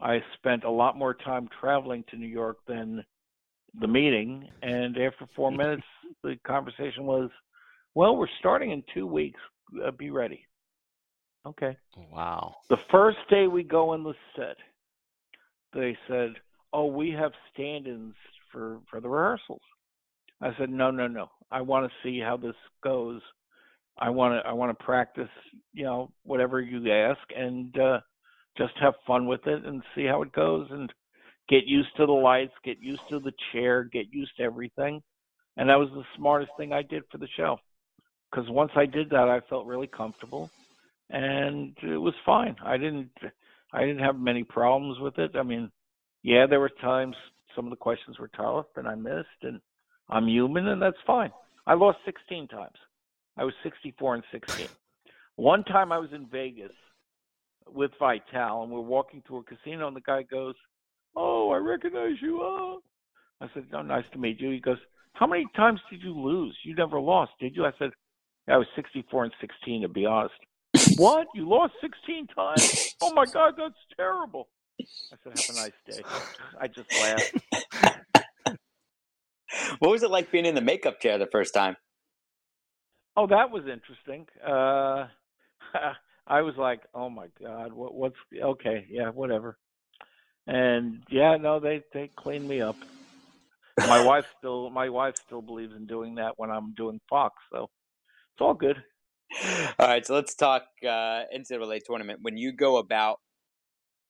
I 0.00 0.18
spent 0.38 0.64
a 0.64 0.70
lot 0.70 0.96
more 0.96 1.14
time 1.14 1.48
traveling 1.60 2.04
to 2.10 2.16
New 2.16 2.26
York 2.26 2.58
than 2.66 3.04
the 3.80 3.86
meeting, 3.86 4.48
and 4.62 4.96
after 4.96 5.26
four 5.34 5.50
minutes, 5.52 5.84
the 6.22 6.36
conversation 6.46 7.04
was 7.04 7.30
well, 7.96 8.14
we're 8.14 8.28
starting 8.38 8.72
in 8.72 8.84
two 8.92 9.06
weeks. 9.06 9.40
Uh, 9.82 9.90
be 9.90 10.10
ready. 10.10 10.46
Okay. 11.46 11.78
Wow. 12.12 12.56
The 12.68 12.76
first 12.90 13.16
day 13.30 13.46
we 13.46 13.62
go 13.62 13.94
in 13.94 14.04
the 14.04 14.12
set, 14.36 14.56
they 15.72 15.96
said, 16.06 16.34
"Oh, 16.76 16.86
we 16.86 17.10
have 17.10 17.32
stand-ins 17.52 18.14
for 18.52 18.80
for 18.90 19.00
the 19.00 19.08
rehearsals." 19.08 19.62
I 20.40 20.50
said, 20.58 20.70
"No, 20.70 20.90
no, 20.90 21.06
no. 21.06 21.30
I 21.50 21.62
want 21.62 21.90
to 21.90 22.02
see 22.02 22.20
how 22.20 22.36
this 22.36 22.56
goes. 22.82 23.20
I 23.98 24.10
want 24.10 24.34
to 24.34 24.48
I 24.48 24.52
want 24.52 24.76
to 24.76 24.84
practice, 24.84 25.34
you 25.72 25.84
know, 25.84 26.10
whatever 26.24 26.60
you 26.60 26.92
ask, 26.92 27.20
and 27.34 27.78
uh, 27.78 28.00
just 28.58 28.74
have 28.80 28.94
fun 29.06 29.26
with 29.26 29.46
it 29.46 29.64
and 29.64 29.82
see 29.94 30.04
how 30.04 30.22
it 30.22 30.32
goes, 30.32 30.68
and 30.70 30.92
get 31.48 31.64
used 31.66 31.96
to 31.96 32.06
the 32.06 32.12
lights, 32.12 32.52
get 32.64 32.78
used 32.80 33.08
to 33.10 33.20
the 33.20 33.32
chair, 33.52 33.84
get 33.84 34.12
used 34.12 34.36
to 34.36 34.42
everything." 34.42 35.02
And 35.56 35.70
that 35.70 35.78
was 35.78 35.88
the 35.94 36.04
smartest 36.16 36.52
thing 36.58 36.72
I 36.72 36.82
did 36.82 37.04
for 37.10 37.18
the 37.18 37.28
show 37.36 37.58
because 38.30 38.50
once 38.50 38.72
I 38.76 38.86
did 38.86 39.10
that, 39.10 39.28
I 39.28 39.40
felt 39.48 39.66
really 39.66 39.86
comfortable, 39.86 40.50
and 41.10 41.74
it 41.82 41.96
was 41.96 42.14
fine. 42.24 42.56
I 42.64 42.76
didn't 42.76 43.10
I 43.72 43.80
didn't 43.80 44.04
have 44.04 44.18
many 44.18 44.44
problems 44.44 44.98
with 45.00 45.18
it. 45.18 45.36
I 45.36 45.42
mean, 45.42 45.70
yeah, 46.26 46.44
there 46.46 46.58
were 46.58 46.68
times 46.80 47.14
some 47.54 47.66
of 47.66 47.70
the 47.70 47.76
questions 47.76 48.18
were 48.18 48.30
tough 48.36 48.66
and 48.74 48.88
I 48.88 48.96
missed, 48.96 49.42
and 49.42 49.60
I'm 50.10 50.26
human, 50.26 50.66
and 50.66 50.82
that's 50.82 50.96
fine. 51.06 51.30
I 51.68 51.74
lost 51.74 51.98
16 52.04 52.48
times. 52.48 52.76
I 53.36 53.44
was 53.44 53.54
64 53.62 54.16
and 54.16 54.24
16. 54.32 54.66
One 55.36 55.62
time 55.62 55.92
I 55.92 55.98
was 55.98 56.10
in 56.12 56.26
Vegas 56.26 56.72
with 57.68 57.92
Vitale, 58.00 58.64
and 58.64 58.72
we're 58.72 58.80
walking 58.80 59.22
through 59.24 59.38
a 59.38 59.42
casino, 59.44 59.86
and 59.86 59.94
the 59.94 60.00
guy 60.00 60.22
goes, 60.22 60.56
"Oh, 61.14 61.52
I 61.52 61.58
recognize 61.58 62.20
you." 62.20 62.40
Oh, 62.42 62.82
I 63.40 63.48
said, 63.54 63.66
"Oh, 63.72 63.82
nice 63.82 64.08
to 64.10 64.18
meet 64.18 64.40
you." 64.40 64.50
He 64.50 64.58
goes, 64.58 64.78
"How 65.12 65.28
many 65.28 65.46
times 65.54 65.80
did 65.90 66.02
you 66.02 66.12
lose? 66.12 66.56
You 66.64 66.74
never 66.74 67.00
lost, 67.00 67.32
did 67.38 67.54
you?" 67.54 67.64
I 67.64 67.72
said, 67.78 67.92
I 68.48 68.56
was 68.56 68.66
64 68.74 69.24
and 69.24 69.32
16, 69.40 69.82
to 69.82 69.88
be 69.88 70.06
honest. 70.06 70.34
what? 70.96 71.26
You 71.34 71.48
lost 71.48 71.74
16 71.80 72.28
times? 72.28 72.94
Oh 73.02 73.12
my 73.12 73.24
God, 73.26 73.54
that's 73.58 73.74
terrible. 73.96 74.48
I 74.80 75.16
said, 75.22 75.38
have 75.38 75.56
a 75.56 75.60
nice 75.60 75.72
day. 75.86 76.02
I 76.60 76.68
just 76.68 76.92
laughed. 77.00 78.58
what 79.78 79.90
was 79.90 80.02
it 80.02 80.10
like 80.10 80.30
being 80.30 80.46
in 80.46 80.54
the 80.54 80.60
makeup 80.60 81.00
chair 81.00 81.18
the 81.18 81.26
first 81.26 81.54
time? 81.54 81.76
Oh, 83.16 83.26
that 83.28 83.50
was 83.50 83.64
interesting. 83.66 84.26
Uh, 84.46 85.06
I 86.26 86.42
was 86.42 86.56
like, 86.56 86.80
oh 86.94 87.08
my 87.08 87.28
God, 87.40 87.72
what, 87.72 87.94
what's 87.94 88.16
okay? 88.34 88.86
Yeah, 88.90 89.10
whatever. 89.10 89.56
And 90.46 91.02
yeah, 91.10 91.36
no, 91.36 91.58
they 91.58 91.82
they 91.92 92.10
cleaned 92.16 92.46
me 92.46 92.60
up. 92.60 92.76
My 93.78 94.04
wife 94.04 94.26
still 94.38 94.70
my 94.70 94.88
wife 94.88 95.16
still 95.16 95.42
believes 95.42 95.74
in 95.74 95.86
doing 95.86 96.16
that 96.16 96.34
when 96.36 96.50
I'm 96.50 96.72
doing 96.74 97.00
Fox, 97.08 97.34
so 97.52 97.64
it's 97.64 98.40
all 98.40 98.54
good. 98.54 98.76
All 99.78 99.88
right, 99.88 100.06
so 100.06 100.14
let's 100.14 100.34
talk 100.34 100.62
uh, 100.84 101.24
NCAA 101.36 101.80
tournament. 101.84 102.20
When 102.22 102.36
you 102.36 102.52
go 102.52 102.76
about 102.76 103.18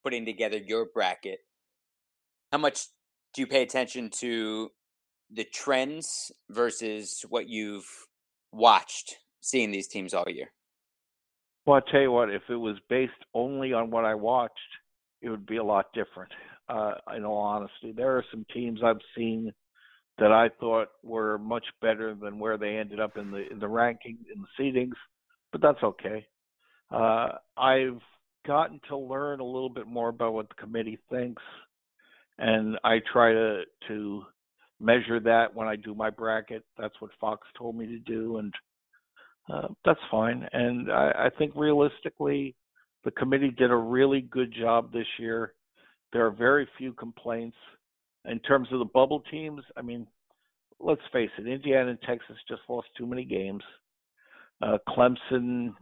putting 0.06 0.24
together 0.24 0.56
your 0.56 0.86
bracket, 0.94 1.40
how 2.52 2.58
much 2.58 2.86
do 3.34 3.40
you 3.42 3.46
pay 3.48 3.60
attention 3.60 4.08
to 4.08 4.70
the 5.32 5.42
trends 5.42 6.30
versus 6.48 7.24
what 7.28 7.48
you've 7.48 7.88
watched 8.52 9.16
seeing 9.40 9.72
these 9.72 9.88
teams 9.88 10.14
all 10.14 10.28
year? 10.28 10.52
Well, 11.64 11.78
I 11.84 11.90
tell 11.90 12.00
you 12.00 12.12
what, 12.12 12.30
if 12.30 12.42
it 12.48 12.54
was 12.54 12.76
based 12.88 13.10
only 13.34 13.72
on 13.72 13.90
what 13.90 14.04
I 14.04 14.14
watched, 14.14 14.52
it 15.22 15.28
would 15.28 15.44
be 15.44 15.56
a 15.56 15.64
lot 15.64 15.86
different. 15.92 16.30
Uh, 16.68 16.92
in 17.16 17.24
all 17.24 17.38
honesty, 17.38 17.90
there 17.90 18.16
are 18.16 18.24
some 18.30 18.46
teams 18.54 18.78
I've 18.84 19.02
seen 19.16 19.52
that 20.18 20.30
I 20.30 20.50
thought 20.60 20.86
were 21.02 21.36
much 21.36 21.66
better 21.82 22.14
than 22.14 22.38
where 22.38 22.58
they 22.58 22.76
ended 22.76 23.00
up 23.00 23.16
in 23.16 23.32
the 23.32 23.50
in 23.50 23.58
the 23.58 23.66
ranking 23.66 24.18
in 24.32 24.40
the 24.40 24.62
seedings, 24.62 24.94
but 25.50 25.60
that's 25.60 25.82
okay. 25.82 26.24
Uh, 26.92 27.30
I've 27.56 28.00
gotten 28.46 28.80
to 28.88 28.96
learn 28.96 29.40
a 29.40 29.44
little 29.44 29.68
bit 29.68 29.86
more 29.86 30.08
about 30.08 30.34
what 30.34 30.48
the 30.48 30.54
committee 30.54 30.98
thinks, 31.10 31.42
and 32.38 32.78
I 32.84 33.00
try 33.12 33.32
to 33.32 33.62
to 33.88 34.24
measure 34.80 35.20
that 35.20 35.54
when 35.54 35.68
I 35.68 35.76
do 35.76 35.94
my 35.94 36.10
bracket. 36.10 36.64
That's 36.78 36.94
what 37.00 37.10
Fox 37.20 37.46
told 37.56 37.76
me 37.76 37.86
to 37.86 37.98
do, 37.98 38.38
and 38.38 38.54
uh, 39.52 39.68
that's 39.84 40.00
fine. 40.10 40.46
And 40.52 40.92
I, 40.92 41.26
I 41.26 41.30
think 41.38 41.52
realistically, 41.54 42.54
the 43.04 43.10
committee 43.12 43.50
did 43.50 43.70
a 43.70 43.76
really 43.76 44.20
good 44.20 44.52
job 44.52 44.92
this 44.92 45.06
year. 45.18 45.54
There 46.12 46.26
are 46.26 46.30
very 46.30 46.68
few 46.78 46.92
complaints 46.92 47.56
in 48.28 48.38
terms 48.40 48.68
of 48.72 48.78
the 48.78 48.84
bubble 48.86 49.22
teams, 49.30 49.62
I 49.76 49.82
mean, 49.82 50.06
let's 50.80 51.00
face 51.12 51.30
it, 51.38 51.46
Indiana 51.46 51.90
and 51.90 52.02
Texas 52.02 52.36
just 52.48 52.62
lost 52.68 52.88
too 52.96 53.06
many 53.06 53.24
games. 53.24 53.62
Uh, 54.62 54.78
Clemson 54.88 55.74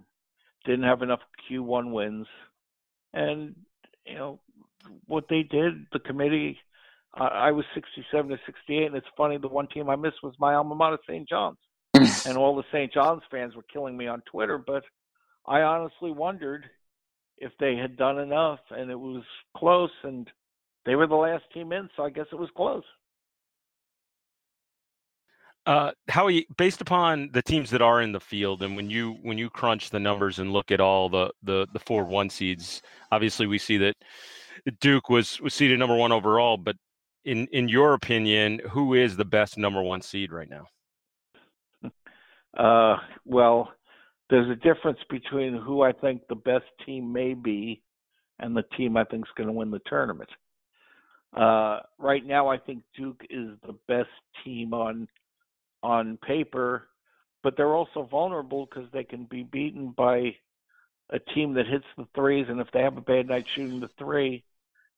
didn't 0.64 0.84
have 0.84 1.02
enough 1.02 1.20
Q1 1.50 1.92
wins, 1.92 2.26
and 3.14 3.54
you 4.06 4.16
know 4.16 4.40
what 5.06 5.24
they 5.28 5.42
did. 5.42 5.86
The 5.92 6.00
committee, 6.00 6.58
uh, 7.18 7.24
I 7.24 7.52
was 7.52 7.64
67 7.74 8.30
to 8.30 8.36
68, 8.44 8.86
and 8.86 8.96
it's 8.96 9.06
funny. 9.16 9.38
The 9.38 9.48
one 9.48 9.68
team 9.68 9.88
I 9.88 9.96
missed 9.96 10.22
was 10.22 10.34
my 10.38 10.54
alma 10.54 10.74
mater, 10.74 10.98
St. 11.08 11.28
John's, 11.28 11.58
and 11.94 12.36
all 12.36 12.56
the 12.56 12.64
St. 12.72 12.92
John's 12.92 13.22
fans 13.30 13.54
were 13.54 13.64
killing 13.72 13.96
me 13.96 14.06
on 14.06 14.22
Twitter. 14.30 14.58
But 14.58 14.82
I 15.46 15.60
honestly 15.62 16.10
wondered 16.10 16.66
if 17.38 17.52
they 17.58 17.76
had 17.76 17.96
done 17.96 18.18
enough, 18.18 18.60
and 18.70 18.90
it 18.90 18.98
was 18.98 19.22
close, 19.56 19.90
and 20.02 20.28
they 20.84 20.94
were 20.94 21.06
the 21.06 21.14
last 21.14 21.44
team 21.52 21.72
in, 21.72 21.88
so 21.96 22.04
I 22.04 22.10
guess 22.10 22.26
it 22.32 22.38
was 22.38 22.50
close. 22.56 22.84
Uh, 25.66 25.92
Howie, 26.08 26.46
based 26.58 26.82
upon 26.82 27.30
the 27.32 27.42
teams 27.42 27.70
that 27.70 27.80
are 27.80 28.02
in 28.02 28.12
the 28.12 28.20
field, 28.20 28.62
and 28.62 28.76
when 28.76 28.90
you 28.90 29.16
when 29.22 29.38
you 29.38 29.48
crunch 29.48 29.90
the 29.90 30.00
numbers 30.00 30.38
and 30.38 30.52
look 30.52 30.70
at 30.70 30.80
all 30.80 31.08
the 31.08 31.30
the 31.42 31.66
the 31.72 31.78
four 31.78 32.04
one 32.04 32.28
seeds, 32.28 32.82
obviously 33.10 33.46
we 33.46 33.58
see 33.58 33.78
that 33.78 33.94
Duke 34.80 35.08
was 35.08 35.40
was 35.40 35.54
seeded 35.54 35.78
number 35.78 35.96
one 35.96 36.12
overall. 36.12 36.58
But 36.58 36.76
in 37.24 37.46
in 37.46 37.68
your 37.68 37.94
opinion, 37.94 38.60
who 38.70 38.92
is 38.92 39.16
the 39.16 39.24
best 39.24 39.56
number 39.56 39.82
one 39.82 40.02
seed 40.02 40.32
right 40.32 40.50
now? 40.50 40.66
Uh, 42.56 42.98
well, 43.24 43.72
there's 44.28 44.50
a 44.50 44.56
difference 44.56 45.00
between 45.08 45.54
who 45.56 45.82
I 45.82 45.92
think 45.92 46.22
the 46.28 46.34
best 46.34 46.66
team 46.84 47.12
may 47.12 47.34
be 47.34 47.82
and 48.38 48.56
the 48.56 48.64
team 48.76 48.96
I 48.96 49.04
think 49.04 49.26
is 49.26 49.32
going 49.36 49.48
to 49.48 49.52
win 49.52 49.70
the 49.70 49.80
tournament. 49.86 50.30
Uh, 51.36 51.80
right 51.98 52.24
now, 52.24 52.48
I 52.48 52.58
think 52.58 52.82
Duke 52.96 53.22
is 53.28 53.50
the 53.66 53.74
best 53.88 54.10
team 54.44 54.72
on 54.72 55.08
on 55.84 56.16
paper, 56.16 56.88
but 57.42 57.56
they're 57.56 57.74
also 57.74 58.08
vulnerable 58.10 58.66
because 58.66 58.90
they 58.92 59.04
can 59.04 59.24
be 59.24 59.42
beaten 59.42 59.90
by 59.90 60.34
a 61.10 61.18
team 61.34 61.52
that 61.54 61.66
hits 61.66 61.84
the 61.98 62.08
threes, 62.14 62.46
and 62.48 62.58
if 62.58 62.68
they 62.72 62.80
have 62.80 62.96
a 62.96 63.02
bad 63.02 63.28
night 63.28 63.44
shooting 63.54 63.80
the 63.80 63.90
three, 63.98 64.42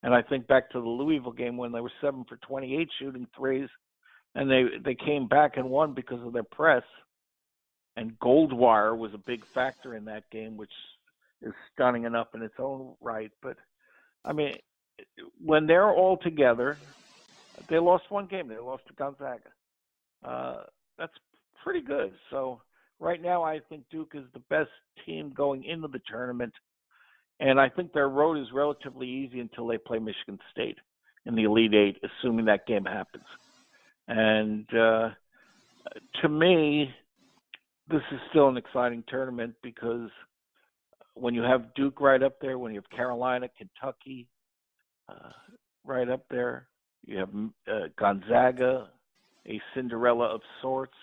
and 0.04 0.14
I 0.14 0.22
think 0.22 0.46
back 0.46 0.70
to 0.70 0.80
the 0.80 0.88
Louisville 0.88 1.32
game 1.32 1.56
when 1.56 1.72
they 1.72 1.80
were 1.80 1.90
seven 2.00 2.24
for 2.28 2.36
28 2.36 2.88
shooting 2.98 3.26
threes, 3.36 3.68
and 4.36 4.48
they 4.48 4.64
they 4.84 4.94
came 4.94 5.26
back 5.26 5.56
and 5.56 5.68
won 5.68 5.92
because 5.92 6.24
of 6.24 6.32
their 6.32 6.44
press. 6.44 6.84
And 7.96 8.18
Goldwire 8.20 8.96
was 8.96 9.14
a 9.14 9.18
big 9.18 9.44
factor 9.46 9.94
in 9.94 10.04
that 10.04 10.30
game, 10.30 10.56
which 10.56 10.70
is 11.42 11.54
stunning 11.72 12.04
enough 12.04 12.28
in 12.34 12.42
its 12.42 12.54
own 12.58 12.94
right. 13.00 13.32
But 13.42 13.56
I 14.24 14.32
mean, 14.32 14.54
when 15.42 15.66
they're 15.66 15.90
all 15.90 16.18
together, 16.18 16.78
they 17.68 17.78
lost 17.78 18.04
one 18.10 18.26
game. 18.26 18.46
They 18.48 18.58
lost 18.58 18.86
to 18.86 18.92
Gonzaga. 18.92 19.50
Uh, 20.22 20.62
that's 20.98 21.12
pretty 21.62 21.80
good. 21.80 22.12
So 22.30 22.60
right 23.00 23.20
now, 23.20 23.42
I 23.42 23.60
think 23.68 23.84
Duke 23.90 24.12
is 24.14 24.24
the 24.32 24.42
best 24.50 24.70
team 25.04 25.32
going 25.36 25.64
into 25.64 25.88
the 25.88 26.00
tournament, 26.10 26.52
and 27.40 27.60
I 27.60 27.68
think 27.68 27.92
their 27.92 28.08
road 28.08 28.38
is 28.38 28.46
relatively 28.52 29.08
easy 29.08 29.40
until 29.40 29.66
they 29.66 29.78
play 29.78 29.98
Michigan 29.98 30.38
State 30.52 30.78
in 31.26 31.34
the 31.34 31.44
Elite 31.44 31.74
Eight, 31.74 31.98
assuming 32.02 32.46
that 32.46 32.66
game 32.66 32.84
happens. 32.84 33.24
And 34.08 34.66
uh, 34.74 35.10
to 36.22 36.28
me, 36.28 36.90
this 37.88 38.02
is 38.12 38.20
still 38.30 38.48
an 38.48 38.56
exciting 38.56 39.04
tournament 39.08 39.54
because 39.62 40.10
when 41.14 41.34
you 41.34 41.42
have 41.42 41.74
Duke 41.74 42.00
right 42.00 42.22
up 42.22 42.40
there, 42.40 42.58
when 42.58 42.72
you 42.72 42.80
have 42.80 42.90
Carolina, 42.90 43.48
Kentucky 43.56 44.28
uh, 45.08 45.30
right 45.84 46.08
up 46.08 46.24
there, 46.30 46.68
you 47.04 47.18
have 47.18 47.30
uh, 47.68 47.86
Gonzaga, 47.98 48.88
a 49.48 49.60
Cinderella 49.74 50.26
of 50.34 50.40
sorts. 50.62 50.94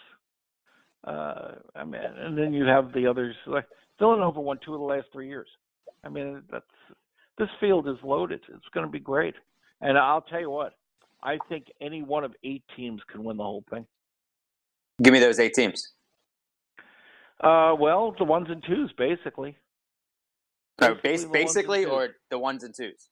Uh, 1.05 1.53
I 1.75 1.83
mean, 1.83 2.01
and 2.01 2.37
then 2.37 2.53
you 2.53 2.65
have 2.65 2.93
the 2.93 3.07
others. 3.07 3.35
Like 3.45 3.65
Villanova 3.99 4.39
won 4.39 4.59
two 4.63 4.73
of 4.73 4.79
the 4.79 4.85
last 4.85 5.07
three 5.11 5.27
years. 5.27 5.47
I 6.03 6.09
mean, 6.09 6.41
that's 6.51 6.65
this 7.37 7.49
field 7.59 7.87
is 7.87 7.97
loaded. 8.03 8.41
It's 8.53 8.69
going 8.73 8.85
to 8.85 8.91
be 8.91 8.99
great. 8.99 9.35
And 9.81 9.97
I'll 9.97 10.21
tell 10.21 10.39
you 10.39 10.49
what, 10.49 10.73
I 11.21 11.37
think 11.49 11.65
any 11.81 12.03
one 12.03 12.23
of 12.23 12.33
eight 12.43 12.63
teams 12.75 13.01
can 13.11 13.23
win 13.23 13.37
the 13.37 13.43
whole 13.43 13.63
thing. 13.69 13.85
Give 15.01 15.13
me 15.13 15.19
those 15.19 15.39
eight 15.39 15.53
teams. 15.53 15.93
Uh, 17.41 17.75
well, 17.77 18.15
the 18.17 18.23
ones 18.23 18.47
and 18.49 18.63
twos, 18.63 18.91
basically. 18.97 19.57
No, 20.79 20.95
base, 20.95 21.25
basically, 21.25 21.85
or 21.85 22.09
the 22.29 22.39
ones 22.39 22.63
and 22.63 22.73
twos. 22.73 23.09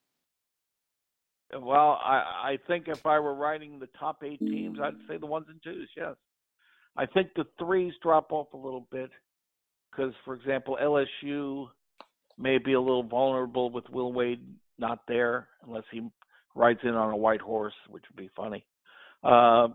Well, 1.54 2.00
I, 2.02 2.52
I 2.52 2.58
think 2.66 2.88
if 2.88 3.04
I 3.04 3.18
were 3.20 3.34
writing 3.34 3.78
the 3.78 3.88
top 3.98 4.22
eight 4.24 4.38
teams, 4.38 4.78
I'd 4.82 4.94
say 5.08 5.18
the 5.18 5.26
ones 5.26 5.46
and 5.48 5.62
twos. 5.62 5.88
Yes, 5.96 6.14
I 6.96 7.06
think 7.06 7.28
the 7.34 7.44
threes 7.58 7.92
drop 8.02 8.32
off 8.32 8.52
a 8.54 8.56
little 8.56 8.86
bit 8.90 9.10
because, 9.90 10.14
for 10.24 10.34
example, 10.34 10.78
LSU 10.80 11.68
may 12.38 12.58
be 12.58 12.72
a 12.72 12.80
little 12.80 13.02
vulnerable 13.02 13.70
with 13.70 13.88
Will 13.90 14.12
Wade 14.12 14.40
not 14.78 15.00
there 15.06 15.48
unless 15.66 15.84
he 15.90 16.08
rides 16.54 16.80
in 16.82 16.94
on 16.94 17.12
a 17.12 17.16
white 17.16 17.40
horse, 17.40 17.74
which 17.88 18.04
would 18.08 18.22
be 18.22 18.30
funny. 18.34 18.64
Uh, 19.22 19.68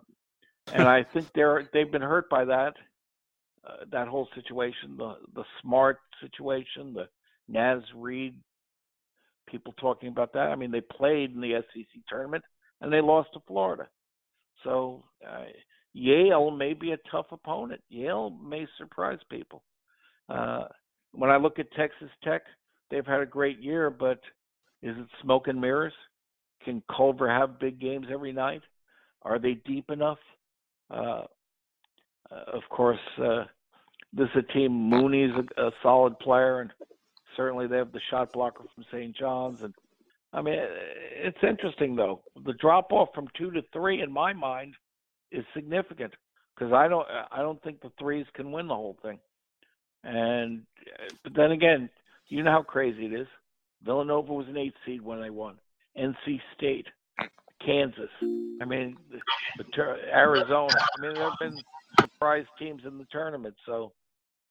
and 0.74 0.84
I 0.84 1.04
think 1.14 1.32
they're 1.34 1.70
they've 1.74 1.92
been 1.92 2.02
hurt 2.02 2.30
by 2.30 2.46
that 2.46 2.74
uh, 3.68 3.86
that 3.92 4.08
whole 4.08 4.28
situation, 4.36 4.98
the 4.98 5.18
the 5.34 5.44
smart 5.62 6.00
situation, 6.22 6.94
the 6.94 7.08
Naz 7.48 7.82
Reid 7.96 8.36
people 9.48 9.74
talking 9.80 10.10
about 10.10 10.34
that. 10.34 10.50
I 10.50 10.56
mean, 10.56 10.72
they 10.72 10.82
played 10.82 11.34
in 11.34 11.42
the 11.42 11.64
SEC 11.74 12.02
tournament 12.08 12.44
and 12.82 12.92
they 12.92 13.02
lost 13.02 13.30
to 13.34 13.40
Florida. 13.48 13.88
So 14.64 15.04
uh, 15.28 15.46
Yale 15.94 16.52
may 16.52 16.74
be 16.74 16.92
a 16.92 16.98
tough 17.12 17.28
opponent. 17.32 17.82
Yale 17.90 18.30
may 18.30 18.68
surprise 18.78 19.20
people. 19.30 19.64
Uh, 20.30 20.66
when 21.12 21.30
I 21.30 21.38
look 21.38 21.60
at 21.60 21.72
Texas 21.74 22.10
Tech, 22.24 22.44
they've 22.92 23.06
had 23.06 23.22
a 23.22 23.26
great 23.26 23.60
year, 23.60 23.90
but 23.90 24.20
is 24.84 24.96
it 24.98 25.08
smoke 25.22 25.48
and 25.48 25.60
mirrors? 25.60 25.94
Can 26.64 26.84
Culver 26.96 27.30
have 27.30 27.60
big 27.60 27.80
games 27.80 28.08
every 28.12 28.34
night? 28.34 28.62
Are 29.24 29.40
they 29.40 29.56
deep 29.66 29.90
enough? 29.90 30.20
Uh, 30.92 31.24
uh 32.32 32.44
of 32.54 32.62
course, 32.70 33.00
uh, 33.22 33.46
this 34.14 34.28
is 34.36 34.44
a 34.50 34.54
team. 34.54 34.72
Mooney's 34.72 35.32
a, 35.58 35.68
a 35.68 35.72
solid 35.82 36.18
player, 36.20 36.62
and 36.62 36.72
certainly 37.38 37.68
they 37.68 37.78
have 37.78 37.94
the 37.94 38.02
shot 38.10 38.34
blocker 38.34 38.64
from 38.76 38.84
St. 38.92 39.16
John's, 39.16 39.62
and 39.62 39.74
I 40.34 40.42
mean 40.42 40.58
it's 40.60 41.38
interesting 41.42 41.96
though. 41.96 42.22
The 42.46 42.54
drop 42.54 42.92
off 42.92 43.10
from 43.16 43.30
two 43.38 43.52
to 43.52 43.62
three, 43.72 44.02
in 44.02 44.12
my 44.12 44.34
mind, 44.34 44.74
is 45.32 45.46
significant 45.54 46.14
because 46.56 46.74
I 46.74 46.90
don't 46.90 47.08
I 47.32 47.42
don't 47.42 47.62
think 47.64 47.82
the 47.82 47.92
threes 47.98 48.26
can 48.34 48.52
win 48.52 48.68
the 48.68 48.76
whole 48.76 48.98
thing. 49.02 49.20
And 50.04 50.64
but 51.24 51.34
then 51.36 51.52
again, 51.52 51.90
you 52.28 52.44
know 52.44 52.52
how 52.52 52.64
crazy 52.64 53.06
it 53.06 53.14
is. 53.14 53.28
Villanova 53.84 54.34
was 54.34 54.48
an 54.48 54.58
eight 54.58 54.74
seed 54.86 55.02
when 55.02 55.22
they 55.22 55.30
won. 55.30 55.56
NC 55.98 56.42
State, 56.56 56.88
Kansas. 57.64 58.10
I 58.62 58.66
mean, 58.66 58.98
Arizona. 60.14 60.74
I 60.78 61.02
mean, 61.02 61.14
there 61.14 61.24
have 61.24 61.40
been 61.40 61.60
surprise 62.00 62.46
teams 62.60 62.84
in 62.86 62.98
the 62.98 63.06
tournament, 63.12 63.56
so 63.66 63.92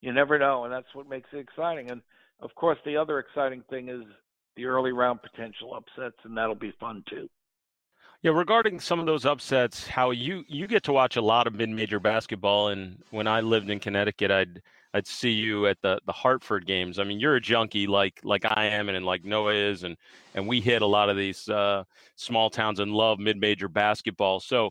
you 0.01 0.12
never 0.12 0.38
know, 0.38 0.64
and 0.64 0.72
that's 0.72 0.94
what 0.94 1.09
makes 1.09 1.29
it 1.33 1.38
exciting. 1.38 1.90
And 1.90 2.03
of 2.40 2.55
course, 2.55 2.79
the 2.85 2.96
other 2.96 3.18
exciting 3.18 3.62
thing 3.70 3.88
is 3.88 4.03
the 4.57 4.66
early 4.66 4.92
round 4.92 5.20
potential 5.22 5.75
upsets, 5.75 6.16
and 6.25 6.37
that'll 6.37 6.55
be 6.55 6.72
fun 6.81 7.03
too. 7.09 7.29
Yeah, 8.22 8.33
regarding 8.33 8.81
some 8.81 8.99
of 8.99 9.07
those 9.07 9.27
upsets, 9.27 9.87
how 9.87 10.11
you 10.11 10.44
you 10.49 10.66
get 10.66 10.83
to 10.85 10.92
watch 10.92 11.16
a 11.16 11.22
lot 11.22 11.46
of 11.46 11.55
mid-major 11.55 12.01
basketball, 12.01 12.68
and 12.68 13.03
when 13.11 13.27
I 13.27 13.40
lived 13.40 13.70
in 13.70 13.79
Connecticut, 13.79 14.31
I'd 14.31 14.62
I'd 14.94 15.07
see 15.07 15.31
you 15.31 15.66
at 15.66 15.81
the 15.83 16.01
the 16.07 16.12
Hartford 16.12 16.66
games. 16.66 16.99
I 16.99 17.05
mean, 17.05 17.20
you're 17.20 17.37
a 17.37 17.40
junkie 17.40 17.87
like 17.87 18.20
like 18.25 18.44
I 18.44 18.66
am, 18.66 18.88
and, 18.88 18.96
and 18.96 19.05
like 19.07 19.25
Noah 19.25 19.55
is, 19.55 19.85
and 19.85 19.96
and 20.35 20.49
we 20.49 20.61
hit 20.61 20.83
a 20.83 20.87
lot 20.87 21.11
of 21.11 21.16
these 21.16 21.49
uh, 21.49 21.85
small 22.16 22.49
towns 22.51 22.81
and 22.81 22.92
love 22.92 23.18
mid-major 23.18 23.68
basketball. 23.68 24.40
So, 24.40 24.70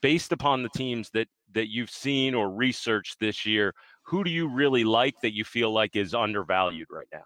based 0.00 0.32
upon 0.32 0.62
the 0.62 0.68
teams 0.70 1.10
that 1.10 1.28
that 1.52 1.68
you've 1.68 1.90
seen 1.90 2.34
or 2.34 2.48
researched 2.48 3.18
this 3.18 3.44
year, 3.44 3.74
who 4.10 4.24
do 4.24 4.30
you 4.30 4.48
really 4.48 4.82
like 4.82 5.20
that 5.20 5.34
you 5.34 5.44
feel 5.44 5.72
like 5.72 5.94
is 5.94 6.14
undervalued 6.14 6.88
right 6.90 7.06
now? 7.12 7.22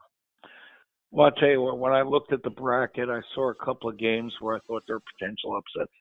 Well, 1.11 1.27
I'll 1.27 1.33
tell 1.33 1.49
you 1.49 1.63
what, 1.63 1.79
when 1.79 1.95
I 1.95 2.03
looked 2.03 2.31
at 2.35 2.43
the 2.43 2.51
bracket, 2.51 3.09
I 3.09 3.21
saw 3.35 3.51
a 3.51 3.55
couple 3.55 3.89
of 3.89 3.97
games 3.97 4.35
where 4.41 4.55
I 4.55 4.59
thought 4.67 4.83
there 4.87 4.97
were 4.97 5.03
potential 5.19 5.57
upsets. 5.57 5.93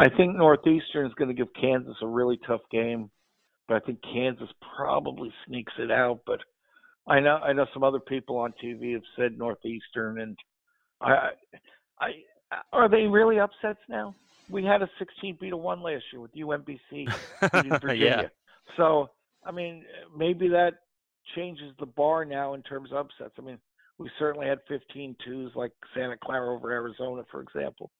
I 0.00 0.08
think 0.16 0.34
Northeastern 0.34 1.06
is 1.06 1.14
going 1.14 1.28
to 1.28 1.34
give 1.34 1.54
Kansas 1.54 1.94
a 2.02 2.06
really 2.06 2.36
tough 2.48 2.62
game, 2.72 3.10
but 3.68 3.76
I 3.76 3.80
think 3.80 4.00
Kansas 4.02 4.48
probably 4.76 5.32
sneaks 5.46 5.72
it 5.78 5.92
out. 5.92 6.22
But 6.26 6.40
I 7.06 7.20
know 7.20 7.36
I 7.36 7.52
know 7.52 7.66
some 7.72 7.84
other 7.84 8.00
people 8.00 8.38
on 8.38 8.54
TV 8.62 8.94
have 8.94 9.02
said 9.16 9.38
Northeastern, 9.38 10.20
and 10.20 10.36
I, 11.00 11.28
I 12.00 12.10
are 12.72 12.88
they 12.88 13.06
really 13.06 13.38
upsets 13.38 13.78
now? 13.88 14.16
We 14.50 14.64
had 14.64 14.82
a 14.82 14.90
16 14.98 15.38
beat 15.40 15.52
a 15.52 15.56
one 15.56 15.80
last 15.80 16.02
year 16.12 16.20
with 16.20 16.34
UMBC 16.34 16.90
beating 16.90 17.78
Virginia. 17.80 17.98
yeah. 18.00 18.28
So 18.76 19.10
I 19.46 19.52
mean, 19.52 19.84
maybe 20.16 20.48
that 20.48 20.74
changes 21.34 21.72
the 21.78 21.86
bar 21.86 22.24
now 22.24 22.54
in 22.54 22.62
terms 22.62 22.90
of 22.92 22.98
upsets. 22.98 23.34
I 23.38 23.42
mean, 23.42 23.58
we 23.98 24.10
certainly 24.18 24.46
had 24.46 24.58
15 24.68 25.16
twos 25.24 25.52
like 25.54 25.72
Santa 25.94 26.16
Clara 26.22 26.54
over 26.54 26.70
Arizona, 26.70 27.22
for 27.30 27.40
example. 27.40 27.90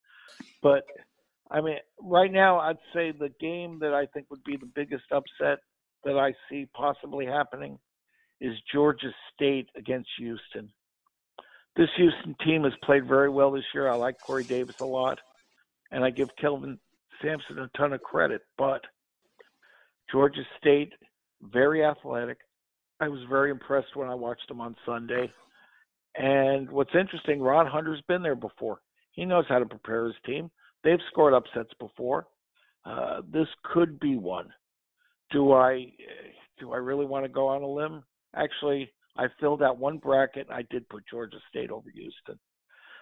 But 0.63 0.85
I 1.51 1.61
mean, 1.61 1.77
right 2.01 2.33
now, 2.33 2.59
I'd 2.59 2.79
say 2.93 3.13
the 3.13 3.33
game 3.41 3.79
that 3.81 3.95
I 3.95 4.07
think 4.07 4.27
would 4.31 4.45
be 4.45 4.57
the 4.57 4.71
biggest 4.75 5.05
upset 5.13 5.59
that 6.05 6.19
I 6.19 6.35
see 6.51 6.67
possibly 6.75 7.25
happening 7.27 7.79
is 8.41 8.55
Georgia 8.73 9.13
State 9.35 9.69
against 9.77 10.09
Houston. 10.19 10.71
This 11.77 11.89
Houston 11.97 12.35
team 12.45 12.65
has 12.65 12.73
played 12.83 13.07
very 13.07 13.29
well 13.29 13.51
this 13.53 13.65
year. 13.75 13.89
I 13.89 13.97
like 13.97 14.17
Corey 14.21 14.45
Davis 14.45 14.81
a 14.81 14.85
lot, 14.85 15.19
and 15.91 16.05
I 16.05 16.11
give 16.11 16.29
Kelvin 16.37 16.79
Sampson 17.23 17.59
a 17.59 17.69
ton 17.77 17.93
of 17.93 18.03
credit. 18.03 18.43
But 18.59 18.83
Georgia 20.11 20.43
State 20.59 20.93
very 21.43 21.85
athletic. 21.85 22.39
I 23.01 23.09
was 23.09 23.21
very 23.29 23.51
impressed 23.51 23.95
when 23.95 24.09
I 24.09 24.15
watched 24.15 24.51
him 24.51 24.61
on 24.61 24.77
Sunday. 24.87 25.31
And 26.17 26.71
what's 26.71 26.95
interesting, 26.99 27.41
Ron 27.41 27.67
Hunter's 27.67 28.03
been 28.09 28.23
there 28.23 28.37
before. 28.37 28.81
He 29.13 29.25
knows 29.25 29.45
how 29.49 29.59
to 29.59 29.67
prepare 29.67 30.07
his 30.07 30.15
team. 30.25 30.51
They've 30.83 30.99
scored 31.11 31.35
upsets 31.35 31.71
before. 31.79 32.27
Uh, 32.85 33.23
this 33.31 33.49
could 33.65 33.99
be 33.99 34.17
one. 34.17 34.49
Do 35.31 35.53
I 35.53 35.93
do 36.59 36.73
I 36.73 36.77
really 36.77 37.05
want 37.05 37.25
to 37.25 37.29
go 37.29 37.49
on 37.49 37.63
a 37.63 37.67
limb? 37.67 38.05
Actually, 38.35 38.91
I 39.17 39.27
filled 39.41 39.63
out 39.63 39.79
one 39.79 39.99
bracket. 39.99 40.47
I 40.51 40.63
did 40.71 40.89
put 40.89 41.05
Georgia 41.11 41.39
State 41.49 41.71
over 41.71 41.91
Houston. 41.91 42.39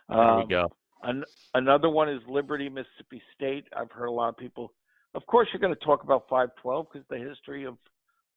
Um, 0.09 0.19
there 0.19 0.37
we 0.37 0.47
go. 0.49 0.73
An, 1.03 1.25
another 1.55 1.91
one 1.91 2.09
is 2.09 2.21
Liberty, 2.29 2.69
Mississippi 2.69 3.23
State. 3.35 3.67
I've 3.77 3.91
heard 3.91 4.07
a 4.07 4.13
lot 4.13 4.31
of 4.31 4.37
people. 4.37 4.73
Of 5.15 5.27
course, 5.27 5.49
you're 5.53 5.61
going 5.61 5.75
to 5.75 5.85
talk 5.85 6.03
about 6.03 6.25
512 6.31 6.87
because 6.91 7.07
the 7.11 7.19
history 7.19 7.65
of 7.65 7.77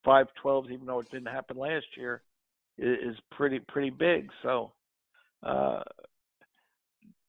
five 0.04 0.26
twelves, 0.40 0.68
even 0.70 0.86
though 0.86 1.00
it 1.00 1.10
didn't 1.10 1.28
happen 1.28 1.56
last 1.56 1.86
year, 1.96 2.22
is 2.78 3.16
pretty 3.30 3.60
pretty 3.60 3.90
big. 3.90 4.30
So, 4.42 4.72
uh, 5.42 5.82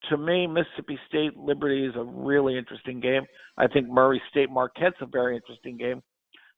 to 0.10 0.17
me, 0.17 0.47
Mississippi 0.47 0.99
State 1.08 1.36
Liberty 1.38 1.86
is 1.86 1.95
a 1.95 2.03
really 2.03 2.58
interesting 2.58 2.99
game. 2.99 3.23
I 3.58 3.67
think 3.67 3.89
Murray 3.89 4.21
State 4.29 4.49
Marquette's 4.49 5.01
a 5.01 5.05
very 5.05 5.36
interesting 5.36 5.77
game 5.77 6.01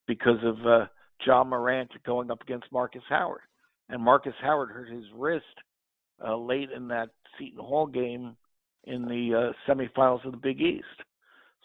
because 0.07 0.43
of 0.43 0.65
uh, 0.65 0.85
Ja 1.25 1.43
Morant 1.43 1.91
going 2.05 2.31
up 2.31 2.41
against 2.41 2.71
Marcus 2.71 3.03
Howard, 3.09 3.41
and 3.89 4.01
Marcus 4.01 4.33
Howard 4.41 4.69
hurt 4.69 4.89
his 4.89 5.05
wrist 5.15 5.45
uh, 6.25 6.35
late 6.35 6.69
in 6.75 6.87
that 6.89 7.09
Seton 7.37 7.63
Hall 7.63 7.87
game 7.87 8.35
in 8.85 9.05
the 9.05 9.53
uh, 9.53 9.71
semifinals 9.71 10.25
of 10.25 10.31
the 10.31 10.37
Big 10.37 10.59
East. 10.59 10.85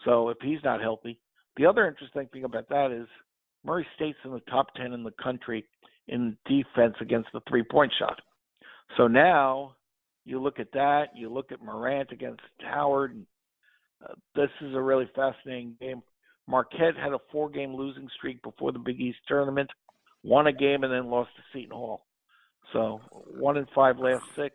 So 0.04 0.28
if 0.28 0.38
he's 0.42 0.62
not 0.62 0.80
healthy, 0.80 1.18
the 1.56 1.66
other 1.66 1.88
interesting 1.88 2.28
thing 2.32 2.44
about 2.44 2.68
that 2.68 2.92
is 2.92 3.08
Murray 3.64 3.86
State's 3.96 4.18
in 4.24 4.32
the 4.32 4.40
top 4.50 4.66
10 4.76 4.92
in 4.92 5.02
the 5.02 5.12
country 5.22 5.64
in 6.08 6.36
defense 6.46 6.94
against 7.00 7.28
the 7.32 7.40
three 7.48 7.64
point 7.64 7.92
shot. 7.98 8.20
So 8.96 9.06
now 9.08 9.74
you 10.24 10.40
look 10.40 10.60
at 10.60 10.72
that, 10.72 11.08
you 11.14 11.28
look 11.28 11.52
at 11.52 11.62
Morant 11.62 12.10
against 12.12 12.40
Howard. 12.60 13.12
And, 13.12 13.26
uh, 14.04 14.14
this 14.34 14.50
is 14.60 14.74
a 14.74 14.80
really 14.80 15.08
fascinating 15.14 15.76
game. 15.80 16.02
Marquette 16.46 16.96
had 16.96 17.12
a 17.12 17.18
four 17.32 17.48
game 17.50 17.74
losing 17.74 18.08
streak 18.16 18.42
before 18.42 18.72
the 18.72 18.78
Big 18.78 19.00
East 19.00 19.18
tournament, 19.26 19.70
won 20.22 20.46
a 20.46 20.52
game, 20.52 20.84
and 20.84 20.92
then 20.92 21.10
lost 21.10 21.30
to 21.36 21.42
Seton 21.52 21.76
Hall. 21.76 22.06
So 22.72 23.00
one 23.38 23.56
in 23.56 23.66
five 23.74 23.98
last 23.98 24.24
six. 24.34 24.54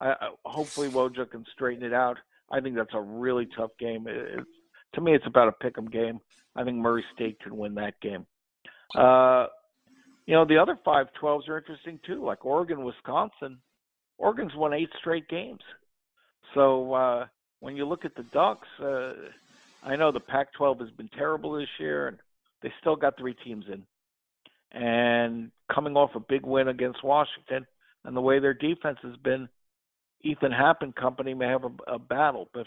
I, 0.00 0.10
I, 0.10 0.28
hopefully 0.44 0.88
Woj 0.88 1.30
can 1.30 1.44
straighten 1.52 1.84
it 1.84 1.92
out. 1.92 2.18
I 2.50 2.60
think 2.60 2.76
that's 2.76 2.94
a 2.94 3.00
really 3.00 3.48
tough 3.56 3.70
game. 3.78 4.06
It, 4.08 4.44
to 4.94 5.00
me, 5.00 5.14
it's 5.14 5.26
about 5.26 5.48
a 5.48 5.52
pick 5.52 5.76
'em 5.78 5.88
game. 5.88 6.20
I 6.56 6.64
think 6.64 6.76
Murray 6.76 7.04
State 7.14 7.40
can 7.40 7.56
win 7.56 7.74
that 7.74 8.00
game. 8.00 8.26
Uh, 8.94 9.46
you 10.26 10.34
know, 10.34 10.44
the 10.44 10.58
other 10.58 10.76
five 10.84 11.12
twelves 11.14 11.48
are 11.48 11.58
interesting 11.58 12.00
too, 12.04 12.24
like 12.24 12.44
Oregon, 12.44 12.84
Wisconsin. 12.84 13.60
Oregon's 14.18 14.54
won 14.54 14.72
eight 14.72 14.90
straight 14.98 15.28
games. 15.28 15.62
So 16.54 16.92
uh, 16.92 17.26
when 17.60 17.76
you 17.76 17.86
look 17.86 18.04
at 18.04 18.14
the 18.14 18.24
Ducks, 18.24 18.68
uh, 18.80 19.14
I 19.84 19.96
know 19.96 20.10
the 20.10 20.20
Pac-12 20.20 20.80
has 20.80 20.90
been 20.90 21.08
terrible 21.08 21.52
this 21.52 21.68
year, 21.78 22.08
and 22.08 22.18
they 22.62 22.72
still 22.80 22.96
got 22.96 23.16
three 23.16 23.34
teams 23.34 23.66
in. 23.68 23.84
And 24.72 25.50
coming 25.72 25.96
off 25.96 26.14
a 26.14 26.20
big 26.20 26.44
win 26.44 26.68
against 26.68 27.04
Washington, 27.04 27.66
and 28.04 28.16
the 28.16 28.20
way 28.20 28.38
their 28.38 28.54
defense 28.54 28.98
has 29.02 29.16
been, 29.16 29.48
Ethan 30.22 30.52
Happ 30.52 30.82
and 30.82 30.94
company 30.94 31.32
may 31.34 31.46
have 31.46 31.64
a, 31.64 31.94
a 31.94 31.98
battle. 31.98 32.50
But 32.52 32.66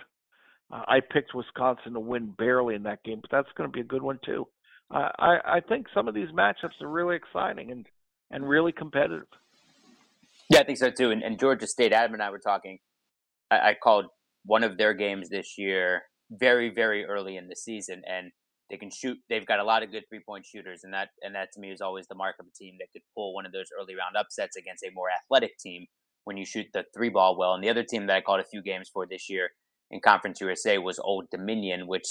uh, 0.71 0.84
I 0.88 0.99
picked 0.99 1.34
Wisconsin 1.34 1.93
to 1.93 1.99
win 1.99 2.34
barely 2.38 2.75
in 2.75 2.84
that 2.84 3.03
game, 3.03 3.19
but 3.21 3.31
that's 3.31 3.51
going 3.57 3.69
to 3.69 3.73
be 3.73 3.81
a 3.81 3.86
good 3.86 4.01
one 4.01 4.19
too. 4.25 4.47
Uh, 4.93 5.10
I 5.19 5.38
I 5.45 5.60
think 5.67 5.88
some 5.93 6.07
of 6.07 6.13
these 6.13 6.29
matchups 6.29 6.81
are 6.81 6.89
really 6.89 7.15
exciting 7.15 7.71
and 7.71 7.86
and 8.29 8.47
really 8.47 8.71
competitive. 8.71 9.27
Yeah, 10.49 10.60
I 10.60 10.63
think 10.63 10.77
so 10.77 10.89
too. 10.89 11.12
And, 11.12 11.23
and 11.23 11.39
Georgia 11.39 11.67
State, 11.67 11.93
Adam 11.93 12.13
and 12.13 12.23
I 12.23 12.29
were 12.29 12.39
talking. 12.39 12.79
I, 13.49 13.69
I 13.69 13.75
called 13.81 14.05
one 14.45 14.63
of 14.63 14.77
their 14.77 14.93
games 14.93 15.29
this 15.29 15.57
year 15.57 16.03
very 16.29 16.69
very 16.69 17.05
early 17.05 17.38
in 17.38 17.47
the 17.47 17.55
season, 17.55 18.01
and 18.07 18.31
they 18.69 18.77
can 18.77 18.89
shoot. 18.89 19.17
They've 19.29 19.45
got 19.45 19.60
a 19.60 19.63
lot 19.63 19.84
of 19.84 19.91
good 19.91 20.03
three 20.10 20.21
point 20.25 20.45
shooters, 20.45 20.81
and 20.84 20.93
that 20.93 21.10
and 21.21 21.36
that 21.36 21.49
to 21.53 21.60
me 21.60 21.71
is 21.71 21.81
always 21.81 22.07
the 22.07 22.15
mark 22.15 22.36
of 22.39 22.45
a 22.47 22.57
team 22.57 22.75
that 22.79 22.88
could 22.93 23.03
pull 23.15 23.34
one 23.34 23.45
of 23.45 23.51
those 23.51 23.67
early 23.79 23.95
round 23.95 24.15
upsets 24.17 24.55
against 24.55 24.84
a 24.84 24.91
more 24.93 25.07
athletic 25.10 25.57
team 25.60 25.86
when 26.23 26.38
you 26.38 26.45
shoot 26.45 26.67
the 26.73 26.86
three 26.93 27.10
ball 27.10 27.38
well. 27.38 27.53
And 27.53 27.63
the 27.63 27.69
other 27.69 27.84
team 27.84 28.07
that 28.07 28.15
I 28.15 28.21
called 28.21 28.39
a 28.39 28.45
few 28.45 28.62
games 28.62 28.89
for 28.93 29.05
this 29.05 29.29
year 29.29 29.49
in 29.91 29.99
Conference 29.99 30.41
USA 30.41 30.77
was 30.77 30.99
Old 30.99 31.30
Dominion, 31.30 31.86
which 31.86 32.08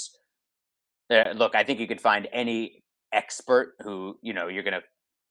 uh, 1.09 1.31
look, 1.35 1.55
I 1.55 1.63
think 1.63 1.79
you 1.79 1.87
could 1.87 1.99
find 1.99 2.27
any 2.31 2.83
expert 3.11 3.73
who 3.81 4.17
you 4.21 4.33
know 4.33 4.47
you're 4.47 4.63
gonna 4.63 4.81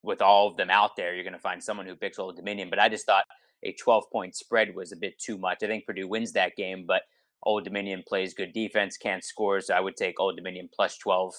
with 0.03 0.21
all 0.21 0.49
of 0.49 0.57
them 0.57 0.71
out 0.71 0.97
there, 0.97 1.15
you're 1.15 1.25
gonna 1.25 1.39
find 1.39 1.63
someone 1.63 1.87
who 1.87 1.95
picks 1.95 2.19
Old 2.19 2.37
Dominion. 2.37 2.69
But 2.69 2.79
I 2.79 2.89
just 2.89 3.07
thought 3.07 3.25
a 3.63 3.73
12 3.73 4.05
point 4.13 4.35
spread 4.35 4.75
was 4.75 4.93
a 4.93 4.97
bit 4.97 5.19
too 5.19 5.39
much. 5.39 5.63
I 5.63 5.67
think 5.67 5.87
Purdue 5.87 6.09
wins 6.09 6.33
that 6.33 6.57
game, 6.57 6.85
but 6.87 7.03
Old 7.45 7.65
Dominion 7.65 8.03
plays 8.07 8.35
good 8.35 8.53
defense, 8.53 8.97
can't 8.97 9.25
score. 9.25 9.61
So 9.61 9.75
I 9.75 9.81
would 9.81 9.97
take 9.97 10.21
Old 10.21 10.37
Dominion 10.37 10.69
plus 10.75 10.99
12 10.99 11.35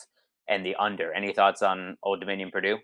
and 0.47 0.65
the 0.65 0.75
under. 0.75 1.13
Any 1.13 1.33
thoughts 1.33 1.61
on 1.61 1.97
Old 2.03 2.19
Dominion 2.19 2.51
Purdue? 2.51 2.77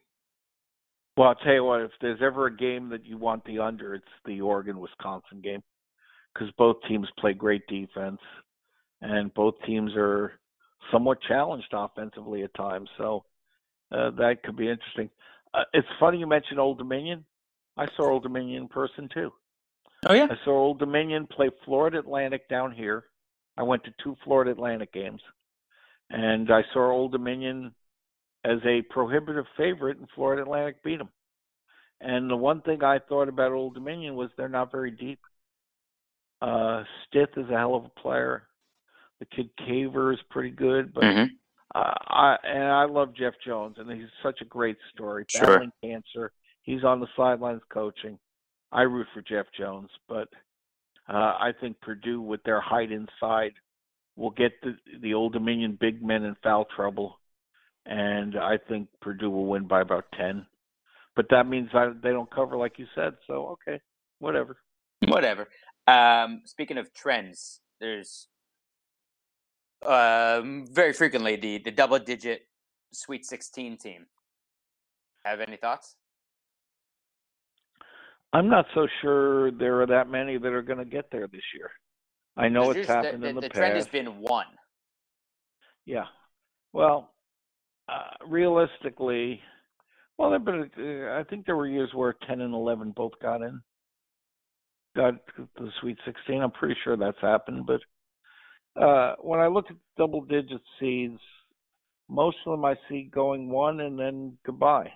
Well, 1.15 1.29
I'll 1.29 1.35
tell 1.35 1.53
you 1.53 1.63
what, 1.63 1.81
if 1.81 1.91
there's 1.99 2.21
ever 2.21 2.45
a 2.45 2.55
game 2.55 2.89
that 2.89 3.03
you 3.03 3.17
want 3.17 3.43
the 3.45 3.57
under, 3.57 3.95
it's 3.95 4.05
the 4.25 4.41
Oregon 4.41 4.79
Wisconsin 4.79 5.41
game 5.41 5.63
because 6.33 6.51
both 6.57 6.77
teams 6.87 7.07
play 7.19 7.33
great 7.33 7.65
defense 7.67 8.19
and 9.01 9.33
both 9.33 9.55
teams 9.65 9.91
are 9.95 10.33
somewhat 10.91 11.19
challenged 11.27 11.73
offensively 11.73 12.43
at 12.43 12.53
times. 12.53 12.89
So 12.97 13.25
uh, 13.91 14.11
that 14.11 14.43
could 14.43 14.55
be 14.55 14.69
interesting. 14.69 15.09
Uh, 15.53 15.63
it's 15.73 15.87
funny 15.99 16.17
you 16.19 16.27
mentioned 16.27 16.59
Old 16.59 16.77
Dominion. 16.77 17.25
I 17.75 17.87
saw 17.95 18.11
Old 18.11 18.23
Dominion 18.23 18.63
in 18.63 18.67
person 18.67 19.09
too. 19.13 19.31
Oh 20.07 20.13
yeah. 20.13 20.27
I 20.29 20.35
saw 20.43 20.51
Old 20.51 20.79
Dominion 20.79 21.27
play 21.27 21.49
Florida 21.65 21.99
Atlantic 21.99 22.49
down 22.49 22.71
here. 22.71 23.05
I 23.55 23.63
went 23.63 23.83
to 23.85 23.93
two 24.03 24.15
Florida 24.23 24.51
Atlantic 24.51 24.93
games, 24.93 25.21
and 26.09 26.51
I 26.51 26.63
saw 26.73 26.91
Old 26.91 27.11
Dominion 27.11 27.73
as 28.43 28.59
a 28.65 28.83
prohibitive 28.83 29.45
favorite, 29.57 29.97
and 29.97 30.07
Florida 30.13 30.43
Atlantic 30.43 30.83
beat 30.83 30.97
them. 30.97 31.09
And 31.99 32.29
the 32.29 32.35
one 32.35 32.61
thing 32.61 32.83
I 32.83 32.99
thought 32.99 33.27
about 33.27 33.51
Old 33.51 33.73
Dominion 33.73 34.15
was 34.15 34.29
they're 34.37 34.47
not 34.47 34.71
very 34.71 34.91
deep. 34.91 35.19
Uh, 36.41 36.83
Stith 37.07 37.29
is 37.37 37.49
a 37.49 37.57
hell 37.57 37.75
of 37.75 37.85
a 37.85 38.01
player. 38.01 38.47
The 39.19 39.25
kid 39.25 39.49
Caver 39.57 40.13
is 40.13 40.19
pretty 40.29 40.51
good, 40.51 40.93
but 40.93 41.03
Mhm. 41.03 41.29
uh, 41.73 41.93
I 42.07 42.37
and 42.43 42.63
I 42.63 42.83
love 42.85 43.13
Jeff 43.13 43.33
Jones, 43.39 43.77
and 43.79 43.89
he's 43.91 44.09
such 44.21 44.41
a 44.41 44.45
great 44.45 44.77
story. 44.93 45.25
Sure. 45.27 45.47
Battling 45.47 45.71
cancer, 45.81 46.31
he's 46.61 46.83
on 46.83 46.99
the 46.99 47.07
sidelines 47.15 47.63
coaching. 47.69 48.19
I 48.71 48.83
root 48.83 49.07
for 49.13 49.21
Jeff 49.21 49.51
Jones, 49.53 49.89
but 50.07 50.29
uh, 51.07 51.35
I 51.39 51.53
think 51.59 51.79
Purdue, 51.81 52.21
with 52.21 52.43
their 52.43 52.59
height 52.61 52.91
inside, 52.91 53.53
will 54.15 54.31
get 54.31 54.61
the 54.61 54.77
the 54.99 55.13
Old 55.13 55.33
Dominion 55.33 55.75
big 55.79 56.03
men 56.03 56.23
in 56.23 56.35
foul 56.35 56.65
trouble, 56.65 57.19
and 57.85 58.37
I 58.37 58.57
think 58.57 58.89
Purdue 58.99 59.31
will 59.31 59.47
win 59.47 59.67
by 59.67 59.81
about 59.81 60.11
ten. 60.11 60.45
But 61.15 61.29
that 61.29 61.47
means 61.47 61.69
I, 61.73 61.87
they 61.87 62.11
don't 62.11 62.29
cover, 62.29 62.57
like 62.57 62.77
you 62.77 62.85
said. 62.93 63.17
So 63.25 63.57
okay, 63.67 63.81
whatever. 64.19 64.57
Whatever. 65.07 65.47
Um, 65.87 66.41
speaking 66.45 66.77
of 66.77 66.93
trends, 66.93 67.61
there's 67.79 68.27
um, 69.85 70.65
very 70.71 70.93
frequently 70.93 71.35
the, 71.35 71.59
the 71.59 71.71
double 71.71 71.99
digit 71.99 72.41
Sweet 72.93 73.25
16 73.25 73.77
team. 73.77 74.05
Have 75.23 75.39
any 75.39 75.57
thoughts? 75.57 75.95
I'm 78.33 78.49
not 78.49 78.65
so 78.73 78.87
sure 79.01 79.51
there 79.51 79.81
are 79.81 79.87
that 79.87 80.09
many 80.09 80.37
that 80.37 80.51
are 80.51 80.61
going 80.61 80.79
to 80.79 80.85
get 80.85 81.09
there 81.11 81.27
this 81.27 81.41
year. 81.55 81.71
I 82.35 82.49
know 82.49 82.71
it's 82.71 82.87
happened 82.87 83.23
the, 83.23 83.29
in 83.29 83.35
the, 83.35 83.41
the, 83.41 83.47
the 83.47 83.53
trend 83.53 83.75
has 83.75 83.87
been 83.87 84.21
one. 84.21 84.45
Yeah. 85.85 86.05
Well, 86.73 87.13
uh, 87.89 88.25
realistically, 88.27 89.41
well, 90.17 90.37
been. 90.39 90.69
Uh, 90.77 91.19
I 91.19 91.23
think 91.23 91.45
there 91.45 91.55
were 91.55 91.67
years 91.67 91.89
where 91.93 92.15
10 92.27 92.41
and 92.41 92.53
11 92.53 92.93
both 92.95 93.13
got 93.21 93.41
in, 93.41 93.61
got 94.97 95.13
the 95.55 95.69
Sweet 95.79 95.97
16. 96.05 96.41
I'm 96.41 96.51
pretty 96.51 96.75
sure 96.83 96.97
that's 96.97 97.21
happened. 97.21 97.65
But 97.67 97.81
uh, 98.81 99.15
when 99.21 99.39
I 99.39 99.47
look 99.47 99.65
at 99.69 99.77
double-digit 99.97 100.61
seeds, 100.79 101.19
most 102.09 102.37
of 102.45 102.51
them 102.51 102.65
I 102.65 102.75
see 102.89 103.09
going 103.13 103.49
one 103.49 103.79
and 103.79 103.97
then 103.97 104.37
goodbye. 104.45 104.91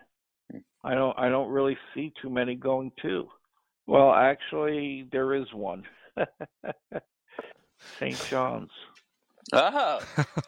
I 0.83 0.95
don't. 0.95 1.17
I 1.17 1.29
don't 1.29 1.49
really 1.51 1.77
see 1.93 2.11
too 2.21 2.29
many 2.29 2.55
going 2.55 2.91
two. 3.01 3.27
Well, 3.85 4.11
actually, 4.11 5.07
there 5.11 5.35
is 5.35 5.45
one. 5.53 5.83
St. 7.99 8.17
John's. 8.27 8.71
Oh, 9.53 10.01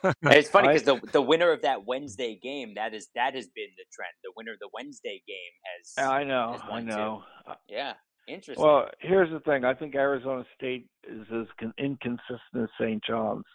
And 0.04 0.16
it's 0.34 0.50
funny 0.50 0.70
because 0.70 0.84
the 0.84 1.00
the 1.12 1.22
winner 1.22 1.52
of 1.52 1.62
that 1.62 1.86
Wednesday 1.86 2.40
game 2.42 2.74
that 2.76 2.94
is 2.96 3.10
that 3.16 3.36
has 3.36 3.48
been 3.48 3.70
the 3.78 3.86
trend. 3.94 4.14
The 4.24 4.32
winner 4.36 4.54
of 4.54 4.60
the 4.60 4.70
Wednesday 4.74 5.22
game 5.28 5.54
has 5.78 6.04
I 6.04 6.24
know. 6.24 6.54
has 6.54 6.62
I 6.64 6.70
won, 6.70 6.84
too. 6.84 6.90
know. 6.90 7.24
yeah 7.70 7.94
interesting. 8.28 8.64
Well, 8.64 8.90
here's 9.00 9.30
the 9.32 9.40
thing. 9.42 9.66
I 9.66 9.74
think 9.74 9.96
Arizona 9.96 10.44
State 10.56 10.88
is 11.08 11.26
as 11.34 11.48
con- 11.60 11.74
inconsistent 11.78 12.40
as 12.56 12.70
St. 12.80 13.04
John's. 13.04 13.46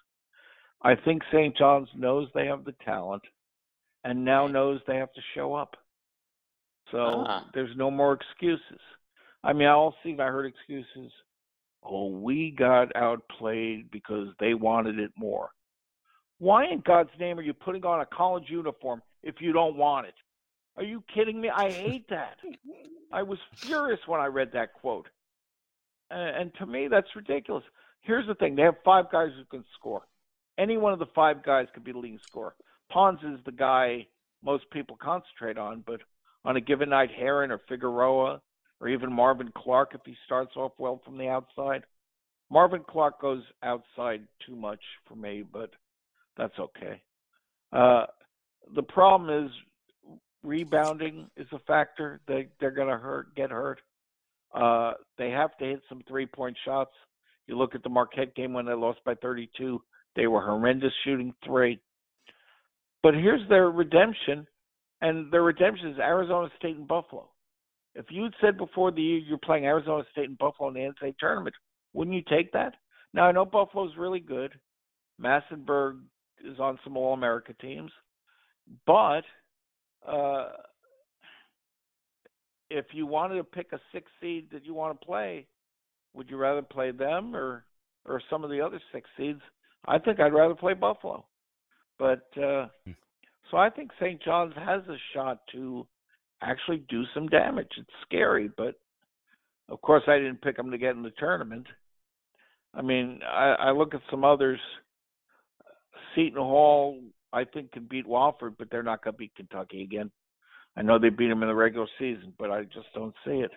I 0.82 0.94
think 0.94 1.22
St. 1.32 1.56
John's 1.56 1.88
knows 1.96 2.28
they 2.34 2.46
have 2.46 2.64
the 2.64 2.74
talent 2.84 3.22
and 4.04 4.24
now 4.24 4.46
knows 4.46 4.80
they 4.86 4.96
have 4.96 5.12
to 5.12 5.20
show 5.34 5.54
up. 5.54 5.76
So 6.92 7.24
Ah. 7.26 7.48
there's 7.52 7.76
no 7.76 7.90
more 7.90 8.12
excuses. 8.14 8.80
I 9.42 9.52
mean, 9.52 9.68
I 9.68 9.72
all 9.72 9.94
seen 10.02 10.20
I 10.20 10.26
heard 10.26 10.46
excuses. 10.46 11.12
Oh, 11.82 12.08
we 12.08 12.50
got 12.50 12.94
outplayed 12.96 13.90
because 13.90 14.28
they 14.40 14.54
wanted 14.54 14.98
it 14.98 15.12
more. 15.16 15.50
Why 16.38 16.66
in 16.66 16.80
God's 16.80 17.10
name 17.18 17.38
are 17.38 17.42
you 17.42 17.54
putting 17.54 17.84
on 17.84 18.00
a 18.00 18.06
college 18.06 18.48
uniform 18.48 19.02
if 19.22 19.40
you 19.40 19.52
don't 19.52 19.76
want 19.76 20.06
it? 20.06 20.14
Are 20.78 20.84
you 20.84 21.02
kidding 21.12 21.40
me? 21.40 21.50
I 21.50 21.70
hate 21.70 22.08
that. 22.10 22.36
I 23.12 23.22
was 23.24 23.38
furious 23.56 23.98
when 24.06 24.20
I 24.20 24.26
read 24.26 24.52
that 24.52 24.74
quote. 24.74 25.08
And, 26.10 26.36
and 26.36 26.54
to 26.60 26.66
me, 26.66 26.86
that's 26.88 27.08
ridiculous. 27.16 27.64
Here's 28.02 28.26
the 28.28 28.36
thing: 28.36 28.54
they 28.54 28.62
have 28.62 28.76
five 28.84 29.10
guys 29.10 29.30
who 29.36 29.44
can 29.44 29.64
score. 29.78 30.02
Any 30.56 30.76
one 30.76 30.92
of 30.92 31.00
the 31.00 31.06
five 31.14 31.42
guys 31.44 31.66
could 31.74 31.84
be 31.84 31.92
the 31.92 31.98
leading 31.98 32.20
scorer. 32.26 32.54
Ponds 32.90 33.20
is 33.22 33.40
the 33.44 33.52
guy 33.52 34.06
most 34.42 34.70
people 34.70 34.96
concentrate 35.00 35.58
on, 35.58 35.82
but 35.84 36.00
on 36.44 36.56
a 36.56 36.60
given 36.60 36.90
night, 36.90 37.10
Heron 37.10 37.50
or 37.50 37.60
Figueroa 37.68 38.40
or 38.80 38.88
even 38.88 39.12
Marvin 39.12 39.50
Clark, 39.56 39.90
if 39.94 40.00
he 40.06 40.16
starts 40.26 40.54
off 40.56 40.72
well 40.78 41.00
from 41.04 41.18
the 41.18 41.28
outside. 41.28 41.82
Marvin 42.50 42.84
Clark 42.88 43.20
goes 43.20 43.42
outside 43.62 44.22
too 44.46 44.54
much 44.54 44.80
for 45.08 45.16
me, 45.16 45.42
but 45.52 45.70
that's 46.36 46.58
okay. 46.58 47.02
Uh, 47.72 48.04
the 48.74 48.82
problem 48.82 49.44
is 49.46 49.50
rebounding 50.42 51.28
is 51.36 51.46
a 51.52 51.58
factor. 51.60 52.20
They 52.26 52.48
they're 52.60 52.70
going 52.70 52.88
to 52.88 52.98
hurt, 52.98 53.34
get 53.34 53.50
hurt. 53.50 53.80
Uh, 54.54 54.92
they 55.18 55.30
have 55.30 55.56
to 55.58 55.64
hit 55.64 55.82
some 55.88 56.02
three 56.08 56.26
point 56.26 56.56
shots. 56.64 56.92
You 57.46 57.56
look 57.56 57.74
at 57.74 57.82
the 57.82 57.88
Marquette 57.88 58.34
game 58.34 58.52
when 58.52 58.66
they 58.66 58.74
lost 58.74 59.00
by 59.04 59.14
32. 59.14 59.80
They 60.16 60.26
were 60.26 60.44
horrendous 60.44 60.92
shooting 61.04 61.34
three. 61.44 61.80
But 63.02 63.14
here's 63.14 63.46
their 63.48 63.70
redemption, 63.70 64.46
and 65.00 65.32
their 65.32 65.42
redemption 65.42 65.88
is 65.90 65.98
Arizona 65.98 66.50
State 66.58 66.76
and 66.76 66.88
Buffalo. 66.88 67.28
If 67.94 68.06
you'd 68.10 68.34
said 68.40 68.58
before 68.58 68.90
the 68.90 69.02
year 69.02 69.18
you're 69.18 69.38
playing 69.38 69.64
Arizona 69.64 70.04
State 70.12 70.28
and 70.28 70.38
Buffalo 70.38 70.68
in 70.68 70.74
the 70.74 70.80
NCAA 70.80 71.16
tournament, 71.18 71.54
wouldn't 71.92 72.16
you 72.16 72.22
take 72.28 72.52
that? 72.52 72.74
Now 73.14 73.24
I 73.24 73.32
know 73.32 73.44
Buffalo's 73.44 73.96
really 73.96 74.20
good. 74.20 74.52
Massinburg 75.20 76.00
is 76.44 76.58
on 76.60 76.78
some 76.84 76.96
All 76.96 77.14
America 77.14 77.54
teams, 77.60 77.90
but 78.86 79.22
uh, 80.06 80.48
if 82.70 82.86
you 82.92 83.06
wanted 83.06 83.36
to 83.36 83.44
pick 83.44 83.72
a 83.72 83.80
six 83.92 84.10
seed 84.20 84.48
that 84.52 84.64
you 84.64 84.74
want 84.74 84.98
to 85.00 85.06
play, 85.06 85.46
would 86.14 86.28
you 86.28 86.36
rather 86.36 86.62
play 86.62 86.90
them 86.90 87.34
or 87.34 87.64
or 88.04 88.22
some 88.30 88.44
of 88.44 88.50
the 88.50 88.60
other 88.60 88.80
six 88.92 89.08
seeds? 89.16 89.40
I 89.86 89.98
think 89.98 90.20
I'd 90.20 90.32
rather 90.32 90.54
play 90.54 90.74
Buffalo. 90.74 91.24
But 91.98 92.26
uh, 92.36 92.66
hmm. 92.84 92.92
so 93.50 93.56
I 93.56 93.70
think 93.70 93.90
St. 94.00 94.22
John's 94.22 94.54
has 94.56 94.82
a 94.88 94.96
shot 95.14 95.40
to 95.52 95.86
actually 96.42 96.84
do 96.88 97.02
some 97.14 97.26
damage. 97.28 97.70
It's 97.76 97.90
scary, 98.06 98.50
but 98.56 98.74
of 99.68 99.80
course 99.82 100.04
I 100.06 100.18
didn't 100.18 100.42
pick 100.42 100.56
them 100.56 100.70
to 100.70 100.78
get 100.78 100.94
in 100.94 101.02
the 101.02 101.12
tournament. 101.18 101.66
I 102.74 102.82
mean, 102.82 103.20
I, 103.26 103.56
I 103.58 103.70
look 103.72 103.94
at 103.94 104.00
some 104.10 104.24
others. 104.24 104.60
Seton 106.14 106.40
Hall, 106.40 107.00
I 107.32 107.44
think, 107.44 107.72
can 107.72 107.84
beat 107.84 108.06
Wofford, 108.06 108.54
but 108.58 108.70
they're 108.70 108.82
not 108.82 109.04
going 109.04 109.14
to 109.14 109.18
beat 109.18 109.34
Kentucky 109.34 109.82
again. 109.82 110.10
I 110.76 110.82
know 110.82 110.98
they 110.98 111.08
beat 111.08 111.28
them 111.28 111.42
in 111.42 111.48
the 111.48 111.54
regular 111.54 111.86
season, 111.98 112.32
but 112.38 112.50
I 112.50 112.62
just 112.64 112.86
don't 112.94 113.14
see 113.24 113.40
it. 113.40 113.50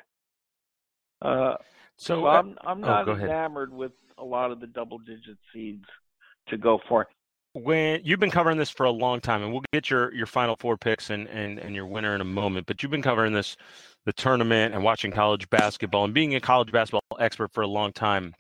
Uh, 1.22 1.55
so, 1.97 2.26
uh, 2.26 2.32
I'm 2.32 2.57
I'm 2.61 2.84
oh, 2.84 2.88
not 2.88 3.09
oh, 3.09 3.15
enamored 3.15 3.72
with 3.72 3.91
a 4.17 4.24
lot 4.24 4.51
of 4.51 4.59
the 4.59 4.67
double 4.67 4.97
digit 4.97 5.38
seeds 5.53 5.86
to 6.47 6.57
go 6.57 6.80
for. 6.89 7.07
When 7.53 8.01
you've 8.03 8.19
been 8.19 8.32
covering 8.32 8.57
this 8.57 8.69
for 8.69 8.86
a 8.86 8.91
long 8.91 9.19
time, 9.19 9.43
and 9.43 9.51
we'll 9.51 9.63
get 9.72 9.89
your 9.89 10.13
your 10.13 10.26
final 10.26 10.55
four 10.59 10.78
picks 10.78 11.09
and 11.09 11.28
and 11.30 11.59
and 11.59 11.76
your 11.76 11.86
winner 11.86 12.15
in 12.15 12.22
a 12.22 12.26
moment, 12.26 12.65
but 12.65 12.82
you've 12.82 12.91
been 12.91 13.01
covering 13.01 13.34
this 13.34 13.55
the 14.05 14.13
tournament 14.13 14.74
and 14.74 14.84
watching 14.84 15.11
college 15.11 15.47
basketball 15.49 16.05
and 16.05 16.13
being 16.13 16.34
a 16.34 16.41
college 16.41 16.72
basketball 16.72 17.01
expert 17.19 17.51
for 17.53 17.61
a 17.61 17.67
long 17.67 17.93
time. 17.93 18.34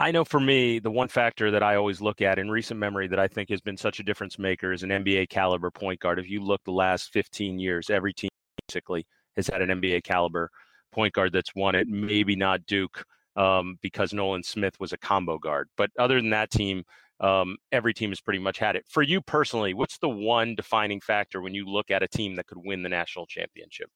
I 0.00 0.12
know 0.12 0.24
for 0.24 0.38
me, 0.38 0.78
the 0.78 0.92
one 0.92 1.08
factor 1.08 1.50
that 1.50 1.64
I 1.64 1.74
always 1.74 2.00
look 2.00 2.22
at 2.22 2.38
in 2.38 2.48
recent 2.48 2.78
memory 2.78 3.08
that 3.08 3.18
I 3.18 3.26
think 3.26 3.50
has 3.50 3.60
been 3.60 3.76
such 3.76 3.98
a 3.98 4.04
difference 4.04 4.38
maker 4.38 4.72
is 4.72 4.84
an 4.84 4.90
NBA 4.90 5.28
caliber 5.28 5.72
point 5.72 5.98
guard. 5.98 6.20
If 6.20 6.30
you 6.30 6.40
look 6.40 6.62
the 6.62 6.70
last 6.70 7.12
15 7.12 7.58
years, 7.58 7.90
every 7.90 8.14
team 8.14 8.30
basically 8.68 9.08
has 9.36 9.48
had 9.48 9.60
an 9.60 9.80
NBA 9.80 10.04
caliber 10.04 10.50
point 10.92 11.14
guard 11.14 11.32
that's 11.32 11.52
won 11.56 11.74
it. 11.74 11.88
Maybe 11.88 12.36
not 12.36 12.64
Duke 12.66 13.04
um, 13.34 13.76
because 13.82 14.12
Nolan 14.12 14.44
Smith 14.44 14.78
was 14.78 14.92
a 14.92 14.98
combo 14.98 15.36
guard, 15.36 15.68
but 15.76 15.90
other 15.98 16.20
than 16.20 16.30
that 16.30 16.52
team, 16.52 16.84
um, 17.18 17.56
every 17.72 17.92
team 17.92 18.10
has 18.10 18.20
pretty 18.20 18.38
much 18.38 18.58
had 18.58 18.76
it. 18.76 18.84
For 18.88 19.02
you 19.02 19.20
personally, 19.20 19.74
what's 19.74 19.98
the 19.98 20.08
one 20.08 20.54
defining 20.54 21.00
factor 21.00 21.40
when 21.40 21.54
you 21.54 21.66
look 21.66 21.90
at 21.90 22.04
a 22.04 22.08
team 22.08 22.36
that 22.36 22.46
could 22.46 22.58
win 22.64 22.84
the 22.84 22.88
national 22.88 23.26
championship? 23.26 23.90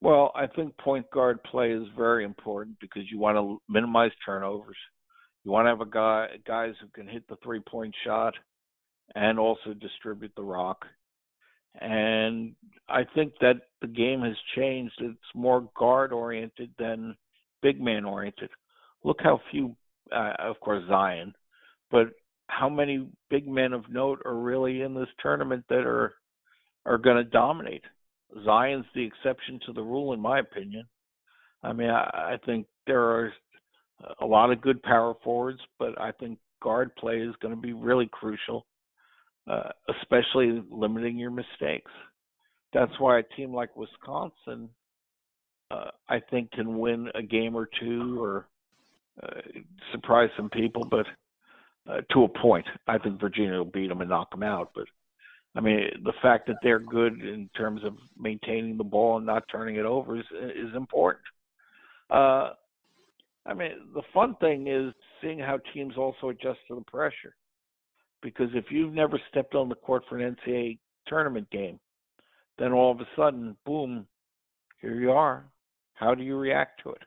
Well, 0.00 0.32
I 0.34 0.48
think 0.48 0.76
point 0.78 1.08
guard 1.12 1.42
play 1.44 1.70
is 1.70 1.86
very 1.96 2.24
important 2.24 2.76
because 2.80 3.08
you 3.08 3.20
want 3.20 3.36
to 3.38 3.62
minimize 3.68 4.10
turnovers. 4.24 4.76
You 5.46 5.52
want 5.52 5.66
to 5.66 5.70
have 5.70 5.80
a 5.80 5.86
guy 5.88 6.26
guys 6.44 6.74
who 6.80 6.88
can 6.88 7.06
hit 7.06 7.22
the 7.28 7.36
three 7.36 7.60
point 7.60 7.94
shot 8.04 8.34
and 9.14 9.38
also 9.38 9.74
distribute 9.80 10.32
the 10.34 10.42
rock. 10.42 10.84
And 11.80 12.56
I 12.88 13.02
think 13.14 13.34
that 13.40 13.60
the 13.80 13.86
game 13.86 14.22
has 14.22 14.34
changed. 14.56 14.94
It's 14.98 15.36
more 15.36 15.68
guard 15.78 16.12
oriented 16.12 16.70
than 16.80 17.16
big 17.62 17.80
man 17.80 18.04
oriented. 18.04 18.50
Look 19.04 19.18
how 19.22 19.40
few, 19.52 19.76
uh, 20.10 20.32
of 20.40 20.58
course, 20.58 20.82
Zion, 20.88 21.32
but 21.92 22.08
how 22.48 22.68
many 22.68 23.06
big 23.30 23.46
men 23.46 23.72
of 23.72 23.88
note 23.88 24.22
are 24.24 24.34
really 24.34 24.82
in 24.82 24.94
this 24.94 25.08
tournament 25.22 25.64
that 25.68 25.86
are 25.86 26.14
are 26.86 26.98
going 26.98 27.18
to 27.18 27.30
dominate? 27.30 27.84
Zion's 28.44 28.86
the 28.96 29.04
exception 29.04 29.60
to 29.66 29.72
the 29.72 29.82
rule, 29.82 30.12
in 30.12 30.18
my 30.18 30.40
opinion. 30.40 30.86
I 31.62 31.72
mean, 31.72 31.90
I, 31.90 32.32
I 32.32 32.38
think 32.44 32.66
there 32.88 33.02
are 33.02 33.32
a 34.20 34.26
lot 34.26 34.50
of 34.50 34.60
good 34.60 34.82
power 34.82 35.14
forwards, 35.24 35.60
but 35.78 36.00
I 36.00 36.12
think 36.12 36.38
guard 36.62 36.94
play 36.96 37.18
is 37.18 37.34
going 37.40 37.54
to 37.54 37.60
be 37.60 37.72
really 37.72 38.08
crucial, 38.12 38.66
uh, 39.48 39.70
especially 40.00 40.62
limiting 40.70 41.18
your 41.18 41.30
mistakes. 41.30 41.90
That's 42.72 42.92
why 42.98 43.18
a 43.18 43.22
team 43.22 43.54
like 43.54 43.76
Wisconsin, 43.76 44.68
uh, 45.70 45.90
I 46.08 46.20
think, 46.30 46.52
can 46.52 46.78
win 46.78 47.08
a 47.14 47.22
game 47.22 47.54
or 47.54 47.68
two 47.80 48.22
or 48.22 48.48
uh, 49.22 49.40
surprise 49.92 50.30
some 50.36 50.50
people, 50.50 50.84
but 50.84 51.06
uh, 51.90 52.00
to 52.12 52.24
a 52.24 52.28
point. 52.28 52.66
I 52.86 52.98
think 52.98 53.20
Virginia 53.20 53.58
will 53.58 53.64
beat 53.64 53.88
them 53.88 54.00
and 54.00 54.10
knock 54.10 54.30
them 54.30 54.42
out, 54.42 54.72
but. 54.74 54.86
I 55.54 55.60
mean, 55.60 55.88
the 56.04 56.12
fact 56.20 56.48
that 56.48 56.56
they're 56.62 56.78
good 56.78 57.22
in 57.22 57.48
terms 57.56 57.82
of 57.82 57.94
maintaining 58.18 58.76
the 58.76 58.84
ball 58.84 59.16
and 59.16 59.24
not 59.24 59.44
turning 59.50 59.76
it 59.76 59.86
over 59.86 60.18
is 60.18 60.26
is 60.30 60.74
important. 60.76 61.24
I 63.46 63.54
mean, 63.54 63.70
the 63.94 64.02
fun 64.12 64.34
thing 64.40 64.66
is 64.66 64.92
seeing 65.22 65.38
how 65.38 65.58
teams 65.72 65.96
also 65.96 66.30
adjust 66.30 66.58
to 66.68 66.74
the 66.74 66.90
pressure. 66.90 67.34
Because 68.22 68.48
if 68.54 68.66
you've 68.70 68.92
never 68.92 69.20
stepped 69.30 69.54
on 69.54 69.68
the 69.68 69.74
court 69.74 70.02
for 70.08 70.18
an 70.18 70.36
NCAA 70.36 70.78
tournament 71.06 71.48
game, 71.50 71.78
then 72.58 72.72
all 72.72 72.90
of 72.90 73.00
a 73.00 73.06
sudden, 73.14 73.56
boom, 73.64 74.06
here 74.80 74.98
you 74.98 75.12
are. 75.12 75.44
How 75.94 76.14
do 76.14 76.24
you 76.24 76.36
react 76.36 76.82
to 76.82 76.90
it? 76.90 77.02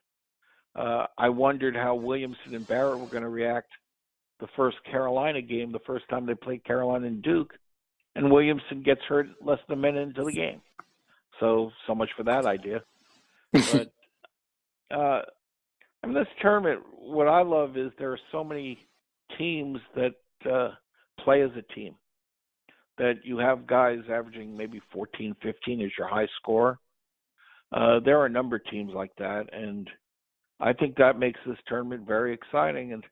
Uh, 0.75 1.07
I 1.17 1.29
wondered 1.29 1.75
how 1.75 1.95
Williamson 1.95 2.55
and 2.55 2.67
Barrett 2.67 2.99
were 2.99 3.07
going 3.07 3.23
to 3.23 3.29
react 3.29 3.71
the 4.39 4.47
first 4.55 4.77
Carolina 4.89 5.41
game, 5.41 5.71
the 5.71 5.79
first 5.79 6.07
time 6.09 6.25
they 6.25 6.35
played 6.35 6.63
Carolina 6.63 7.07
and 7.07 7.21
Duke, 7.21 7.53
and 8.15 8.31
Williamson 8.31 8.81
gets 8.81 9.01
hurt 9.07 9.27
less 9.43 9.59
than 9.67 9.77
a 9.77 9.81
minute 9.81 10.07
into 10.07 10.23
the 10.23 10.31
game. 10.31 10.61
So, 11.39 11.71
so 11.87 11.95
much 11.95 12.09
for 12.15 12.23
that 12.23 12.45
idea. 12.45 12.81
But 13.51 13.91
uh, 14.95 15.21
I 16.03 16.07
mean, 16.07 16.15
this 16.15 16.27
tournament, 16.41 16.81
what 16.97 17.27
I 17.27 17.41
love 17.41 17.77
is 17.77 17.91
there 17.97 18.11
are 18.11 18.19
so 18.31 18.43
many 18.43 18.87
teams 19.37 19.79
that 19.95 20.13
uh, 20.49 20.69
play 21.23 21.41
as 21.41 21.51
a 21.57 21.73
team. 21.73 21.95
That 22.97 23.19
you 23.23 23.37
have 23.37 23.65
guys 23.65 23.99
averaging 24.11 24.57
maybe 24.57 24.81
14, 24.91 25.33
15 25.41 25.81
as 25.81 25.91
your 25.97 26.07
high 26.07 26.27
score. 26.41 26.79
Uh, 27.71 27.99
there 28.03 28.19
are 28.19 28.25
a 28.25 28.29
number 28.29 28.57
of 28.57 28.65
teams 28.65 28.91
like 28.93 29.15
that, 29.19 29.45
and 29.53 29.89
I 30.59 30.73
think 30.73 30.97
that 30.97 31.17
makes 31.17 31.39
this 31.45 31.57
tournament 31.65 32.05
very 32.05 32.33
exciting. 32.33 32.91
And 32.91 33.05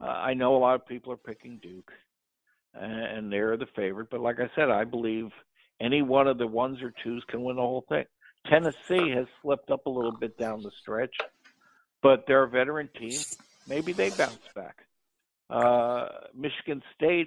uh, 0.00 0.06
I 0.06 0.32
know 0.32 0.56
a 0.56 0.58
lot 0.58 0.76
of 0.76 0.86
people 0.86 1.12
are 1.12 1.18
picking 1.18 1.58
Duke, 1.62 1.92
and 2.72 3.30
they're 3.30 3.58
the 3.58 3.66
favorite. 3.76 4.08
But 4.10 4.20
like 4.20 4.40
I 4.40 4.50
said, 4.54 4.70
I 4.70 4.84
believe 4.84 5.26
any 5.82 6.00
one 6.00 6.28
of 6.28 6.38
the 6.38 6.46
ones 6.46 6.80
or 6.80 6.94
twos 7.04 7.22
can 7.28 7.42
win 7.42 7.56
the 7.56 7.62
whole 7.62 7.84
thing. 7.90 8.04
Tennessee 8.48 9.10
has 9.10 9.26
slipped 9.42 9.70
up 9.70 9.84
a 9.84 9.90
little 9.90 10.16
bit 10.16 10.38
down 10.38 10.62
the 10.62 10.70
stretch 10.80 11.14
but 12.06 12.24
they're 12.28 12.44
a 12.44 12.48
veteran 12.48 12.88
team. 12.96 13.18
Maybe 13.66 13.92
they 13.92 14.10
bounce 14.10 14.38
back. 14.54 14.76
Uh, 15.50 16.06
Michigan 16.36 16.80
State 16.94 17.26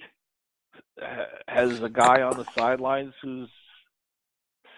has 1.49 1.83
a 1.83 1.89
guy 1.89 2.21
on 2.21 2.37
the 2.37 2.45
sidelines 2.57 3.13
who's 3.21 3.49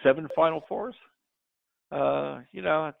seven 0.02 0.28
Final 0.34 0.64
Fours. 0.68 0.96
Uh, 1.92 2.40
you 2.50 2.62
know, 2.62 2.92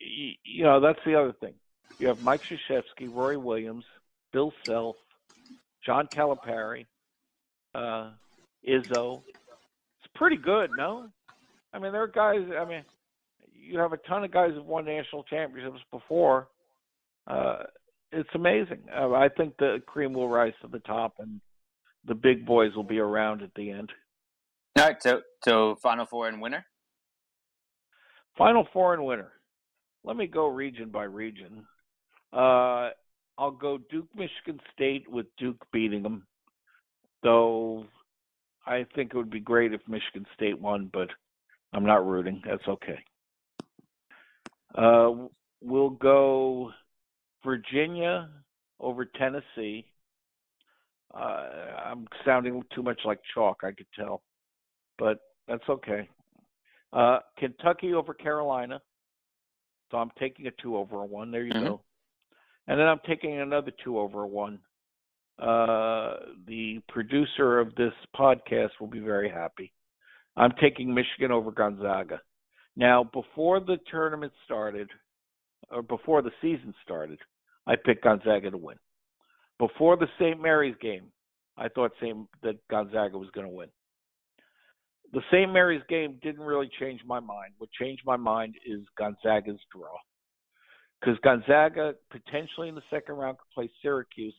you 0.00 0.64
know 0.64 0.80
that's 0.80 1.00
the 1.04 1.20
other 1.20 1.34
thing. 1.34 1.52
You 1.98 2.08
have 2.08 2.22
Mike 2.22 2.40
Krzyzewski, 2.40 3.14
Roy 3.14 3.38
Williams, 3.38 3.84
Bill 4.32 4.54
Self, 4.64 4.96
John 5.84 6.06
Calipari, 6.06 6.86
uh, 7.74 8.08
Izzo. 8.66 9.22
It's 9.28 10.12
pretty 10.14 10.36
good, 10.38 10.70
no? 10.78 11.10
I 11.74 11.78
mean, 11.78 11.92
there 11.92 12.04
are 12.04 12.08
guys. 12.08 12.48
I 12.58 12.64
mean, 12.64 12.84
you 13.64 13.78
have 13.78 13.92
a 13.92 13.98
ton 13.98 14.24
of 14.24 14.32
guys 14.32 14.52
who've 14.54 14.64
won 14.64 14.84
national 14.84 15.24
championships 15.24 15.82
before. 15.90 16.48
Uh, 17.26 17.64
it's 18.12 18.28
amazing. 18.34 18.82
Uh, 18.94 19.12
I 19.12 19.28
think 19.28 19.56
the 19.58 19.82
cream 19.86 20.12
will 20.12 20.28
rise 20.28 20.52
to 20.62 20.68
the 20.68 20.80
top, 20.80 21.14
and 21.18 21.40
the 22.06 22.14
big 22.14 22.46
boys 22.46 22.74
will 22.76 22.84
be 22.84 22.98
around 22.98 23.42
at 23.42 23.54
the 23.56 23.70
end. 23.70 23.90
All 24.76 24.84
right, 24.84 24.96
so 25.02 25.22
so 25.44 25.76
Final 25.82 26.06
Four 26.06 26.28
and 26.28 26.40
winner. 26.40 26.64
Final 28.36 28.66
Four 28.72 28.94
and 28.94 29.04
winner. 29.04 29.32
Let 30.04 30.16
me 30.16 30.26
go 30.26 30.46
region 30.48 30.90
by 30.90 31.04
region. 31.04 31.64
Uh, 32.32 32.90
I'll 33.38 33.50
go 33.50 33.78
Duke, 33.90 34.08
Michigan 34.14 34.60
State 34.72 35.08
with 35.10 35.26
Duke 35.38 35.64
beating 35.72 36.02
them. 36.02 36.26
Though 37.22 37.86
I 38.66 38.84
think 38.94 39.12
it 39.12 39.16
would 39.16 39.30
be 39.30 39.40
great 39.40 39.72
if 39.72 39.80
Michigan 39.88 40.26
State 40.34 40.60
won, 40.60 40.90
but 40.92 41.08
I'm 41.72 41.86
not 41.86 42.06
rooting. 42.06 42.42
That's 42.46 42.66
okay. 42.68 42.98
Uh, 44.74 45.28
we'll 45.60 45.90
go 45.90 46.70
Virginia 47.44 48.28
over 48.80 49.04
Tennessee. 49.04 49.86
Uh, 51.14 51.46
I'm 51.84 52.06
sounding 52.24 52.62
too 52.74 52.82
much 52.82 53.00
like 53.04 53.20
chalk, 53.34 53.58
I 53.62 53.72
could 53.72 53.86
tell. 53.96 54.22
but 54.98 55.18
that's 55.48 55.68
okay. 55.68 56.08
Uh, 56.92 57.18
Kentucky 57.38 57.94
over 57.94 58.14
Carolina. 58.14 58.80
So 59.90 59.98
I'm 59.98 60.10
taking 60.18 60.46
a 60.46 60.50
two 60.62 60.76
over 60.76 60.96
a 61.02 61.04
one. 61.04 61.30
There 61.32 61.42
you 61.42 61.52
Mhm. 61.52 61.64
go. 61.64 61.80
And 62.68 62.78
then 62.78 62.86
I'm 62.86 63.00
taking 63.00 63.38
another 63.40 63.72
two 63.72 63.98
over 63.98 64.22
a 64.22 64.26
one. 64.28 64.60
Uh, 65.38 66.16
the 66.46 66.78
producer 66.88 67.58
of 67.58 67.74
this 67.74 67.92
podcast 68.16 68.70
will 68.78 68.86
be 68.86 69.00
very 69.00 69.28
happy. 69.28 69.72
I'm 70.36 70.52
taking 70.52 70.94
Michigan 70.94 71.32
over 71.32 71.50
Gonzaga. 71.50 72.22
Now, 72.76 73.04
before 73.04 73.60
the 73.60 73.78
tournament 73.90 74.32
started, 74.44 74.90
or 75.70 75.82
before 75.82 76.22
the 76.22 76.32
season 76.42 76.74
started, 76.82 77.18
I 77.66 77.76
picked 77.76 78.04
Gonzaga 78.04 78.50
to 78.50 78.56
win. 78.56 78.76
Before 79.58 79.96
the 79.96 80.08
St. 80.18 80.40
Mary's 80.40 80.74
game, 80.80 81.04
I 81.56 81.68
thought 81.68 81.92
same 82.00 82.26
that 82.42 82.56
Gonzaga 82.68 83.16
was 83.16 83.30
going 83.30 83.46
to 83.46 83.52
win. 83.52 83.68
The 85.12 85.22
St. 85.30 85.52
Mary's 85.52 85.82
game 85.88 86.18
didn't 86.22 86.42
really 86.42 86.68
change 86.80 87.00
my 87.06 87.20
mind. 87.20 87.52
What 87.58 87.70
changed 87.70 88.02
my 88.04 88.16
mind 88.16 88.56
is 88.66 88.80
Gonzaga's 88.98 89.60
draw. 89.72 89.96
Because 91.00 91.18
Gonzaga 91.22 91.94
potentially 92.10 92.68
in 92.68 92.74
the 92.74 92.82
second 92.90 93.14
round 93.14 93.38
could 93.38 93.54
play 93.54 93.70
Syracuse, 93.80 94.34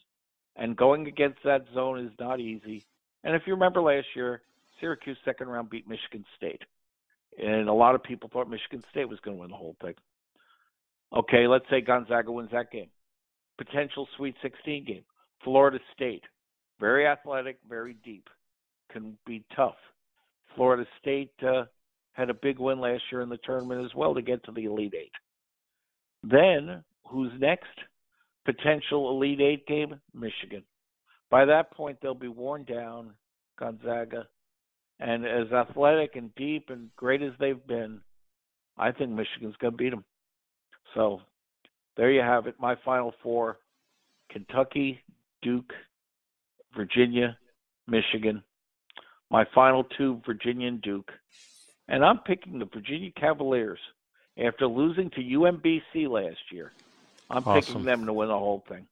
and 0.57 0.75
going 0.75 1.07
against 1.07 1.39
that 1.45 1.65
zone 1.73 1.99
is 1.99 2.11
not 2.19 2.39
easy. 2.41 2.85
And 3.23 3.35
if 3.35 3.43
you 3.45 3.53
remember 3.53 3.81
last 3.81 4.07
year, 4.15 4.41
Syracuse 4.79 5.17
second 5.23 5.47
round 5.47 5.69
beat 5.69 5.87
Michigan 5.87 6.25
State. 6.35 6.61
And 7.37 7.67
a 7.67 7.73
lot 7.73 7.95
of 7.95 8.03
people 8.03 8.29
thought 8.31 8.49
Michigan 8.49 8.83
State 8.91 9.09
was 9.09 9.19
going 9.19 9.37
to 9.37 9.41
win 9.41 9.49
the 9.49 9.57
whole 9.57 9.75
thing. 9.81 9.95
Okay, 11.13 11.47
let's 11.47 11.65
say 11.69 11.81
Gonzaga 11.81 12.31
wins 12.31 12.49
that 12.51 12.71
game. 12.71 12.89
Potential 13.57 14.07
Sweet 14.17 14.35
16 14.41 14.85
game. 14.85 15.03
Florida 15.43 15.79
State, 15.93 16.23
very 16.79 17.05
athletic, 17.05 17.57
very 17.67 17.95
deep, 18.03 18.27
can 18.91 19.17
be 19.25 19.43
tough. 19.55 19.75
Florida 20.55 20.85
State 20.99 21.31
uh, 21.45 21.65
had 22.13 22.29
a 22.29 22.33
big 22.33 22.59
win 22.59 22.79
last 22.79 23.03
year 23.11 23.21
in 23.21 23.29
the 23.29 23.39
tournament 23.43 23.85
as 23.85 23.93
well 23.95 24.15
to 24.15 24.21
get 24.21 24.43
to 24.45 24.51
the 24.51 24.65
Elite 24.65 24.93
Eight. 24.97 25.11
Then, 26.23 26.83
who's 27.07 27.31
next? 27.39 27.67
Potential 28.45 29.11
Elite 29.11 29.41
Eight 29.41 29.67
game, 29.67 29.99
Michigan. 30.13 30.63
By 31.29 31.45
that 31.45 31.71
point, 31.71 31.97
they'll 32.01 32.13
be 32.13 32.27
worn 32.27 32.63
down, 32.63 33.13
Gonzaga. 33.59 34.27
And 34.99 35.25
as 35.25 35.51
athletic 35.51 36.15
and 36.15 36.33
deep 36.35 36.69
and 36.69 36.89
great 36.95 37.21
as 37.21 37.33
they've 37.39 37.65
been, 37.67 38.01
I 38.77 38.91
think 38.91 39.11
Michigan's 39.11 39.55
going 39.57 39.73
to 39.73 39.77
beat 39.77 39.89
them. 39.89 40.05
So 40.93 41.21
there 41.97 42.11
you 42.11 42.21
have 42.21 42.47
it. 42.47 42.55
My 42.59 42.75
final 42.85 43.13
four 43.21 43.57
Kentucky, 44.31 45.01
Duke, 45.41 45.71
Virginia, 46.75 47.37
Michigan. 47.87 48.41
My 49.29 49.45
final 49.53 49.83
two, 49.83 50.21
Virginia 50.25 50.67
and 50.67 50.81
Duke. 50.81 51.11
And 51.87 52.03
I'm 52.03 52.19
picking 52.19 52.59
the 52.59 52.65
Virginia 52.65 53.11
Cavaliers 53.19 53.79
after 54.43 54.67
losing 54.67 55.09
to 55.11 55.21
UMBC 55.21 56.09
last 56.09 56.39
year. 56.51 56.71
I'm 57.29 57.43
Awesome. 57.45 57.53
picking 57.61 57.85
them 57.85 58.05
to 58.05 58.13
win 58.13 58.29
the 58.29 58.37
whole 58.37 58.63
thing. 58.67 58.87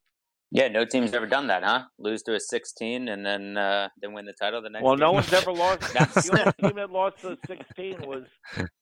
Yeah, 0.53 0.67
no 0.67 0.85
team's 0.85 1.13
ever 1.15 1.25
done 1.25 1.47
that, 1.47 1.63
huh? 1.63 1.85
Lose 1.97 2.21
to 2.23 2.35
a 2.35 2.39
16 2.39 3.07
and 3.07 3.25
then 3.25 3.57
uh, 3.57 3.89
then 3.99 4.13
win 4.13 4.25
the 4.25 4.33
title 4.33 4.61
the 4.61 4.69
next. 4.69 4.83
Well, 4.83 4.95
no 4.95 5.11
one's 5.11 5.33
ever 5.33 5.51
lost. 5.51 5.81
The 5.93 6.29
only 6.39 6.69
team 6.69 6.75
that 6.75 6.91
lost 6.91 7.21
to 7.21 7.31
a 7.31 7.37
16 7.47 8.01
was 8.01 8.23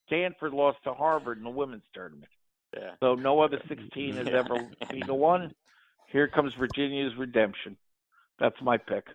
Stanford 0.05 0.51
lost 0.53 0.79
to 0.83 0.93
Harvard 0.93 1.37
in 1.37 1.45
the 1.45 1.49
women's 1.49 1.85
tournament. 1.93 2.29
Yeah. 2.75 2.91
So 2.99 3.15
no 3.15 3.39
other 3.39 3.61
16 3.69 4.15
has 4.17 4.27
ever 4.27 4.69
beaten 4.91 5.09
a 5.09 5.15
one. 5.15 5.53
Here 6.11 6.27
comes 6.27 6.53
Virginia's 6.59 7.15
redemption. 7.17 7.77
That's 8.37 8.61
my 8.61 8.75
pick. 8.75 9.05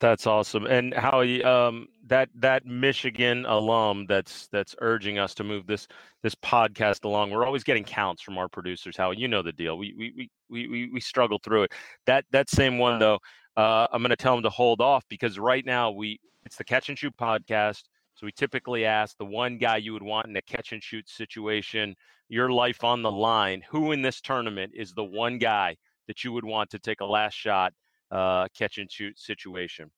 That's 0.00 0.26
awesome. 0.26 0.66
And 0.66 0.92
Howie, 0.92 1.44
um, 1.44 1.86
that 2.08 2.28
that 2.34 2.66
Michigan 2.66 3.46
alum 3.46 4.06
that's 4.08 4.48
that's 4.48 4.74
urging 4.80 5.18
us 5.18 5.32
to 5.34 5.44
move 5.44 5.66
this 5.66 5.86
this 6.22 6.34
podcast 6.34 7.04
along. 7.04 7.30
We're 7.30 7.46
always 7.46 7.62
getting 7.62 7.84
counts 7.84 8.20
from 8.20 8.36
our 8.36 8.48
producers. 8.48 8.96
Howie, 8.96 9.16
you 9.16 9.28
know 9.28 9.42
the 9.42 9.52
deal. 9.52 9.78
We 9.78 9.94
we 9.96 10.30
we 10.48 10.68
we 10.68 10.90
we, 10.92 11.00
struggle 11.00 11.38
through 11.42 11.64
it. 11.64 11.72
That 12.06 12.24
that 12.32 12.50
same 12.50 12.78
one 12.78 12.98
though, 12.98 13.20
uh, 13.56 13.86
I'm 13.92 14.02
going 14.02 14.10
to 14.10 14.16
tell 14.16 14.36
him 14.36 14.42
to 14.42 14.50
hold 14.50 14.80
off 14.80 15.04
because 15.08 15.38
right 15.38 15.64
now 15.64 15.92
we 15.92 16.18
it's 16.44 16.56
the 16.56 16.64
catch 16.64 16.88
and 16.88 16.98
shoot 16.98 17.16
podcast. 17.16 17.84
So 18.14 18.26
we 18.26 18.32
typically 18.32 18.84
ask 18.84 19.16
the 19.16 19.24
one 19.24 19.56
guy 19.56 19.76
you 19.76 19.92
would 19.92 20.02
want 20.02 20.26
in 20.26 20.36
a 20.36 20.42
catch 20.42 20.72
and 20.72 20.82
shoot 20.82 21.08
situation, 21.08 21.94
your 22.28 22.50
life 22.50 22.82
on 22.82 23.02
the 23.02 23.10
line. 23.10 23.62
Who 23.70 23.92
in 23.92 24.02
this 24.02 24.20
tournament 24.20 24.72
is 24.74 24.92
the 24.92 25.04
one 25.04 25.38
guy 25.38 25.76
that 26.08 26.24
you 26.24 26.32
would 26.32 26.44
want 26.44 26.70
to 26.70 26.78
take 26.80 27.00
a 27.00 27.06
last 27.06 27.34
shot? 27.34 27.72
Uh, 28.10 28.48
catch 28.56 28.78
and 28.78 28.90
shoot 28.90 29.18
situation. 29.18 29.90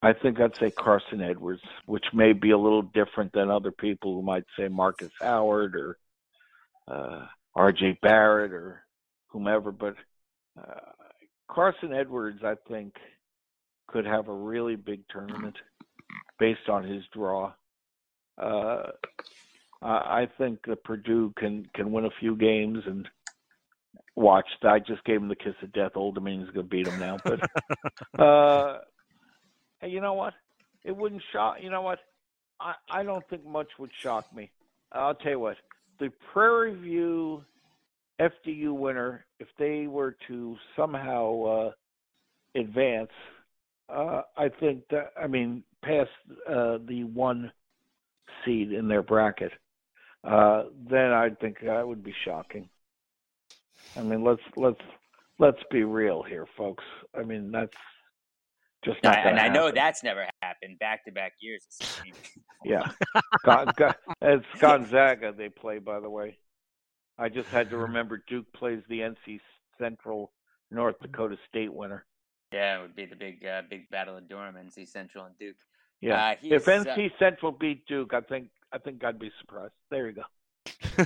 I 0.00 0.12
think 0.12 0.40
I'd 0.40 0.56
say 0.56 0.70
Carson 0.70 1.20
Edwards, 1.20 1.62
which 1.86 2.04
may 2.12 2.32
be 2.32 2.50
a 2.50 2.58
little 2.58 2.82
different 2.82 3.32
than 3.32 3.50
other 3.50 3.72
people 3.72 4.14
who 4.14 4.22
might 4.22 4.44
say 4.56 4.68
Marcus 4.68 5.10
Howard 5.20 5.74
or 5.74 5.98
uh, 6.86 7.26
R.J. 7.54 7.98
Barrett 8.00 8.52
or 8.52 8.84
whomever. 9.26 9.72
But 9.72 9.96
uh, 10.56 10.92
Carson 11.50 11.92
Edwards, 11.92 12.44
I 12.44 12.54
think, 12.68 12.94
could 13.88 14.06
have 14.06 14.28
a 14.28 14.34
really 14.34 14.76
big 14.76 15.02
tournament 15.10 15.56
based 16.38 16.68
on 16.68 16.84
his 16.84 17.02
draw. 17.12 17.52
Uh, 18.40 18.90
I 19.82 20.28
think 20.38 20.60
that 20.66 20.84
Purdue 20.84 21.32
can 21.36 21.68
can 21.74 21.92
win 21.92 22.04
a 22.04 22.10
few 22.20 22.34
games 22.36 22.82
and 22.86 23.08
watch. 24.14 24.46
I 24.62 24.78
just 24.78 25.04
gave 25.04 25.16
him 25.16 25.28
the 25.28 25.36
kiss 25.36 25.54
of 25.62 25.72
death. 25.72 25.92
Old 25.94 26.14
Dominion's 26.14 26.50
going 26.50 26.66
to 26.66 26.70
beat 26.70 26.86
him 26.86 26.98
now, 26.98 27.18
but 27.24 28.20
uh, 28.20 28.78
hey, 29.80 29.88
you 29.88 30.00
know 30.00 30.14
what? 30.14 30.34
It 30.84 30.96
wouldn't 30.96 31.22
shock. 31.32 31.56
You 31.60 31.70
know 31.70 31.82
what? 31.82 31.98
I 32.60 32.74
I 32.90 33.02
don't 33.02 33.26
think 33.28 33.46
much 33.46 33.68
would 33.78 33.90
shock 34.02 34.34
me. 34.34 34.50
I'll 34.92 35.14
tell 35.14 35.32
you 35.32 35.40
what. 35.40 35.56
The 35.98 36.10
Prairie 36.32 36.76
View 36.76 37.44
FDU 38.20 38.72
winner, 38.72 39.24
if 39.40 39.48
they 39.58 39.86
were 39.86 40.16
to 40.28 40.56
somehow 40.76 41.42
uh, 41.44 41.70
advance, 42.58 43.10
uh, 43.88 44.22
I 44.36 44.48
think 44.48 44.82
that 44.90 45.12
I 45.20 45.26
mean 45.26 45.62
past 45.82 46.10
uh, 46.48 46.78
the 46.86 47.04
one 47.04 47.52
seed 48.44 48.72
in 48.72 48.88
their 48.88 49.02
bracket, 49.02 49.52
uh, 50.24 50.64
then 50.88 51.12
I 51.12 51.30
think 51.40 51.58
that 51.64 51.86
would 51.86 52.02
be 52.02 52.14
shocking. 52.24 52.68
I 53.98 54.02
mean, 54.02 54.22
let's 54.24 54.42
let's 54.56 54.80
let's 55.38 55.58
be 55.70 55.82
real 55.84 56.22
here, 56.22 56.46
folks. 56.56 56.84
I 57.18 57.22
mean, 57.24 57.50
that's 57.50 57.76
just 58.84 59.02
not. 59.02 59.16
I- 59.18 59.22
and 59.22 59.38
I 59.40 59.48
know 59.48 59.70
that's 59.70 60.02
never 60.02 60.26
happened 60.40 60.78
back 60.78 61.04
to 61.06 61.12
back 61.12 61.32
years. 61.40 61.66
Yeah, 62.64 62.88
Gon- 63.44 63.72
Gon- 63.76 63.94
it's 64.22 64.46
Gonzaga 64.60 65.32
they 65.36 65.48
play, 65.48 65.78
by 65.78 66.00
the 66.00 66.10
way. 66.10 66.38
I 67.18 67.28
just 67.28 67.48
had 67.48 67.70
to 67.70 67.76
remember 67.76 68.22
Duke 68.28 68.46
plays 68.52 68.82
the 68.88 69.00
NC 69.00 69.40
Central 69.78 70.32
North 70.70 70.96
Dakota 71.00 71.36
State 71.48 71.72
winner. 71.72 72.04
yeah, 72.52 72.78
it 72.78 72.82
would 72.82 72.94
be 72.96 73.06
the 73.06 73.16
big 73.16 73.44
uh, 73.44 73.62
big 73.68 73.90
battle 73.90 74.16
of 74.16 74.28
Durham, 74.28 74.54
NC 74.54 74.86
Central 74.88 75.24
and 75.24 75.36
Duke. 75.38 75.56
Yeah, 76.00 76.28
Uh, 76.30 76.34
if 76.42 76.64
he's, 76.64 76.68
uh, 76.68 76.84
NC 76.94 77.10
Central 77.18 77.50
beat 77.50 77.84
Duke, 77.86 78.14
I 78.14 78.20
think 78.20 78.48
I 78.72 78.78
think 78.78 79.02
I'd 79.02 79.18
be 79.18 79.32
surprised. 79.40 79.72
There 79.90 80.06
you 80.08 80.12
go. 80.14 80.22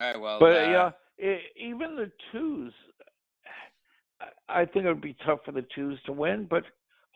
All 0.00 0.10
right, 0.12 0.20
well, 0.20 0.40
But 0.40 0.56
uh, 0.56 0.70
yeah, 0.70 0.90
even 1.18 1.96
the 1.96 2.10
twos, 2.32 2.72
I- 4.20 4.60
I 4.62 4.64
think 4.64 4.84
it 4.84 4.88
would 4.88 5.00
be 5.00 5.14
tough 5.24 5.44
for 5.44 5.52
the 5.52 5.62
twos 5.74 6.00
to 6.04 6.12
win. 6.12 6.46
But 6.46 6.64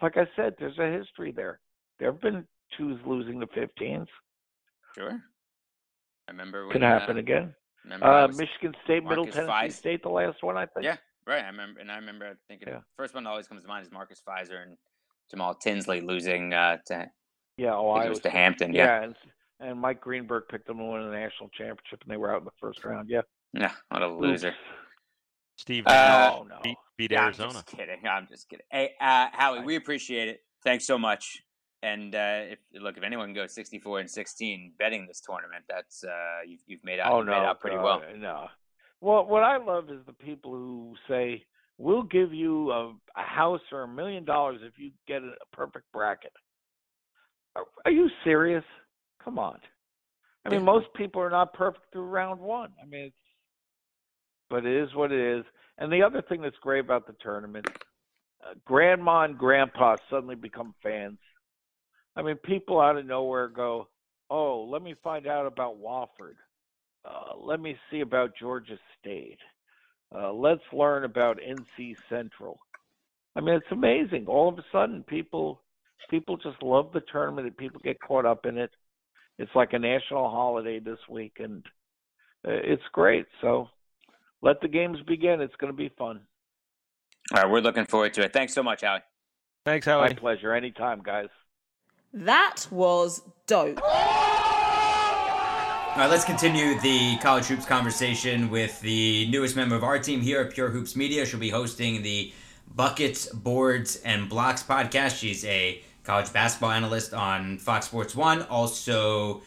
like 0.02 0.16
I 0.16 0.26
said, 0.36 0.54
there's 0.58 0.78
a 0.78 0.90
history 0.90 1.32
there. 1.32 1.60
There 1.98 2.10
have 2.12 2.20
been 2.20 2.46
twos 2.76 3.00
losing 3.06 3.38
the 3.38 3.46
15s. 3.48 4.08
sure. 4.94 5.22
I 6.26 6.30
remember 6.32 6.64
when 6.66 6.72
Could 6.72 6.82
happen 6.82 7.16
uh, 7.16 7.20
again. 7.20 7.54
Uh, 7.90 8.26
was- 8.28 8.36
Michigan 8.38 8.74
State, 8.84 9.02
Middle 9.04 9.24
Tennessee 9.26 9.46
Fies- 9.46 9.74
State, 9.76 10.02
the 10.02 10.10
last 10.10 10.42
one, 10.42 10.56
I 10.58 10.66
think. 10.66 10.84
Yeah, 10.84 10.96
right. 11.26 11.42
I 11.42 11.46
remember, 11.46 11.80
and 11.80 11.90
I 11.90 11.96
remember 11.96 12.38
thinking 12.48 12.68
Yeah. 12.68 12.80
first 12.96 13.14
one 13.14 13.24
that 13.24 13.30
always 13.30 13.48
comes 13.48 13.62
to 13.62 13.68
mind 13.68 13.86
is 13.86 13.92
Marcus 13.92 14.20
Fizer 14.20 14.62
and 14.62 14.76
Jamal 15.30 15.54
Tinsley 15.54 16.00
losing 16.02 16.52
uh, 16.52 16.78
to 16.86 17.10
Yeah, 17.56 17.78
I 17.78 17.94
think 17.94 18.06
it 18.06 18.10
was 18.10 18.20
to 18.20 18.30
Hampton. 18.30 18.74
Yeah, 18.74 18.84
Yeah, 18.84 19.02
and, 19.04 19.16
and 19.60 19.80
Mike 19.80 20.00
Greenberg 20.02 20.44
picked 20.48 20.66
them 20.66 20.78
to 20.78 20.84
win 20.84 21.02
the 21.02 21.16
national 21.16 21.48
championship, 21.50 22.02
and 22.02 22.10
they 22.10 22.16
were 22.18 22.32
out 22.34 22.40
in 22.40 22.44
the 22.44 22.50
first 22.60 22.84
round. 22.84 23.08
Yeah, 23.08 23.22
yeah, 23.52 23.72
what 23.88 24.02
a 24.02 24.08
loser. 24.08 24.48
Oops. 24.48 24.56
Steve 25.56 25.84
Uh, 25.86 25.90
Van 25.90 26.32
oh 26.32 26.42
no. 26.44 26.58
beat, 26.62 26.76
beat 26.96 27.10
Yeah, 27.10 27.20
I'm 27.20 27.24
Arizona. 27.26 27.52
just 27.52 27.66
kidding. 27.66 28.06
I'm 28.08 28.26
just 28.28 28.48
kidding. 28.48 28.66
Hey, 28.70 28.92
uh, 29.00 29.26
Howie, 29.32 29.58
I- 29.60 29.64
we 29.64 29.76
appreciate 29.76 30.28
it. 30.28 30.40
Thanks 30.64 30.86
so 30.86 30.98
much. 30.98 31.42
And 31.82 32.14
uh, 32.14 32.40
if 32.50 32.58
look, 32.74 32.96
if 32.96 33.04
anyone 33.04 33.32
goes 33.34 33.54
64 33.54 34.00
and 34.00 34.10
16 34.10 34.72
betting 34.80 35.06
this 35.06 35.20
tournament, 35.20 35.64
that's 35.68 36.02
uh, 36.02 36.40
you've, 36.46 36.60
you've 36.66 36.84
made 36.84 36.98
out 36.98 37.12
oh 37.12 37.18
you've 37.18 37.26
no, 37.26 37.32
made 37.32 37.46
out 37.46 37.60
pretty 37.60 37.76
well. 37.76 38.02
No. 38.16 38.48
Well, 39.00 39.24
what 39.26 39.44
I 39.44 39.58
love 39.58 39.88
is 39.90 40.00
the 40.06 40.12
people 40.12 40.50
who 40.52 40.94
say 41.08 41.44
we'll 41.76 42.02
give 42.02 42.34
you 42.34 42.72
a, 42.72 42.88
a 43.16 43.22
house 43.22 43.60
or 43.70 43.82
a 43.84 43.88
million 43.88 44.24
dollars 44.24 44.58
if 44.64 44.72
you 44.76 44.90
get 45.06 45.22
a, 45.22 45.28
a 45.28 45.56
perfect 45.56 45.84
bracket. 45.92 46.32
Are, 47.54 47.64
are 47.84 47.92
you 47.92 48.08
serious? 48.24 48.64
Come 49.24 49.38
on. 49.38 49.58
I 50.44 50.48
mean, 50.50 50.64
most 50.64 50.86
people 50.96 51.20
are 51.22 51.30
not 51.30 51.52
perfect 51.54 51.84
through 51.92 52.06
round 52.06 52.40
one. 52.40 52.70
I 52.82 52.86
mean, 52.86 53.04
it's, 53.06 53.16
but 54.50 54.64
it 54.64 54.82
is 54.82 54.94
what 54.94 55.12
it 55.12 55.38
is. 55.38 55.44
And 55.78 55.92
the 55.92 56.02
other 56.02 56.22
thing 56.22 56.42
that's 56.42 56.56
great 56.60 56.80
about 56.80 57.06
the 57.06 57.14
tournament, 57.20 57.68
uh, 58.44 58.54
grandma 58.64 59.22
and 59.22 59.38
grandpa 59.38 59.96
suddenly 60.10 60.34
become 60.34 60.74
fans. 60.82 61.18
I 62.16 62.22
mean, 62.22 62.36
people 62.36 62.80
out 62.80 62.96
of 62.96 63.06
nowhere 63.06 63.48
go, 63.48 63.88
"Oh, 64.28 64.64
let 64.64 64.82
me 64.82 64.94
find 64.94 65.26
out 65.26 65.46
about 65.46 65.80
Wofford. 65.80 66.36
Uh, 67.04 67.36
let 67.36 67.60
me 67.60 67.78
see 67.90 68.00
about 68.00 68.36
Georgia 68.36 68.78
State. 68.98 69.38
Uh, 70.12 70.32
let's 70.32 70.72
learn 70.72 71.04
about 71.04 71.38
NC 71.40 71.96
Central." 72.08 72.58
I 73.36 73.40
mean, 73.40 73.54
it's 73.54 73.70
amazing. 73.70 74.26
All 74.26 74.48
of 74.48 74.58
a 74.58 74.64
sudden, 74.72 75.04
people 75.04 75.62
people 76.10 76.36
just 76.36 76.62
love 76.62 76.92
the 76.92 77.02
tournament. 77.12 77.56
People 77.56 77.80
get 77.84 78.00
caught 78.00 78.26
up 78.26 78.46
in 78.46 78.58
it. 78.58 78.70
It's 79.38 79.54
like 79.54 79.72
a 79.72 79.78
national 79.78 80.28
holiday 80.30 80.80
this 80.80 80.98
week, 81.08 81.36
and 81.38 81.64
uh, 82.46 82.50
it's 82.50 82.82
great. 82.92 83.26
So 83.40 83.68
let 84.42 84.60
the 84.60 84.68
games 84.68 84.98
begin. 85.06 85.40
It's 85.40 85.56
going 85.56 85.72
to 85.72 85.76
be 85.76 85.90
fun. 85.96 86.20
All 87.34 87.42
right, 87.42 87.50
we're 87.50 87.60
looking 87.60 87.84
forward 87.84 88.14
to 88.14 88.22
it. 88.22 88.32
Thanks 88.32 88.54
so 88.54 88.62
much, 88.62 88.82
Howie. 88.82 89.00
Thanks, 89.64 89.86
Howie. 89.86 90.08
My 90.08 90.14
pleasure. 90.14 90.54
Anytime, 90.54 91.02
guys. 91.02 91.28
That 92.12 92.66
was 92.70 93.22
dope. 93.46 93.80
All 93.82 93.88
right, 96.04 96.10
let's 96.10 96.24
continue 96.24 96.80
the 96.80 97.18
college 97.18 97.46
hoops 97.46 97.66
conversation 97.66 98.50
with 98.50 98.80
the 98.80 99.28
newest 99.30 99.56
member 99.56 99.74
of 99.74 99.84
our 99.84 99.98
team 99.98 100.20
here 100.20 100.40
at 100.40 100.54
Pure 100.54 100.70
Hoops 100.70 100.96
Media. 100.96 101.26
She'll 101.26 101.40
be 101.40 101.50
hosting 101.50 102.02
the 102.02 102.32
Buckets, 102.74 103.26
Boards, 103.26 103.96
and 104.04 104.28
Blocks 104.28 104.62
podcast. 104.62 105.18
She's 105.18 105.44
a 105.44 105.82
college 106.04 106.32
basketball 106.32 106.70
analyst 106.70 107.12
on 107.12 107.58
Fox 107.58 107.86
Sports 107.86 108.14
One, 108.14 108.42
also 108.44 109.42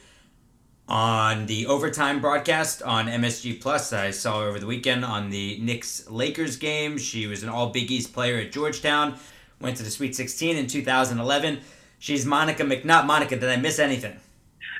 on 0.92 1.46
the 1.46 1.66
overtime 1.66 2.20
broadcast 2.20 2.82
on 2.82 3.06
MSG 3.06 3.62
Plus. 3.62 3.94
I 3.94 4.10
saw 4.10 4.42
her 4.42 4.48
over 4.48 4.58
the 4.58 4.66
weekend 4.66 5.06
on 5.06 5.30
the 5.30 5.58
Knicks 5.58 6.08
Lakers 6.10 6.58
game. 6.58 6.98
She 6.98 7.26
was 7.26 7.42
an 7.42 7.48
All 7.48 7.70
Big 7.70 7.90
East 7.90 8.12
player 8.12 8.36
at 8.36 8.52
Georgetown. 8.52 9.18
Went 9.58 9.78
to 9.78 9.82
the 9.82 9.90
Sweet 9.90 10.14
16 10.14 10.54
in 10.54 10.66
2011. 10.66 11.60
She's 11.98 12.26
Monica 12.26 12.62
McNutt. 12.62 13.06
Monica, 13.06 13.38
did 13.38 13.48
I 13.48 13.56
miss 13.56 13.78
anything? 13.78 14.20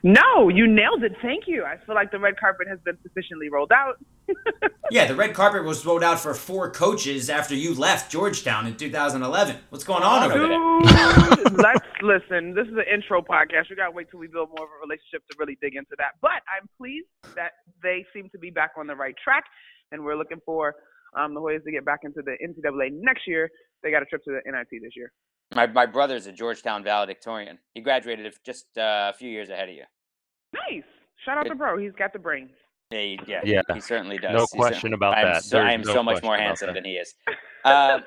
No, 0.02 0.50
you 0.50 0.66
nailed 0.66 1.02
it. 1.02 1.14
Thank 1.22 1.48
you. 1.48 1.64
I 1.64 1.78
feel 1.78 1.94
like 1.94 2.10
the 2.10 2.18
red 2.18 2.38
carpet 2.38 2.68
has 2.68 2.78
been 2.80 2.98
sufficiently 3.02 3.48
rolled 3.48 3.72
out. 3.72 3.96
yeah, 4.90 5.06
the 5.06 5.14
red 5.14 5.34
carpet 5.34 5.64
was 5.64 5.84
rolled 5.84 6.02
out 6.02 6.20
for 6.20 6.34
four 6.34 6.70
coaches 6.70 7.30
after 7.30 7.54
you 7.54 7.74
left 7.74 8.10
Georgetown 8.10 8.66
in 8.66 8.76
2011. 8.76 9.56
What's 9.70 9.84
going 9.84 10.02
on 10.02 10.30
over 10.30 10.48
there? 10.48 10.58
Let's 11.52 11.86
listen. 12.02 12.54
This 12.54 12.66
is 12.66 12.74
an 12.74 12.84
intro 12.92 13.22
podcast. 13.22 13.70
We 13.70 13.76
got 13.76 13.86
to 13.86 13.90
wait 13.92 14.10
till 14.10 14.20
we 14.20 14.26
build 14.26 14.50
more 14.56 14.66
of 14.66 14.72
a 14.72 14.80
relationship 14.86 15.22
to 15.30 15.36
really 15.38 15.58
dig 15.60 15.76
into 15.76 15.94
that. 15.98 16.12
But 16.20 16.42
I'm 16.48 16.68
pleased 16.78 17.08
that 17.34 17.52
they 17.82 18.04
seem 18.12 18.28
to 18.30 18.38
be 18.38 18.50
back 18.50 18.72
on 18.78 18.86
the 18.86 18.94
right 18.94 19.14
track, 19.22 19.44
and 19.90 20.04
we're 20.04 20.16
looking 20.16 20.40
for 20.44 20.74
um, 21.16 21.34
the 21.34 21.40
Hoyas 21.40 21.64
to 21.64 21.70
get 21.72 21.84
back 21.84 22.00
into 22.04 22.22
the 22.22 22.36
NCAA 22.44 22.92
next 22.92 23.26
year. 23.26 23.50
They 23.82 23.90
got 23.90 24.02
a 24.02 24.06
trip 24.06 24.24
to 24.24 24.30
the 24.30 24.50
NIT 24.50 24.82
this 24.82 24.92
year. 24.96 25.12
My 25.54 25.66
my 25.66 25.86
brother's 25.86 26.26
a 26.26 26.32
Georgetown 26.32 26.82
valedictorian. 26.82 27.58
He 27.74 27.80
graduated 27.80 28.32
just 28.44 28.66
uh, 28.78 29.12
a 29.12 29.16
few 29.16 29.30
years 29.30 29.50
ahead 29.50 29.68
of 29.68 29.74
you. 29.74 29.84
Nice. 30.54 30.84
Shout 31.24 31.38
out 31.38 31.44
Good. 31.44 31.50
to 31.50 31.54
bro. 31.56 31.78
He's 31.78 31.92
got 31.92 32.12
the 32.12 32.18
brains. 32.18 32.50
He, 32.92 33.18
yeah, 33.26 33.40
yeah, 33.44 33.62
he 33.72 33.80
certainly 33.80 34.18
does. 34.18 34.34
No 34.34 34.46
question 34.46 34.92
about 34.92 35.16
I'm 35.16 35.26
that. 35.26 35.44
So, 35.44 35.58
I 35.58 35.72
am 35.72 35.82
no 35.82 35.92
so 35.92 36.02
much 36.02 36.22
more 36.22 36.36
handsome 36.36 36.74
than 36.74 36.84
he 36.84 36.92
is. 36.92 37.14
Uh, 37.64 38.00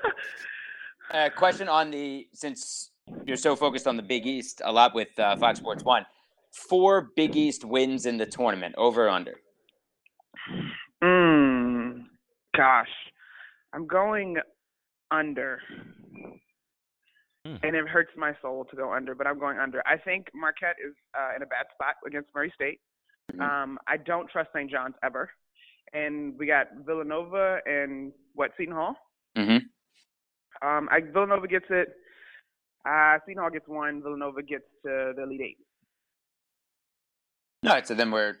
a 1.12 1.30
question 1.30 1.68
on 1.68 1.90
the 1.90 2.26
since 2.32 2.90
you're 3.24 3.36
so 3.36 3.56
focused 3.56 3.86
on 3.86 3.96
the 3.96 4.02
Big 4.02 4.26
East 4.26 4.60
a 4.64 4.72
lot 4.72 4.94
with 4.94 5.08
uh, 5.18 5.36
Fox 5.36 5.58
Sports 5.58 5.84
One, 5.84 6.04
four 6.52 7.10
Big 7.16 7.36
East 7.36 7.64
wins 7.64 8.06
in 8.06 8.16
the 8.16 8.26
tournament, 8.26 8.74
over 8.76 9.06
or 9.06 9.10
under? 9.10 9.34
Hmm. 11.02 12.02
Gosh, 12.56 12.88
I'm 13.72 13.86
going 13.86 14.36
under. 15.10 15.60
Hmm. 17.46 17.56
And 17.62 17.76
it 17.76 17.86
hurts 17.86 18.10
my 18.16 18.32
soul 18.42 18.64
to 18.70 18.76
go 18.76 18.92
under, 18.92 19.14
but 19.14 19.26
I'm 19.26 19.38
going 19.38 19.58
under. 19.58 19.82
I 19.86 19.96
think 19.96 20.26
Marquette 20.34 20.76
is 20.84 20.94
uh, 21.16 21.36
in 21.36 21.42
a 21.42 21.46
bad 21.46 21.66
spot 21.72 21.94
against 22.06 22.28
Murray 22.34 22.52
State. 22.54 22.80
Mm-hmm. 23.38 23.42
Um, 23.72 23.78
I 23.86 23.96
don't 23.96 24.28
trust 24.30 24.50
St. 24.54 24.70
John's 24.70 24.94
ever. 25.02 25.30
And 25.92 26.36
we 26.38 26.46
got 26.46 26.66
Villanova 26.84 27.58
and 27.64 28.12
what 28.34 28.50
Seton 28.58 28.74
Hall. 28.74 28.96
Mm-hmm. 29.36 30.66
Um, 30.66 30.88
I, 30.90 31.00
Villanova 31.00 31.46
gets 31.46 31.66
it. 31.70 31.88
Uh, 32.88 33.18
Seton 33.26 33.42
Hall 33.42 33.50
gets 33.50 33.68
one. 33.68 34.02
Villanova 34.02 34.42
gets 34.42 34.64
to 34.84 35.12
the 35.16 35.22
Elite 35.22 35.40
Eight. 35.40 35.58
All 37.64 37.72
right, 37.72 37.86
so 37.86 37.94
then 37.94 38.10
we're 38.10 38.36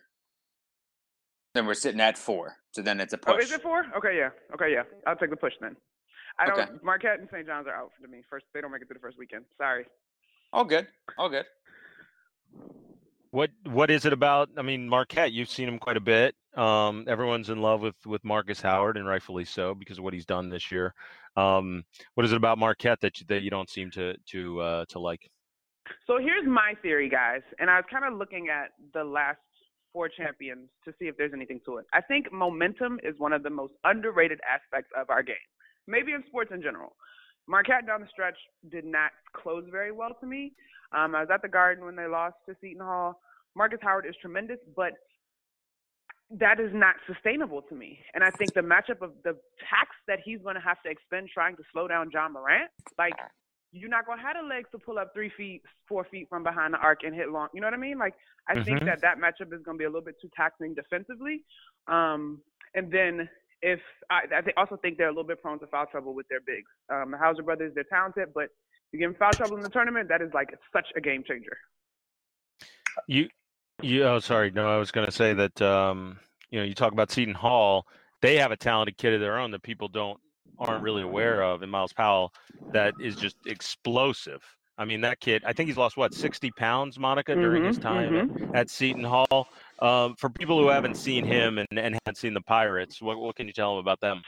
then 1.54 1.66
we're 1.66 1.74
sitting 1.74 2.00
at 2.00 2.18
four. 2.18 2.56
So 2.72 2.82
then 2.82 3.00
it's 3.00 3.12
a 3.12 3.18
push. 3.18 3.34
Oh, 3.34 3.38
is 3.38 3.50
it 3.50 3.62
four? 3.62 3.86
Okay, 3.96 4.16
yeah. 4.16 4.30
Okay, 4.54 4.72
yeah. 4.72 4.82
I'll 5.06 5.16
take 5.16 5.30
the 5.30 5.36
push 5.36 5.54
then. 5.60 5.74
I 6.38 6.46
don't. 6.46 6.58
Okay. 6.58 6.70
Marquette 6.82 7.18
and 7.18 7.28
St. 7.32 7.46
John's 7.46 7.66
are 7.66 7.74
out 7.74 7.92
for 8.00 8.08
me. 8.08 8.22
First, 8.28 8.44
they 8.52 8.60
don't 8.60 8.70
make 8.70 8.82
it 8.82 8.88
through 8.88 8.94
the 8.94 9.00
first 9.00 9.18
weekend. 9.18 9.46
Sorry. 9.56 9.86
All 10.52 10.64
good. 10.64 10.86
All 11.18 11.28
good. 11.28 11.46
What 13.30 13.50
What 13.64 13.90
is 13.90 14.04
it 14.04 14.12
about? 14.12 14.50
I 14.56 14.62
mean, 14.62 14.88
Marquette. 14.88 15.32
You've 15.32 15.50
seen 15.50 15.68
him 15.68 15.78
quite 15.78 15.96
a 15.96 16.00
bit. 16.00 16.34
Um, 16.54 17.04
everyone's 17.08 17.50
in 17.50 17.60
love 17.60 17.80
with 17.80 17.96
with 18.06 18.24
Marcus 18.24 18.60
Howard, 18.60 18.96
and 18.96 19.06
rightfully 19.06 19.44
so 19.44 19.74
because 19.74 19.98
of 19.98 20.04
what 20.04 20.14
he's 20.14 20.26
done 20.26 20.48
this 20.48 20.70
year. 20.70 20.94
Um, 21.36 21.84
what 22.14 22.24
is 22.24 22.32
it 22.32 22.36
about 22.36 22.58
Marquette 22.58 23.00
that 23.02 23.20
you, 23.20 23.26
that 23.28 23.42
you 23.42 23.50
don't 23.50 23.68
seem 23.70 23.90
to 23.92 24.14
to 24.32 24.60
uh, 24.60 24.84
to 24.90 24.98
like? 24.98 25.30
So 26.06 26.18
here's 26.18 26.46
my 26.46 26.74
theory, 26.82 27.08
guys, 27.08 27.42
and 27.58 27.70
I 27.70 27.76
was 27.76 27.84
kind 27.90 28.04
of 28.04 28.18
looking 28.18 28.48
at 28.48 28.70
the 28.92 29.04
last 29.04 29.38
four 29.92 30.08
champions 30.08 30.68
to 30.84 30.92
see 30.98 31.06
if 31.06 31.16
there's 31.16 31.32
anything 31.32 31.60
to 31.64 31.76
it. 31.76 31.86
I 31.92 32.00
think 32.00 32.32
momentum 32.32 32.98
is 33.04 33.14
one 33.18 33.32
of 33.32 33.42
the 33.42 33.50
most 33.50 33.74
underrated 33.84 34.40
aspects 34.48 34.90
of 34.96 35.10
our 35.10 35.22
game 35.22 35.36
maybe 35.86 36.12
in 36.12 36.22
sports 36.26 36.50
in 36.52 36.62
general. 36.62 36.96
Marquette 37.48 37.86
down 37.86 38.00
the 38.00 38.08
stretch 38.10 38.36
did 38.70 38.84
not 38.84 39.10
close 39.34 39.64
very 39.70 39.92
well 39.92 40.16
to 40.20 40.26
me. 40.26 40.52
Um, 40.96 41.14
I 41.14 41.20
was 41.20 41.28
at 41.32 41.42
the 41.42 41.48
Garden 41.48 41.84
when 41.84 41.96
they 41.96 42.06
lost 42.06 42.36
to 42.48 42.56
Seton 42.60 42.84
Hall. 42.84 43.20
Marcus 43.54 43.78
Howard 43.82 44.06
is 44.06 44.14
tremendous, 44.20 44.58
but 44.76 44.92
that 46.30 46.58
is 46.58 46.70
not 46.74 46.96
sustainable 47.06 47.62
to 47.62 47.74
me. 47.74 47.98
And 48.14 48.24
I 48.24 48.30
think 48.30 48.52
the 48.52 48.60
matchup 48.60 49.00
of 49.00 49.12
the 49.22 49.36
tax 49.70 49.90
that 50.08 50.18
he's 50.24 50.40
going 50.42 50.56
to 50.56 50.60
have 50.60 50.82
to 50.82 50.90
expend 50.90 51.28
trying 51.32 51.56
to 51.56 51.62
slow 51.72 51.86
down 51.86 52.10
John 52.12 52.32
Morant, 52.32 52.70
like 52.98 53.14
you're 53.72 53.90
not 53.90 54.06
going 54.06 54.18
to 54.18 54.24
have 54.24 54.36
the 54.40 54.46
legs 54.46 54.68
to 54.72 54.78
pull 54.78 54.98
up 54.98 55.12
three 55.14 55.30
feet, 55.36 55.62
four 55.88 56.04
feet 56.10 56.28
from 56.28 56.42
behind 56.42 56.74
the 56.74 56.78
arc 56.78 57.00
and 57.04 57.14
hit 57.14 57.30
long. 57.30 57.48
You 57.54 57.60
know 57.60 57.68
what 57.68 57.74
I 57.74 57.78
mean? 57.78 57.98
Like 57.98 58.14
I 58.48 58.54
mm-hmm. 58.54 58.64
think 58.64 58.84
that 58.84 59.00
that 59.02 59.18
matchup 59.18 59.52
is 59.54 59.62
going 59.62 59.76
to 59.76 59.78
be 59.78 59.84
a 59.84 59.88
little 59.88 60.04
bit 60.04 60.16
too 60.20 60.30
taxing 60.36 60.74
defensively. 60.74 61.42
Um, 61.86 62.40
and 62.74 62.90
then 62.90 63.28
if 63.62 63.80
I, 64.10 64.20
I 64.32 64.42
also 64.56 64.76
think 64.76 64.98
they're 64.98 65.08
a 65.08 65.10
little 65.10 65.24
bit 65.24 65.42
prone 65.42 65.58
to 65.60 65.66
foul 65.66 65.86
trouble 65.86 66.14
with 66.14 66.26
their 66.28 66.40
bigs. 66.40 66.68
Um, 66.92 67.10
the 67.10 67.18
Hauser 67.18 67.42
brothers, 67.42 67.72
they're 67.74 67.84
talented, 67.84 68.28
but 68.34 68.48
you 68.92 68.98
give 68.98 69.10
them 69.10 69.18
foul 69.18 69.32
trouble 69.32 69.56
in 69.56 69.62
the 69.62 69.68
tournament, 69.68 70.08
that 70.08 70.22
is 70.22 70.30
like 70.34 70.50
such 70.72 70.86
a 70.96 71.00
game 71.00 71.24
changer. 71.26 71.56
You, 73.08 73.28
you. 73.82 74.04
Oh, 74.04 74.18
sorry. 74.20 74.50
No, 74.50 74.68
I 74.68 74.78
was 74.78 74.90
going 74.90 75.06
to 75.06 75.12
say 75.12 75.34
that. 75.34 75.60
Um, 75.60 76.18
you 76.50 76.60
know, 76.60 76.64
you 76.64 76.74
talk 76.74 76.92
about 76.92 77.10
Seton 77.10 77.34
Hall. 77.34 77.86
They 78.22 78.36
have 78.36 78.52
a 78.52 78.56
talented 78.56 78.96
kid 78.96 79.12
of 79.14 79.20
their 79.20 79.38
own 79.38 79.50
that 79.50 79.62
people 79.62 79.88
don't 79.88 80.18
aren't 80.58 80.82
really 80.82 81.02
aware 81.02 81.42
of, 81.42 81.62
and 81.62 81.70
Myles 81.70 81.92
Powell, 81.92 82.32
that 82.72 82.94
is 83.00 83.16
just 83.16 83.36
explosive. 83.46 84.42
I 84.78 84.84
mean, 84.84 85.00
that 85.02 85.20
kid. 85.20 85.42
I 85.44 85.52
think 85.52 85.68
he's 85.68 85.76
lost 85.76 85.96
what 85.96 86.14
sixty 86.14 86.50
pounds, 86.52 86.98
Monica, 86.98 87.34
during 87.34 87.62
mm-hmm, 87.62 87.68
his 87.68 87.78
time 87.78 88.12
mm-hmm. 88.12 88.44
at, 88.54 88.60
at 88.60 88.70
Seton 88.70 89.04
Hall. 89.04 89.48
Um, 89.80 90.14
for 90.16 90.30
people 90.30 90.58
who 90.60 90.68
haven't 90.68 90.96
seen 90.96 91.24
him 91.24 91.58
and, 91.58 91.68
and 91.78 91.98
haven't 92.04 92.16
seen 92.16 92.34
the 92.34 92.40
Pirates, 92.40 93.02
what, 93.02 93.18
what 93.18 93.36
can 93.36 93.46
you 93.46 93.52
tell 93.52 93.76
them 93.76 93.80
about 93.80 94.00
them? 94.00 94.22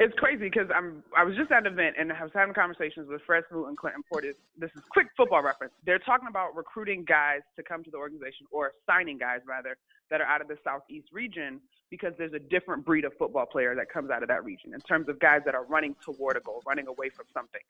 It's 0.00 0.14
crazy 0.14 0.44
because 0.48 0.68
I'm 0.74 1.04
I 1.14 1.24
was 1.24 1.36
just 1.36 1.52
at 1.52 1.66
an 1.66 1.74
event 1.74 1.96
and 1.98 2.10
I 2.10 2.22
was 2.22 2.32
having 2.34 2.54
conversations 2.54 3.06
with 3.10 3.20
Fred 3.26 3.44
Smoot 3.50 3.68
and 3.68 3.76
Clinton 3.76 4.02
Portis. 4.10 4.32
This 4.56 4.70
is 4.74 4.80
quick 4.90 5.08
football 5.14 5.42
reference. 5.42 5.74
They're 5.84 5.98
talking 5.98 6.26
about 6.26 6.56
recruiting 6.56 7.04
guys 7.04 7.40
to 7.56 7.62
come 7.62 7.84
to 7.84 7.90
the 7.90 7.98
organization 7.98 8.46
or 8.50 8.72
signing 8.86 9.18
guys 9.18 9.40
rather 9.46 9.76
that 10.10 10.22
are 10.22 10.26
out 10.26 10.40
of 10.40 10.48
the 10.48 10.56
southeast 10.64 11.08
region 11.12 11.60
because 11.90 12.14
there's 12.16 12.32
a 12.32 12.38
different 12.38 12.86
breed 12.86 13.04
of 13.04 13.12
football 13.18 13.44
player 13.44 13.74
that 13.74 13.90
comes 13.90 14.10
out 14.10 14.22
of 14.22 14.28
that 14.28 14.42
region 14.42 14.72
in 14.72 14.80
terms 14.80 15.08
of 15.10 15.20
guys 15.20 15.42
that 15.44 15.54
are 15.54 15.64
running 15.64 15.94
toward 16.02 16.38
a 16.38 16.40
goal, 16.40 16.62
running 16.66 16.86
away 16.86 17.10
from 17.10 17.26
something. 17.34 17.60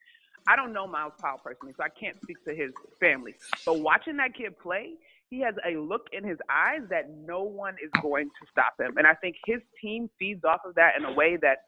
I 0.47 0.55
don't 0.55 0.73
know 0.73 0.87
Myles 0.87 1.15
Powell 1.21 1.41
personally, 1.43 1.75
so 1.77 1.83
I 1.83 1.89
can't 1.89 2.21
speak 2.23 2.43
to 2.45 2.55
his 2.55 2.71
family. 3.01 3.35
But 3.67 3.81
watching 3.81 4.17
that 4.19 4.35
kid 4.35 4.59
play, 4.59 4.95
he 5.31 5.41
has 5.41 5.55
a 5.65 5.79
look 5.79 6.07
in 6.13 6.25
his 6.25 6.39
eyes 6.51 6.81
that 6.91 7.09
no 7.25 7.43
one 7.43 7.77
is 7.83 7.91
going 8.03 8.27
to 8.27 8.47
stop 8.51 8.75
him. 8.79 8.99
And 8.99 9.07
I 9.07 9.15
think 9.15 9.37
his 9.47 9.61
team 9.81 10.11
feeds 10.19 10.45
off 10.45 10.61
of 10.67 10.75
that 10.75 10.95
in 10.99 11.05
a 11.05 11.13
way 11.15 11.39
that 11.41 11.59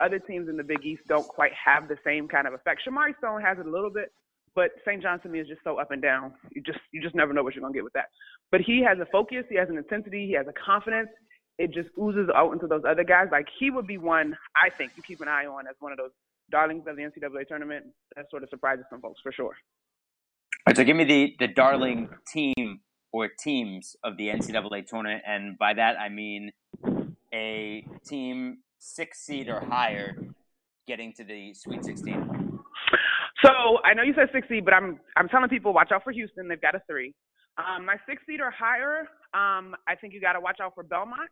other 0.00 0.20
teams 0.20 0.48
in 0.48 0.56
the 0.56 0.62
Big 0.62 0.84
East 0.84 1.02
don't 1.08 1.26
quite 1.26 1.50
have 1.52 1.88
the 1.88 1.96
same 2.04 2.28
kind 2.28 2.46
of 2.46 2.54
effect. 2.54 2.82
Shamari 2.86 3.18
Stone 3.18 3.42
has 3.42 3.58
it 3.58 3.66
a 3.66 3.70
little 3.70 3.90
bit, 3.90 4.12
but 4.54 4.70
St. 4.86 5.02
John's 5.02 5.22
to 5.22 5.28
me 5.28 5.40
is 5.40 5.48
just 5.48 5.62
so 5.64 5.78
up 5.80 5.90
and 5.90 6.00
down. 6.00 6.32
You 6.52 6.62
just 6.62 6.78
you 6.92 7.02
just 7.02 7.16
never 7.16 7.32
know 7.32 7.42
what 7.42 7.54
you're 7.54 7.62
gonna 7.62 7.74
get 7.74 7.82
with 7.82 7.92
that. 7.94 8.06
But 8.52 8.60
he 8.60 8.82
has 8.86 8.98
a 9.00 9.06
focus, 9.06 9.44
he 9.48 9.56
has 9.56 9.68
an 9.68 9.76
intensity, 9.76 10.26
he 10.26 10.34
has 10.34 10.46
a 10.46 10.52
confidence. 10.52 11.08
It 11.58 11.74
just 11.74 11.88
oozes 12.00 12.30
out 12.32 12.52
into 12.52 12.68
those 12.68 12.82
other 12.88 13.02
guys. 13.02 13.26
Like 13.32 13.48
he 13.58 13.70
would 13.72 13.88
be 13.88 13.98
one 13.98 14.36
I 14.54 14.70
think 14.70 14.92
you 14.96 15.02
keep 15.02 15.20
an 15.20 15.26
eye 15.28 15.46
on 15.46 15.66
as 15.66 15.74
one 15.80 15.90
of 15.90 15.98
those 15.98 16.12
darlings 16.52 16.84
of 16.86 16.94
the 16.94 17.02
NCAA 17.02 17.48
tournament. 17.48 17.86
That 18.14 18.26
sort 18.30 18.44
of 18.44 18.48
surprises 18.50 18.84
some 18.88 19.00
folks 19.00 19.20
for 19.20 19.32
sure. 19.32 19.46
All 19.46 20.68
right, 20.68 20.76
so 20.76 20.84
give 20.84 20.96
me 20.96 21.04
the 21.04 21.34
the 21.40 21.48
darling 21.48 22.06
mm-hmm. 22.06 22.54
team 22.54 22.80
or 23.12 23.28
teams 23.28 23.96
of 24.04 24.16
the 24.16 24.28
NCAA 24.28 24.86
tournament, 24.86 25.22
and 25.26 25.58
by 25.58 25.74
that 25.74 25.98
I 25.98 26.08
mean 26.08 26.52
a 27.32 27.86
team 28.06 28.58
six 28.78 29.20
seed 29.24 29.48
or 29.48 29.60
higher 29.60 30.16
getting 30.86 31.12
to 31.14 31.24
the 31.24 31.52
Sweet 31.54 31.84
16. 31.84 32.58
So 33.44 33.50
I 33.84 33.94
know 33.94 34.02
you 34.02 34.14
said 34.14 34.28
six 34.32 34.48
seed, 34.48 34.64
but 34.64 34.74
I'm 34.74 34.98
I'm 35.16 35.28
telling 35.28 35.48
people 35.48 35.72
watch 35.72 35.90
out 35.92 36.02
for 36.02 36.12
Houston. 36.12 36.48
They've 36.48 36.60
got 36.60 36.74
a 36.74 36.82
three. 36.88 37.14
Um, 37.56 37.86
my 37.86 37.96
six 38.08 38.22
seed 38.26 38.40
or 38.40 38.50
higher. 38.50 39.08
Um, 39.34 39.76
I 39.86 39.94
think 40.00 40.12
you 40.12 40.20
got 40.20 40.32
to 40.32 40.40
watch 40.40 40.58
out 40.60 40.74
for 40.74 40.82
Belmont. 40.82 41.30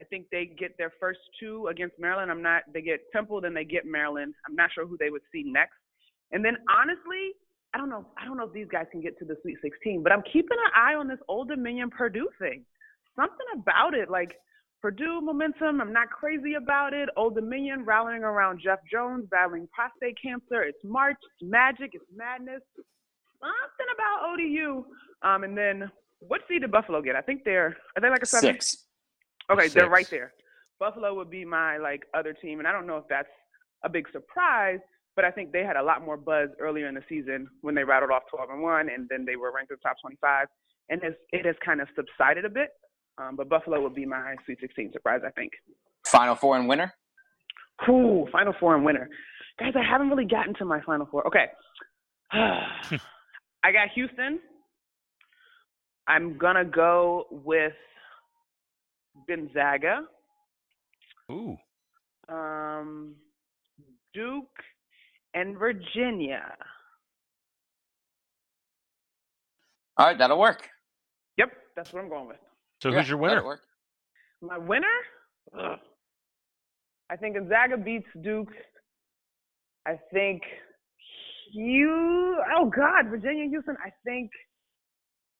I 0.00 0.04
think 0.04 0.26
they 0.30 0.50
get 0.58 0.76
their 0.76 0.92
first 1.00 1.20
two 1.40 1.68
against 1.68 1.98
Maryland. 1.98 2.30
I'm 2.30 2.42
not. 2.42 2.62
They 2.72 2.82
get 2.82 3.00
Temple, 3.12 3.40
then 3.40 3.54
they 3.54 3.64
get 3.64 3.86
Maryland. 3.86 4.34
I'm 4.48 4.54
not 4.54 4.70
sure 4.74 4.86
who 4.86 4.96
they 4.98 5.10
would 5.10 5.22
see 5.32 5.42
next. 5.46 5.78
And 6.32 6.44
then 6.44 6.56
honestly, 6.68 7.32
I 7.76 7.78
don't 7.78 7.90
know. 7.90 8.06
I 8.16 8.24
don't 8.24 8.38
know 8.38 8.44
if 8.44 8.54
these 8.54 8.68
guys 8.72 8.86
can 8.90 9.02
get 9.02 9.18
to 9.18 9.26
the 9.26 9.36
Sweet 9.42 9.58
16, 9.60 10.02
but 10.02 10.10
I'm 10.10 10.22
keeping 10.22 10.56
an 10.64 10.72
eye 10.74 10.94
on 10.94 11.08
this 11.08 11.18
Old 11.28 11.48
Dominion 11.48 11.90
Purdue 11.90 12.30
thing. 12.38 12.64
Something 13.14 13.46
about 13.54 13.92
it, 13.92 14.08
like 14.08 14.36
Purdue 14.80 15.20
momentum. 15.20 15.82
I'm 15.82 15.92
not 15.92 16.08
crazy 16.08 16.54
about 16.54 16.94
it. 16.94 17.10
Old 17.18 17.34
Dominion 17.34 17.84
rallying 17.84 18.22
around 18.24 18.62
Jeff 18.64 18.78
Jones, 18.90 19.26
battling 19.30 19.68
prostate 19.74 20.16
cancer. 20.22 20.62
It's 20.62 20.78
March. 20.84 21.18
It's 21.20 21.50
magic. 21.50 21.90
It's 21.92 22.06
madness. 22.16 22.62
Something 23.42 23.92
about 23.94 24.32
ODU. 24.32 24.82
Um, 25.20 25.44
and 25.44 25.58
then 25.58 25.90
what 26.20 26.40
seed 26.48 26.62
did 26.62 26.70
Buffalo 26.70 27.02
get? 27.02 27.14
I 27.14 27.20
think 27.20 27.44
they're 27.44 27.76
are 27.94 28.00
they 28.00 28.08
like 28.08 28.22
a 28.22 28.26
seven? 28.26 28.54
Six. 28.54 28.86
Okay, 29.50 29.64
Six. 29.64 29.74
they're 29.74 29.90
right 29.90 30.08
there. 30.08 30.32
Buffalo 30.80 31.12
would 31.14 31.28
be 31.28 31.44
my 31.44 31.76
like 31.76 32.04
other 32.14 32.32
team, 32.32 32.58
and 32.58 32.66
I 32.66 32.72
don't 32.72 32.86
know 32.86 32.96
if 32.96 33.04
that's 33.10 33.28
a 33.84 33.90
big 33.90 34.06
surprise, 34.12 34.80
but 35.16 35.24
I 35.24 35.30
think 35.30 35.50
they 35.52 35.64
had 35.64 35.76
a 35.76 35.82
lot 35.82 36.04
more 36.04 36.16
buzz 36.16 36.50
earlier 36.60 36.88
in 36.88 36.94
the 36.94 37.02
season 37.08 37.48
when 37.62 37.74
they 37.74 37.82
rattled 37.82 38.10
off 38.10 38.22
12 38.30 38.50
and 38.50 38.62
one, 38.62 38.88
and 38.88 39.08
then 39.08 39.24
they 39.24 39.36
were 39.36 39.50
ranked 39.50 39.72
in 39.72 39.78
the 39.82 39.88
top 39.88 39.96
25, 40.00 40.46
and 40.90 41.02
it's, 41.02 41.16
it 41.32 41.46
has 41.46 41.56
kind 41.64 41.80
of 41.80 41.88
subsided 41.96 42.44
a 42.44 42.50
bit. 42.50 42.68
Um, 43.18 43.34
but 43.34 43.48
Buffalo 43.48 43.80
would 43.82 43.94
be 43.94 44.04
my 44.04 44.36
Sweet 44.44 44.58
16 44.60 44.92
surprise, 44.92 45.22
I 45.26 45.30
think. 45.30 45.52
Final 46.04 46.34
four 46.36 46.56
and 46.56 46.68
winner. 46.68 46.92
Cool, 47.84 48.28
Final 48.32 48.54
Four 48.58 48.74
and 48.74 48.84
winner, 48.84 49.08
guys. 49.58 49.72
I 49.76 49.82
haven't 49.82 50.08
really 50.08 50.24
gotten 50.24 50.54
to 50.54 50.64
my 50.64 50.80
Final 50.82 51.06
Four. 51.06 51.26
Okay, 51.26 51.46
I 52.32 53.72
got 53.72 53.88
Houston. 53.94 54.38
I'm 56.08 56.38
gonna 56.38 56.64
go 56.64 57.26
with 57.30 57.74
Gonzaga. 59.28 60.02
Ooh. 61.30 61.56
um, 62.28 63.16
Duke, 64.14 64.46
and 65.36 65.56
Virginia. 65.56 66.42
All 69.98 70.06
right, 70.06 70.18
that'll 70.18 70.38
work. 70.38 70.68
Yep, 71.38 71.50
that's 71.76 71.92
what 71.92 72.02
I'm 72.02 72.08
going 72.08 72.26
with. 72.28 72.38
So 72.82 72.90
Yeah, 72.90 72.98
who's 72.98 73.08
your 73.08 73.18
winner? 73.18 73.44
work. 73.44 73.60
My 74.42 74.58
winner? 74.58 74.86
Ugh. 75.58 75.78
I 77.10 77.16
think 77.16 77.36
Gonzaga 77.36 77.76
beats 77.76 78.08
Duke. 78.22 78.50
I 79.86 79.98
think 80.12 80.42
you. 81.52 82.36
Oh 82.56 82.66
God, 82.68 83.06
Virginia, 83.08 83.48
Houston. 83.48 83.76
I 83.84 83.90
think. 84.04 84.30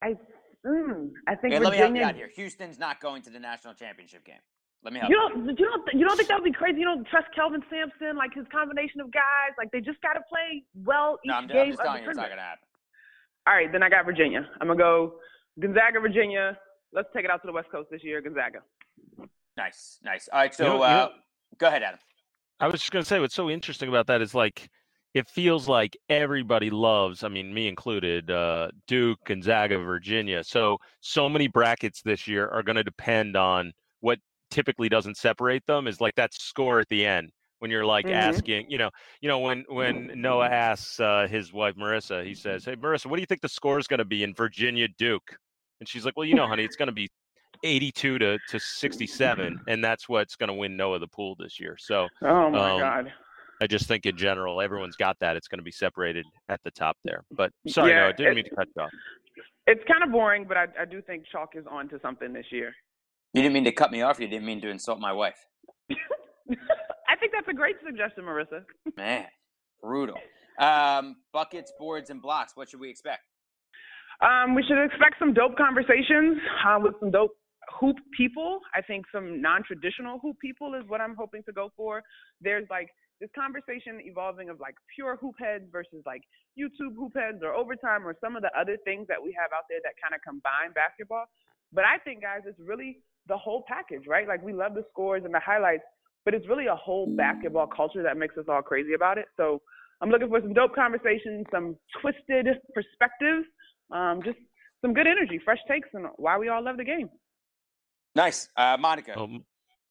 I. 0.02 0.14
Mm, 0.64 1.10
I 1.28 1.34
think 1.34 1.54
Okay, 1.54 1.62
let 1.64 1.70
me 1.72 1.76
help 1.78 1.88
you 1.90 1.94
Virginia. 1.94 2.02
out 2.04 2.14
here. 2.14 2.28
Houston's 2.36 2.78
not 2.78 3.00
going 3.00 3.22
to 3.22 3.30
the 3.30 3.38
national 3.40 3.74
championship 3.74 4.24
game. 4.24 4.40
Let 4.86 4.92
me 4.92 5.00
help 5.00 5.10
You 5.10 5.16
you. 5.16 5.28
don't, 5.28 5.58
you 5.58 5.66
don't, 5.66 5.82
you 5.98 6.06
don't 6.06 6.16
think 6.16 6.28
that 6.28 6.36
would 6.38 6.44
be 6.44 6.52
crazy? 6.52 6.78
You 6.78 6.84
don't 6.84 7.04
trust 7.08 7.26
Kelvin 7.34 7.60
Sampson, 7.68 8.16
like 8.16 8.32
his 8.32 8.46
combination 8.52 9.00
of 9.00 9.10
guys, 9.10 9.50
like 9.58 9.68
they 9.72 9.80
just 9.80 10.00
got 10.00 10.12
to 10.12 10.20
play 10.30 10.62
well 10.84 11.18
each 11.24 11.28
No, 11.28 11.34
I'm, 11.34 11.42
I'm 11.42 11.48
just 11.48 11.82
telling 11.82 12.04
you, 12.04 12.08
it's 12.08 12.16
not 12.16 12.26
going 12.28 12.38
to 12.38 12.42
happen. 12.44 12.62
All 13.48 13.54
right, 13.54 13.70
then 13.72 13.82
I 13.82 13.88
got 13.88 14.04
Virginia. 14.04 14.48
I'm 14.60 14.68
gonna 14.68 14.78
go 14.78 15.14
Gonzaga, 15.60 15.98
Virginia. 16.00 16.56
Let's 16.92 17.08
take 17.14 17.24
it 17.24 17.30
out 17.32 17.42
to 17.42 17.46
the 17.46 17.52
West 17.52 17.68
Coast 17.70 17.88
this 17.90 18.02
year, 18.04 18.20
Gonzaga. 18.20 18.58
Nice, 19.56 19.98
nice. 20.04 20.28
All 20.32 20.38
right, 20.40 20.54
so 20.54 20.64
You 20.64 20.68
know- 20.70 20.76
you 20.76 20.82
uh, 20.84 20.88
know- 20.88 21.10
go 21.58 21.66
ahead, 21.66 21.82
Adam. 21.82 21.98
I 22.60 22.68
was 22.68 22.80
just 22.80 22.92
gonna 22.92 23.04
say 23.04 23.18
what's 23.20 23.34
so 23.34 23.50
interesting 23.50 23.88
about 23.88 24.06
that 24.08 24.20
is 24.22 24.34
like 24.34 24.68
it 25.14 25.28
feels 25.28 25.68
like 25.68 25.96
everybody 26.08 26.70
loves, 26.70 27.24
I 27.24 27.28
mean, 27.28 27.52
me 27.54 27.68
included, 27.68 28.30
uh, 28.30 28.68
Duke, 28.86 29.18
Gonzaga, 29.24 29.78
Virginia. 29.78 30.44
So 30.44 30.78
so 31.00 31.28
many 31.28 31.48
brackets 31.48 32.02
this 32.02 32.26
year 32.28 32.48
are 32.48 32.62
gonna 32.62 32.84
depend 32.84 33.36
on 33.36 33.72
what 34.00 34.18
typically 34.56 34.88
doesn't 34.88 35.18
separate 35.18 35.66
them 35.66 35.86
is 35.86 36.00
like 36.00 36.14
that 36.14 36.32
score 36.32 36.80
at 36.80 36.88
the 36.88 37.04
end 37.04 37.30
when 37.58 37.70
you're 37.70 37.84
like 37.84 38.06
Mhm. 38.06 38.12
asking, 38.12 38.70
you 38.70 38.78
know, 38.78 38.90
you 39.20 39.28
know, 39.28 39.38
when 39.38 39.66
when 39.68 40.10
Noah 40.14 40.48
asks 40.48 40.98
uh, 40.98 41.26
his 41.28 41.52
wife 41.52 41.74
Marissa, 41.76 42.24
he 42.24 42.34
says, 42.34 42.64
"Hey 42.64 42.74
Marissa, 42.74 43.04
what 43.04 43.16
do 43.16 43.20
you 43.20 43.26
think 43.26 43.42
the 43.42 43.50
score 43.50 43.78
is 43.78 43.86
going 43.86 43.98
to 43.98 44.06
be 44.06 44.22
in 44.22 44.32
Virginia 44.34 44.88
Duke?" 44.88 45.36
And 45.80 45.86
she's 45.86 46.06
like, 46.06 46.16
"Well, 46.16 46.24
you 46.24 46.34
know, 46.34 46.46
honey, 46.46 46.64
it's 46.64 46.76
going 46.76 46.86
to 46.88 46.92
be 46.94 47.10
82 47.62 48.18
to 48.18 48.38
to 48.38 48.58
67, 48.58 49.60
and 49.66 49.84
that's 49.84 50.08
what's 50.08 50.36
going 50.36 50.48
to 50.48 50.54
win 50.54 50.74
Noah 50.74 51.00
the 51.00 51.08
pool 51.08 51.36
this 51.38 51.60
year." 51.60 51.76
So 51.78 52.08
Oh 52.22 52.48
my 52.50 52.70
Um, 52.70 52.80
God. 52.80 53.12
I 53.60 53.66
just 53.66 53.86
think 53.86 54.06
in 54.06 54.16
general, 54.16 54.62
everyone's 54.62 54.96
got 54.96 55.18
that. 55.20 55.36
It's 55.36 55.48
going 55.48 55.58
to 55.58 55.64
be 55.64 55.72
separated 55.72 56.24
at 56.48 56.62
the 56.64 56.70
top 56.70 56.96
there. 57.04 57.24
But 57.30 57.52
sorry, 57.68 57.90
Yeah, 57.90 58.00
no, 58.00 58.08
I 58.08 58.12
didn't 58.12 58.34
mean 58.36 58.44
to 58.44 58.54
cut 58.54 58.68
you 58.74 58.82
off. 58.82 58.92
It's 59.66 59.82
kind 59.90 60.02
of 60.02 60.10
boring, 60.12 60.46
but 60.46 60.56
I, 60.56 60.66
I 60.80 60.84
do 60.84 61.02
think 61.02 61.26
chalk 61.30 61.56
is 61.56 61.64
on 61.66 61.88
to 61.88 61.98
something 62.00 62.32
this 62.32 62.46
year. 62.50 62.74
You 63.36 63.42
didn't 63.42 63.52
mean 63.52 63.64
to 63.64 63.72
cut 63.72 63.92
me 63.92 64.00
off. 64.00 64.18
You 64.18 64.28
didn't 64.28 64.46
mean 64.46 64.62
to 64.62 64.70
insult 64.70 64.98
my 64.98 65.12
wife. 65.12 65.44
I 65.92 67.16
think 67.20 67.32
that's 67.36 67.48
a 67.50 67.52
great 67.52 67.76
suggestion, 67.84 68.24
Marissa. 68.24 68.64
Man, 68.96 69.26
brutal. 69.82 70.16
Um, 70.58 71.16
buckets, 71.34 71.70
boards, 71.78 72.08
and 72.08 72.22
blocks. 72.22 72.56
What 72.56 72.70
should 72.70 72.80
we 72.80 72.88
expect? 72.88 73.24
Um, 74.24 74.54
we 74.54 74.62
should 74.62 74.82
expect 74.82 75.16
some 75.18 75.34
dope 75.34 75.54
conversations 75.58 76.38
uh, 76.66 76.78
with 76.80 76.94
some 76.98 77.10
dope 77.10 77.36
hoop 77.78 77.96
people. 78.16 78.60
I 78.74 78.80
think 78.80 79.04
some 79.12 79.42
non-traditional 79.42 80.18
hoop 80.22 80.38
people 80.40 80.72
is 80.72 80.88
what 80.88 81.02
I'm 81.02 81.14
hoping 81.14 81.42
to 81.44 81.52
go 81.52 81.70
for. 81.76 82.00
There's 82.40 82.64
like 82.70 82.88
this 83.20 83.28
conversation 83.36 84.00
evolving 84.00 84.48
of 84.48 84.60
like 84.60 84.76
pure 84.94 85.18
hoop 85.20 85.34
heads 85.38 85.64
versus 85.70 86.00
like 86.06 86.22
YouTube 86.58 86.96
hoop 86.96 87.12
heads 87.14 87.44
or 87.44 87.52
overtime 87.52 88.08
or 88.08 88.16
some 88.18 88.34
of 88.34 88.40
the 88.40 88.50
other 88.58 88.78
things 88.86 89.06
that 89.08 89.20
we 89.22 89.36
have 89.36 89.52
out 89.52 89.68
there 89.68 89.80
that 89.84 89.92
kind 90.00 90.16
of 90.16 90.24
combine 90.24 90.72
basketball. 90.72 91.26
But 91.70 91.84
I 91.84 91.98
think 92.00 92.22
guys, 92.22 92.40
it's 92.48 92.60
really 92.64 93.04
the 93.28 93.36
whole 93.36 93.64
package, 93.66 94.06
right? 94.06 94.26
Like 94.26 94.42
we 94.42 94.52
love 94.52 94.74
the 94.74 94.84
scores 94.90 95.22
and 95.24 95.34
the 95.34 95.40
highlights, 95.40 95.84
but 96.24 96.34
it's 96.34 96.48
really 96.48 96.66
a 96.66 96.76
whole 96.76 97.06
basketball 97.06 97.66
culture 97.66 98.02
that 98.02 98.16
makes 98.16 98.36
us 98.36 98.44
all 98.48 98.62
crazy 98.62 98.94
about 98.94 99.18
it. 99.18 99.26
So 99.36 99.60
I'm 100.00 100.10
looking 100.10 100.28
for 100.28 100.40
some 100.40 100.52
dope 100.52 100.74
conversations, 100.74 101.46
some 101.50 101.76
twisted 102.00 102.46
perspectives, 102.74 103.46
um, 103.90 104.20
just 104.24 104.38
some 104.82 104.92
good 104.92 105.06
energy, 105.06 105.40
fresh 105.44 105.58
takes, 105.68 105.88
and 105.94 106.06
why 106.16 106.38
we 106.38 106.48
all 106.48 106.62
love 106.62 106.76
the 106.76 106.84
game. 106.84 107.08
Nice, 108.14 108.48
uh, 108.56 108.76
Monica. 108.78 109.18
Um, 109.18 109.44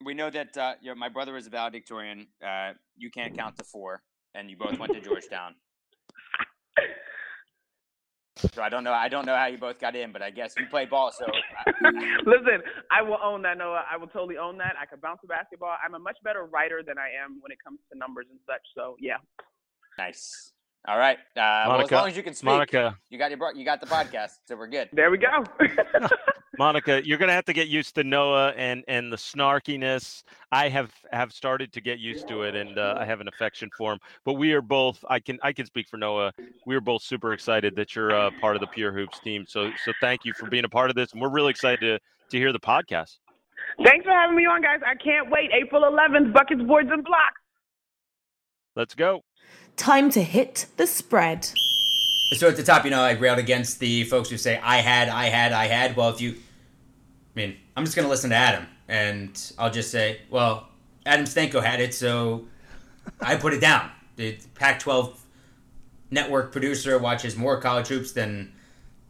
We 0.03 0.13
know 0.13 0.29
that 0.29 0.57
uh, 0.57 0.73
you 0.81 0.89
know, 0.89 0.95
my 0.95 1.09
brother 1.09 1.37
is 1.37 1.47
a 1.47 1.49
valedictorian. 1.49 2.27
Uh, 2.45 2.73
you 2.97 3.09
can't 3.09 3.35
count 3.35 3.57
to 3.57 3.63
four, 3.63 4.01
and 4.35 4.49
you 4.49 4.57
both 4.57 4.77
went 4.77 4.93
to 4.93 4.99
Georgetown. 4.99 5.55
So 8.53 8.61
I 8.61 8.69
don't 8.69 8.83
know. 8.83 8.93
I 8.93 9.07
don't 9.09 9.25
know 9.25 9.35
how 9.35 9.47
you 9.47 9.57
both 9.57 9.79
got 9.79 9.95
in, 9.95 10.11
but 10.11 10.21
I 10.21 10.29
guess 10.29 10.53
you 10.57 10.65
play 10.67 10.85
ball. 10.85 11.11
So 11.11 11.25
Listen, 12.25 12.61
I 12.91 13.01
will 13.01 13.17
own 13.23 13.41
that, 13.43 13.57
Noah. 13.57 13.83
I 13.91 13.97
will 13.97 14.07
totally 14.07 14.37
own 14.37 14.57
that. 14.59 14.75
I 14.81 14.85
can 14.85 14.99
bounce 14.99 15.19
a 15.23 15.27
basketball. 15.27 15.75
I'm 15.83 15.93
a 15.93 15.99
much 15.99 16.17
better 16.23 16.45
writer 16.45 16.81
than 16.85 16.97
I 16.97 17.09
am 17.23 17.39
when 17.41 17.51
it 17.51 17.57
comes 17.63 17.79
to 17.91 17.97
numbers 17.97 18.25
and 18.29 18.39
such. 18.45 18.61
So 18.75 18.95
yeah. 18.99 19.17
nice. 19.97 20.51
All 20.87 20.97
right. 20.99 21.17
Uh, 21.17 21.41
well, 21.41 21.61
as 21.63 21.69
Monica- 21.77 21.95
long 21.95 22.07
as 22.09 22.17
you 22.17 22.23
can 22.23 22.33
speak, 22.35 22.45
Monica, 22.45 22.97
you 23.09 23.17
got 23.17 23.31
your 23.31 23.37
bro- 23.37 23.53
you 23.55 23.65
got 23.65 23.81
the 23.81 23.87
podcast, 23.87 24.33
so 24.45 24.55
we're 24.55 24.67
good. 24.67 24.89
There 24.93 25.09
we 25.09 25.17
go. 25.17 25.43
Monica, 26.57 27.05
you're 27.05 27.17
gonna 27.17 27.33
have 27.33 27.45
to 27.45 27.53
get 27.53 27.67
used 27.67 27.95
to 27.95 28.03
Noah 28.03 28.53
and 28.57 28.83
and 28.87 29.11
the 29.11 29.17
snarkiness. 29.17 30.23
I 30.51 30.69
have 30.69 30.93
have 31.11 31.31
started 31.31 31.73
to 31.73 31.81
get 31.81 31.99
used 31.99 32.27
to 32.27 32.43
it, 32.43 32.55
and 32.55 32.77
uh, 32.77 32.95
I 32.97 33.05
have 33.05 33.21
an 33.21 33.27
affection 33.27 33.69
for 33.77 33.93
him. 33.93 33.99
But 34.23 34.33
we 34.33 34.53
are 34.53 34.61
both. 34.61 35.03
I 35.09 35.19
can 35.19 35.39
I 35.43 35.53
can 35.53 35.65
speak 35.65 35.87
for 35.87 35.97
Noah. 35.97 36.31
We 36.65 36.75
are 36.75 36.81
both 36.81 37.01
super 37.01 37.33
excited 37.33 37.75
that 37.75 37.95
you're 37.95 38.13
uh, 38.13 38.31
part 38.41 38.55
of 38.55 38.61
the 38.61 38.67
Pure 38.67 38.93
Hoops 38.93 39.19
team. 39.19 39.45
So 39.47 39.71
so 39.83 39.91
thank 40.01 40.25
you 40.25 40.33
for 40.33 40.49
being 40.49 40.65
a 40.65 40.69
part 40.69 40.89
of 40.89 40.95
this, 40.95 41.11
and 41.11 41.21
we're 41.21 41.29
really 41.29 41.51
excited 41.51 41.79
to 41.81 41.99
to 42.31 42.37
hear 42.37 42.51
the 42.51 42.59
podcast. 42.59 43.17
Thanks 43.83 44.05
for 44.05 44.11
having 44.11 44.35
me 44.35 44.45
on, 44.45 44.61
guys. 44.61 44.79
I 44.85 44.95
can't 44.95 45.29
wait. 45.29 45.49
April 45.51 45.81
11th, 45.83 46.33
buckets, 46.33 46.61
boards, 46.61 46.89
and 46.91 47.03
blocks. 47.03 47.41
Let's 48.75 48.95
go. 48.95 49.23
Time 49.75 50.09
to 50.11 50.21
hit 50.21 50.67
the 50.77 50.87
spread. 50.87 51.49
So 52.33 52.49
at 52.49 52.57
the 52.57 52.63
top, 52.63 52.85
you 52.85 52.91
know, 52.91 53.01
I 53.01 53.11
railed 53.11 53.39
against 53.39 53.79
the 53.79 54.03
folks 54.05 54.29
who 54.29 54.37
say 54.37 54.57
I 54.57 54.77
had, 54.77 55.09
I 55.09 55.25
had, 55.25 55.51
I 55.51 55.67
had. 55.67 55.95
Well, 55.95 56.09
if 56.09 56.19
you, 56.19 56.35
I 57.35 57.39
mean, 57.39 57.57
I'm 57.75 57.83
just 57.83 57.95
gonna 57.95 58.07
listen 58.07 58.29
to 58.29 58.35
Adam, 58.35 58.67
and 58.87 59.51
I'll 59.57 59.71
just 59.71 59.91
say, 59.91 60.21
well, 60.29 60.69
Adam 61.05 61.25
Stanko 61.25 61.63
had 61.63 61.81
it, 61.81 61.93
so 61.93 62.45
I 63.21 63.35
put 63.35 63.53
it 63.53 63.61
down. 63.61 63.91
The 64.15 64.37
Pac-12 64.55 65.17
network 66.11 66.51
producer 66.51 66.97
watches 66.97 67.35
more 67.35 67.59
college 67.59 67.87
hoops 67.87 68.13
than 68.13 68.53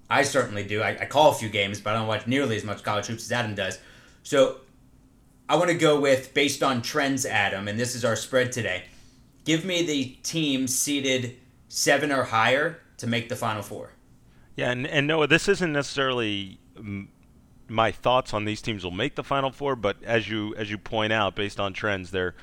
I 0.10 0.24
certainly 0.24 0.64
do. 0.64 0.82
I, 0.82 0.90
I 1.02 1.06
call 1.06 1.32
a 1.32 1.34
few 1.34 1.50
games, 1.50 1.80
but 1.80 1.96
I 1.96 2.00
don't 2.00 2.08
watch 2.08 2.28
nearly 2.28 2.56
as 2.56 2.64
much 2.64 2.84
college 2.84 3.08
hoops 3.08 3.26
as 3.26 3.32
Adam 3.32 3.56
does. 3.56 3.80
So 4.24 4.58
I 5.48 5.56
want 5.56 5.70
to 5.70 5.78
go 5.78 6.00
with 6.00 6.34
based 6.34 6.64
on 6.64 6.82
trends, 6.82 7.26
Adam, 7.26 7.68
and 7.68 7.80
this 7.80 7.96
is 7.96 8.04
our 8.04 8.16
spread 8.16 8.52
today. 8.52 8.86
Give 9.44 9.64
me 9.64 9.86
the 9.86 10.06
team 10.24 10.68
seeded 10.68 11.38
seven 11.68 12.12
or 12.12 12.24
higher 12.24 12.80
to 12.98 13.08
make 13.08 13.30
the 13.30 13.36
final 13.36 13.62
four. 13.62 13.92
Yeah, 14.56 14.72
and, 14.72 14.88
and 14.88 15.06
Noah, 15.06 15.28
this 15.28 15.48
isn't 15.48 15.72
necessarily 15.72 16.60
mm, 16.76 17.08
my 17.68 17.91
thoughts 17.91 18.34
on 18.34 18.45
these 18.45 18.61
teams 18.61 18.84
will 18.84 18.91
make 18.91 19.16
the 19.16 19.24
Final 19.24 19.51
Four, 19.51 19.76
but 19.76 19.97
as 20.03 20.30
you 20.30 20.53
as 20.55 20.70
you 20.70 20.78
point 20.78 21.11
out, 21.13 21.36
based 21.36 21.59
on 21.59 21.74
trends, 21.74 22.11
they're 22.11 22.36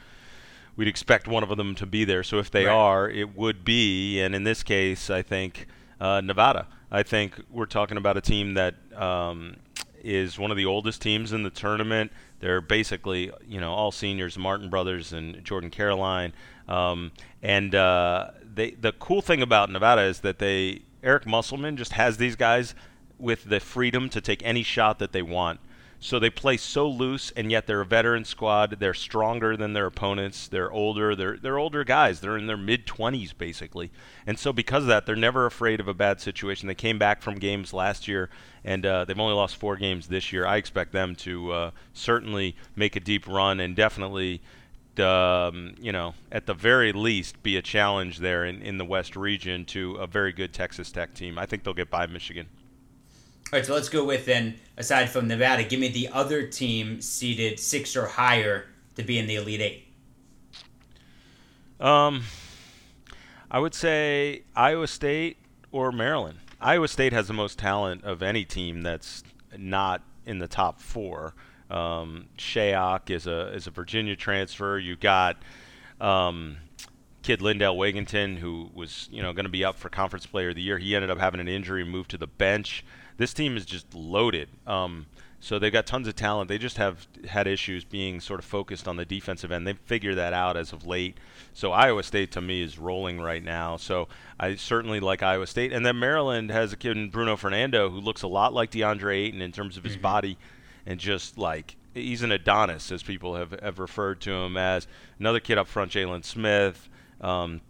we'd 0.77 0.89
expect 0.89 1.29
one 1.29 1.43
of 1.43 1.57
them 1.57 1.75
to 1.75 1.87
be 1.87 2.05
there. 2.05 2.23
So 2.23 2.39
if 2.39 2.51
they 2.51 2.65
Right. 2.65 2.73
are, 2.73 3.09
it 3.09 3.37
would 3.37 3.65
be, 3.65 4.21
and 4.21 4.35
in 4.35 4.45
this 4.45 4.63
case, 4.63 5.11
I 5.11 5.23
think 5.23 5.67
uh, 6.01 6.21
Nevada. 6.23 6.67
I 6.91 7.03
think 7.03 7.41
we're 7.51 7.67
talking 7.67 7.97
about 7.97 8.17
a 8.17 8.21
team 8.21 8.55
that 8.55 8.75
um, 8.97 9.57
is 10.03 10.39
one 10.39 10.51
of 10.51 10.57
the 10.57 10.67
oldest 10.67 11.01
teams 11.03 11.33
in 11.33 11.43
the 11.43 11.51
tournament. 11.51 12.11
They're 12.41 12.61
basically, 12.61 13.31
you 13.47 13.61
know, 13.61 13.73
all 13.73 13.93
seniors, 13.93 14.37
Martin 14.37 14.69
brothers 14.69 15.13
and 15.13 15.45
Jordan 15.45 15.71
Caroline. 15.71 16.33
Um, 16.69 17.13
and 17.43 17.75
uh, 17.75 18.31
they, 18.43 18.73
the 18.73 18.93
cool 18.93 19.23
thing 19.23 19.43
about 19.43 19.71
Nevada 19.71 20.03
is 20.03 20.21
that 20.21 20.39
they, 20.39 20.83
Eric 21.03 21.27
Musselman 21.27 21.77
just 21.77 21.93
has 21.93 22.17
these 22.17 22.35
guys 22.37 22.75
with 23.23 23.45
the 23.45 23.61
freedom 23.61 24.09
to 24.11 24.21
take 24.21 24.43
any 24.45 24.63
shot 24.63 24.99
that 24.99 25.13
they 25.13 25.23
want. 25.23 25.61
So 26.03 26.19
they 26.19 26.31
play 26.31 26.57
so 26.57 26.89
loose, 26.89 27.31
and 27.37 27.49
yet 27.53 27.69
they're 27.69 27.81
a 27.81 27.87
veteran 27.87 28.25
squad. 28.25 28.81
They're 28.81 28.93
stronger 28.93 29.57
than 29.57 29.73
their 29.73 29.87
opponents. 29.87 30.49
They're 30.49 30.71
older. 30.71 31.15
They're 31.15 31.37
they're 31.37 31.61
older 31.61 31.85
guys. 31.85 32.19
They're 32.19 32.37
in 32.37 32.49
their 32.49 32.57
mid 32.57 32.87
20s 32.87 33.39
basically, 33.39 33.93
and 34.27 34.37
so 34.37 34.53
because 34.53 34.83
of 34.83 34.89
that, 34.89 35.07
they're 35.07 35.15
never 35.15 35.47
afraid 35.47 35.79
of 35.79 35.87
a 35.87 35.95
bad 35.95 36.21
situation. 36.21 36.67
They 36.67 36.75
came 36.75 36.99
back 36.99 37.23
from 37.23 37.37
games 37.37 37.73
last 37.73 38.09
year, 38.09 38.31
and 38.65 38.85
uh, 38.85 39.05
they've 39.05 39.19
only 39.19 39.35
lost 39.35 39.55
four 39.55 39.77
games 39.77 40.09
this 40.09 40.33
year. 40.33 40.45
I 40.45 40.57
expect 40.57 40.91
them 40.91 41.15
to 41.17 41.53
uh, 41.53 41.71
certainly 41.93 42.57
make 42.75 42.97
a 42.97 43.01
deep 43.01 43.29
run 43.29 43.61
and 43.61 43.77
definitely. 43.77 44.43
Um, 44.99 45.75
you 45.81 45.91
know, 45.91 46.13
at 46.31 46.45
the 46.45 46.53
very 46.53 46.93
least, 46.93 47.43
be 47.43 47.57
a 47.57 47.63
challenge 47.63 48.19
there 48.19 48.45
in, 48.45 48.61
in 48.61 48.77
the 48.77 48.85
West 48.85 49.17
region 49.17 49.65
to 49.65 49.95
a 49.95 50.07
very 50.07 50.35
good 50.35 50.53
Texas 50.53 50.93
Tech 50.93 51.15
team. 51.15 51.39
I 51.39 51.47
think 51.47 51.65
they'll 51.65 51.73
get 51.73 51.89
by 51.89 52.07
Michigan. 52.07 52.47
All 53.53 53.59
right, 53.59 53.67
so 53.67 53.75
let's 53.75 53.91
go 53.91 54.03
with 54.03 54.25
then. 54.25 54.55
Aside 54.79 55.11
from 55.11 55.29
Nevada, 55.29 55.63
give 55.63 55.79
me 55.79 55.89
the 55.89 56.09
other 56.09 56.47
team 56.47 57.03
seeded 57.03 57.61
six 57.61 57.95
or 57.95 58.07
higher 58.07 58.65
to 58.95 59.03
be 59.03 59.19
in 59.19 59.27
the 59.27 59.35
Elite 59.35 59.61
Eight. 59.61 59.89
Um, 61.79 62.23
I 63.51 63.59
would 63.59 63.75
say 63.75 64.45
Iowa 64.57 64.87
State 64.87 65.37
or 65.71 65.93
Maryland. 65.93 66.39
Iowa 66.63 66.89
State 66.89 67.13
has 67.13 67.29
the 67.29 67.35
most 67.35 67.59
talent 67.59 68.05
of 68.05 68.23
any 68.23 68.47
team 68.47 68.81
that's 68.81 69.23
not 69.59 70.01
in 70.25 70.39
the 70.39 70.49
top 70.49 70.81
four. 70.81 71.35
Um, 71.69 72.29
Shayok 72.39 73.11
is 73.11 73.27
a 73.27 73.49
is 73.49 73.67
a 73.67 73.71
Virginia 73.71 74.17
transfer. 74.17 74.79
You 74.79 74.97
got 74.97 75.37
um, 76.01 76.57
kid 77.23 77.43
Lindell 77.43 77.77
Wigginton, 77.77 78.39
who 78.39 78.71
was 78.73 79.11
you 79.13 79.21
know 79.21 79.35
going 79.35 79.45
to 79.45 79.51
be 79.51 79.63
up 79.63 79.77
for 79.77 79.91
Conference 79.91 80.25
Player 80.25 80.51
of 80.51 80.55
the 80.55 80.63
Year. 80.63 80.79
He 80.79 80.95
ended 80.95 81.11
up 81.11 81.19
having 81.19 81.41
an 81.41 81.49
injury 81.49 81.83
and 81.83 81.91
moved 81.91 82.13
to 82.13 82.17
the 82.17 82.27
bench. 82.27 82.83
This 83.17 83.35
team 83.35 83.57
is 83.57 83.65
just 83.65 83.95
loaded. 83.95 84.49
Um, 84.67 85.07
so 85.43 85.59
they've 85.59 85.73
got 85.73 85.87
tons 85.87 86.07
of 86.07 86.15
talent. 86.15 86.49
They 86.49 86.57
just 86.57 86.77
have 86.77 87.09
had 87.29 87.49
issues 87.49 87.85
being 87.85 88.21
sort 88.21 88.39
of 88.39 88.47
focused 88.47 88.87
on 88.87 88.97
the 88.97 89.05
defensive 89.05 89.51
end. 89.51 89.67
They've 89.67 89.77
figured 89.77 90.17
that 90.17 90.33
out 90.33 90.57
as 90.57 90.73
of 90.73 90.87
late. 90.87 91.19
So 91.53 91.73
Iowa 91.73 92.05
State 92.05 92.31
to 92.33 92.41
me 92.41 92.63
is 92.63 92.79
rolling 92.79 93.21
right 93.21 93.43
now. 93.43 93.77
So 93.77 94.07
I 94.39 94.55
certainly 94.55 95.01
like 95.01 95.21
Iowa 95.21 95.49
State. 95.49 95.73
And 95.73 95.85
then 95.85 95.99
Maryland 95.99 96.51
has 96.51 96.73
a 96.73 96.77
kid 96.77 96.97
in 96.97 97.11
Bruno 97.11 97.37
Fernando 97.37 97.91
who 97.91 97.99
looks 97.99 98.23
a 98.23 98.29
lot 98.29 98.55
like 98.55 98.71
DeAndre 98.71 99.17
Ayton 99.17 99.43
in 99.43 99.51
terms 99.51 99.77
of 99.77 99.83
his 99.83 99.97
body 99.97 100.39
and 100.87 101.01
just 101.01 101.37
like 101.37 101.75
he's 101.93 102.23
an 102.23 102.31
Adonis 102.31 102.93
as 102.93 103.03
people 103.03 103.35
have, 103.35 103.51
have 103.61 103.81
referred 103.81 104.21
to 104.21 104.33
him 104.33 104.57
as. 104.57 104.87
Another 105.19 105.41
kid 105.41 105.59
up 105.59 105.67
front, 105.67 105.91
Jalen 105.91 106.25
Smith. 106.25 106.89
Um, 107.21 107.61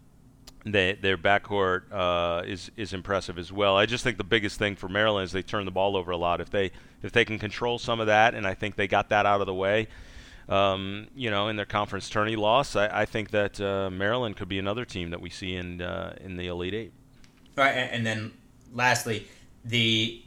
they, 0.65 0.95
their 1.01 1.19
backcourt 1.19 1.83
uh, 1.91 2.43
is 2.47 2.71
is 2.77 2.93
impressive 2.93 3.39
as 3.39 3.53
well. 3.53 3.77
I 3.77 3.87
just 3.87 4.05
think 4.05 4.17
the 4.17 4.25
biggest 4.25 4.59
thing 4.59 4.77
for 4.77 4.89
Maryland 4.89 5.25
is 5.25 5.33
they 5.33 5.43
turn 5.43 5.65
the 5.65 5.71
ball 5.73 5.97
over 5.97 6.11
a 6.13 6.17
lot. 6.17 6.41
If 6.41 6.51
they 6.51 6.71
if 7.03 7.13
they 7.13 7.25
can 7.25 7.39
control 7.39 7.79
some 7.79 8.01
of 8.01 8.07
that, 8.07 8.35
and 8.35 8.47
I 8.47 8.55
think 8.55 8.77
they 8.77 8.87
got 8.87 9.09
that 9.09 9.27
out 9.27 9.41
of 9.41 9.47
the 9.47 9.55
way, 9.55 9.89
um, 10.49 11.09
you 11.17 11.31
know, 11.31 11.49
in 11.49 11.57
their 11.57 11.67
conference 11.67 12.09
tourney 12.09 12.37
loss, 12.37 12.77
I, 12.77 13.01
I 13.03 13.05
think 13.07 13.31
that 13.31 13.61
uh, 13.61 13.91
Maryland 13.91 14.37
could 14.37 14.49
be 14.49 14.59
another 14.59 14.85
team 14.85 15.11
that 15.11 15.21
we 15.21 15.31
see 15.31 15.55
in 15.55 15.83
uh, 15.83 16.17
in 16.21 16.37
the 16.37 16.47
Elite 16.47 16.75
Eight. 16.75 16.93
All 17.59 17.65
right, 17.65 17.73
and 17.73 18.07
then 18.07 18.33
lastly, 18.73 19.27
the 19.65 20.23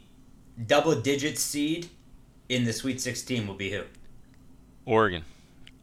double-digit 0.66 1.38
seed 1.38 1.88
in 2.48 2.64
the 2.64 2.72
Sweet 2.72 3.00
16 3.00 3.46
will 3.46 3.54
be 3.54 3.70
who? 3.70 3.82
Oregon. 4.84 5.24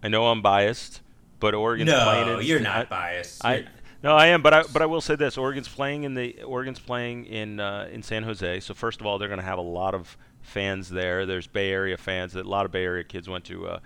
I 0.02 0.08
know 0.08 0.28
I'm 0.28 0.42
biased, 0.42 1.02
but 1.40 1.54
playing. 1.54 1.86
No, 1.86 2.40
you're 2.40 2.60
not 2.60 2.78
I- 2.78 2.86
biased. 2.86 3.44
I 3.46 3.56
You're- 3.56 3.68
no, 4.04 4.16
I 4.16 4.28
am, 4.28 4.42
but 4.42 4.54
I 4.54 4.64
but 4.64 4.82
I 4.82 4.86
will 4.86 5.02
say 5.02 5.16
this: 5.16 5.38
Oregon's 5.38 5.68
playing 5.68 6.04
in 6.04 6.14
the 6.14 6.44
Oregon's 6.44 6.80
playing 6.80 7.26
in 7.26 7.60
uh, 7.60 7.88
in 7.92 8.04
San 8.04 8.24
Jose. 8.24 8.60
So 8.60 8.74
first 8.74 9.00
of 9.00 9.08
all, 9.08 9.18
they're 9.18 9.30
going 9.30 9.40
to 9.40 9.46
have 9.46 9.58
a 9.58 9.62
lot 9.62 9.96
of 9.96 10.18
fans 10.42 10.90
there. 10.90 11.26
There's 11.26 11.48
Bay 11.48 11.72
Area 11.72 11.98
fans. 11.98 12.34
That 12.34 12.46
a 12.46 12.50
lot 12.50 12.66
of 12.66 12.72
Bay 12.72 12.84
Area 12.84 13.04
kids 13.04 13.30
went 13.30 13.46
to 13.46 13.68
uh, 13.68 13.80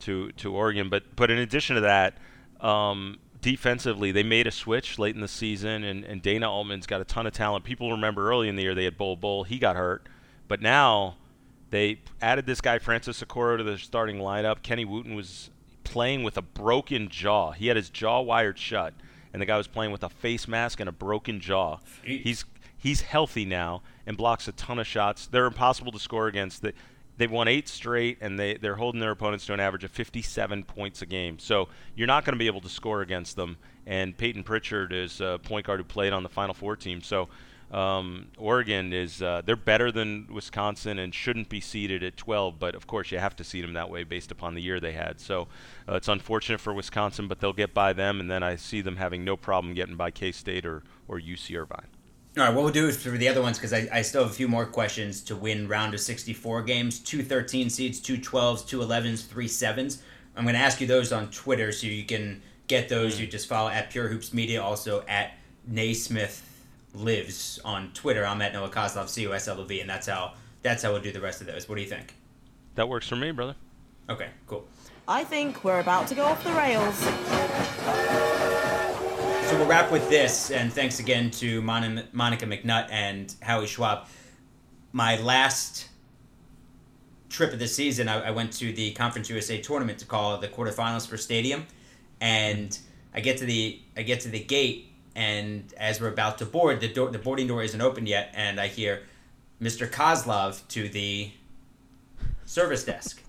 to 0.00 0.30
to 0.32 0.54
Oregon. 0.54 0.88
But 0.88 1.16
but 1.16 1.30
in 1.30 1.38
addition 1.38 1.74
to 1.74 1.82
that, 1.82 2.18
um, 2.60 3.18
defensively 3.40 4.12
they 4.12 4.22
made 4.22 4.46
a 4.46 4.52
switch 4.52 4.98
late 4.98 5.14
in 5.14 5.20
the 5.20 5.28
season, 5.28 5.84
and, 5.84 6.04
and 6.04 6.22
Dana 6.22 6.50
Altman's 6.50 6.86
got 6.86 7.00
a 7.00 7.04
ton 7.04 7.26
of 7.26 7.32
talent. 7.32 7.64
People 7.64 7.90
remember 7.90 8.30
early 8.30 8.48
in 8.48 8.56
the 8.56 8.62
year 8.62 8.74
they 8.74 8.84
had 8.84 8.96
Bol 8.96 9.16
Bol. 9.16 9.44
He 9.44 9.58
got 9.58 9.76
hurt, 9.76 10.08
but 10.48 10.60
now 10.60 11.16
they 11.70 12.00
added 12.20 12.46
this 12.46 12.60
guy 12.60 12.78
Francis 12.78 13.22
Okoro 13.22 13.58
to 13.58 13.64
the 13.64 13.78
starting 13.78 14.18
lineup. 14.18 14.62
Kenny 14.62 14.84
Wooten 14.84 15.14
was 15.14 15.50
playing 15.84 16.22
with 16.22 16.36
a 16.36 16.42
broken 16.42 17.08
jaw. 17.08 17.52
He 17.52 17.66
had 17.68 17.76
his 17.76 17.90
jaw 17.90 18.20
wired 18.20 18.58
shut, 18.58 18.94
and 19.36 19.42
the 19.42 19.44
guy 19.44 19.58
was 19.58 19.66
playing 19.66 19.92
with 19.92 20.02
a 20.02 20.08
face 20.08 20.48
mask 20.48 20.80
and 20.80 20.88
a 20.88 20.92
broken 20.92 21.40
jaw. 21.40 21.76
Jeez. 22.02 22.22
He's 22.22 22.44
he's 22.74 23.02
healthy 23.02 23.44
now 23.44 23.82
and 24.06 24.16
blocks 24.16 24.48
a 24.48 24.52
ton 24.52 24.78
of 24.78 24.86
shots. 24.86 25.26
They're 25.26 25.44
impossible 25.44 25.92
to 25.92 25.98
score 25.98 26.26
against. 26.26 26.62
They, 26.62 26.72
they've 27.18 27.30
won 27.30 27.46
eight 27.46 27.68
straight, 27.68 28.16
and 28.22 28.38
they, 28.38 28.54
they're 28.54 28.76
holding 28.76 28.98
their 28.98 29.10
opponents 29.10 29.44
to 29.46 29.52
an 29.52 29.60
average 29.60 29.84
of 29.84 29.90
57 29.90 30.64
points 30.64 31.02
a 31.02 31.06
game. 31.06 31.38
So 31.38 31.68
you're 31.94 32.06
not 32.06 32.24
going 32.24 32.32
to 32.32 32.38
be 32.38 32.46
able 32.46 32.62
to 32.62 32.70
score 32.70 33.02
against 33.02 33.36
them. 33.36 33.58
And 33.86 34.16
Payton 34.16 34.42
Pritchard 34.42 34.94
is 34.94 35.20
a 35.20 35.38
point 35.42 35.66
guard 35.66 35.80
who 35.80 35.84
played 35.84 36.14
on 36.14 36.22
the 36.22 36.30
Final 36.30 36.54
Four 36.54 36.74
team. 36.74 37.02
So 37.02 37.28
um, 37.70 38.28
Oregon 38.38 38.92
is 38.92 39.20
uh, 39.22 39.42
they're 39.44 39.56
better 39.56 39.90
than 39.90 40.28
Wisconsin 40.32 40.98
and 40.98 41.14
shouldn't 41.14 41.48
be 41.48 41.60
seeded 41.60 42.02
at 42.02 42.16
12. 42.16 42.58
But 42.58 42.74
of 42.74 42.86
course, 42.86 43.10
you 43.10 43.18
have 43.18 43.34
to 43.36 43.44
seed 43.44 43.64
them 43.64 43.72
that 43.74 43.90
way 43.90 44.04
based 44.04 44.30
upon 44.30 44.54
the 44.54 44.62
year 44.62 44.78
they 44.78 44.92
had. 44.92 45.20
So 45.20 45.48
uh, 45.88 45.94
it's 45.94 46.08
unfortunate 46.08 46.60
for 46.60 46.72
Wisconsin, 46.72 47.28
but 47.28 47.40
they'll 47.40 47.52
get 47.52 47.74
by 47.74 47.92
them. 47.92 48.20
And 48.20 48.30
then 48.30 48.42
I 48.42 48.56
see 48.56 48.80
them 48.80 48.96
having 48.96 49.24
no 49.24 49.36
problem 49.36 49.74
getting 49.74 49.96
by 49.96 50.10
K-State 50.10 50.64
or 50.64 50.82
or 51.08 51.20
UC 51.20 51.56
Irvine. 51.60 51.86
All 52.38 52.44
right, 52.44 52.54
what 52.54 52.64
we'll 52.64 52.72
do 52.72 52.86
is 52.86 53.02
for 53.02 53.10
the 53.10 53.28
other 53.28 53.40
ones, 53.40 53.56
because 53.56 53.72
I, 53.72 53.88
I 53.90 54.02
still 54.02 54.22
have 54.22 54.30
a 54.30 54.34
few 54.34 54.46
more 54.46 54.66
questions 54.66 55.22
to 55.22 55.34
win 55.34 55.68
round 55.68 55.94
of 55.94 56.00
64 56.00 56.62
games 56.62 56.98
two 56.98 57.22
13 57.22 57.70
seeds, 57.70 57.98
two 57.98 58.18
12s, 58.18 58.66
two 58.66 58.80
11s, 58.80 59.26
three 59.26 59.48
7s. 59.48 60.02
I'm 60.36 60.44
going 60.44 60.54
to 60.54 60.60
ask 60.60 60.80
you 60.80 60.86
those 60.86 61.12
on 61.12 61.30
Twitter 61.30 61.72
so 61.72 61.86
you 61.86 62.04
can 62.04 62.42
get 62.66 62.90
those. 62.90 63.18
You 63.18 63.26
just 63.26 63.48
follow 63.48 63.70
at 63.70 63.90
Pure 63.90 64.08
Hoops 64.08 64.34
Media, 64.34 64.62
also 64.62 65.02
at 65.08 65.32
Naismith 65.66 66.55
Lives 66.96 67.60
on 67.64 67.92
Twitter. 67.92 68.24
I'm 68.24 68.40
at 68.42 68.52
Noah 68.52 68.70
Coslov, 68.70 69.08
C 69.08 69.26
O 69.26 69.32
S 69.32 69.48
L 69.48 69.60
O 69.60 69.64
V, 69.64 69.80
and 69.80 69.88
that's 69.88 70.06
how 70.06 70.32
that's 70.62 70.82
how 70.82 70.92
we'll 70.92 71.02
do 71.02 71.12
the 71.12 71.20
rest 71.20 71.40
of 71.40 71.46
those. 71.46 71.68
What 71.68 71.76
do 71.76 71.82
you 71.82 71.88
think? 71.88 72.14
That 72.74 72.88
works 72.88 73.08
for 73.08 73.16
me, 73.16 73.30
brother. 73.32 73.54
Okay, 74.08 74.30
cool. 74.46 74.66
I 75.08 75.24
think 75.24 75.62
we're 75.62 75.80
about 75.80 76.08
to 76.08 76.14
go 76.14 76.24
off 76.24 76.42
the 76.42 76.52
rails. 76.52 76.96
So 79.48 79.56
we'll 79.56 79.68
wrap 79.68 79.92
with 79.92 80.08
this, 80.08 80.50
and 80.50 80.72
thanks 80.72 80.98
again 80.98 81.30
to 81.32 81.62
Mon- 81.62 82.02
Monica 82.12 82.46
McNutt 82.46 82.90
and 82.90 83.32
Howie 83.42 83.66
Schwab. 83.66 84.08
My 84.92 85.16
last 85.18 85.88
trip 87.28 87.52
of 87.52 87.58
the 87.58 87.68
season, 87.68 88.08
I, 88.08 88.28
I 88.28 88.30
went 88.32 88.52
to 88.54 88.72
the 88.72 88.92
Conference 88.92 89.30
USA 89.30 89.60
tournament 89.60 89.98
to 90.00 90.06
call 90.06 90.38
the 90.38 90.48
quarterfinals 90.48 91.06
for 91.06 91.16
Stadium, 91.16 91.66
and 92.20 92.76
I 93.14 93.20
get 93.20 93.38
to 93.38 93.44
the 93.44 93.80
I 93.96 94.02
get 94.02 94.20
to 94.22 94.28
the 94.28 94.40
gate, 94.40 94.90
and 95.16 95.72
as 95.78 95.98
we're 95.98 96.08
about 96.08 96.36
to 96.38 96.44
board, 96.44 96.80
the 96.80 96.88
door 96.88 97.10
the 97.10 97.18
boarding 97.18 97.46
door 97.46 97.62
isn't 97.62 97.80
open 97.80 98.06
yet, 98.06 98.30
and 98.34 98.60
I 98.60 98.68
hear 98.68 99.02
Mr. 99.60 99.90
Coslov 99.90 100.60
to 100.68 100.90
the 100.90 101.30
service 102.44 102.84
desk. 102.84 103.22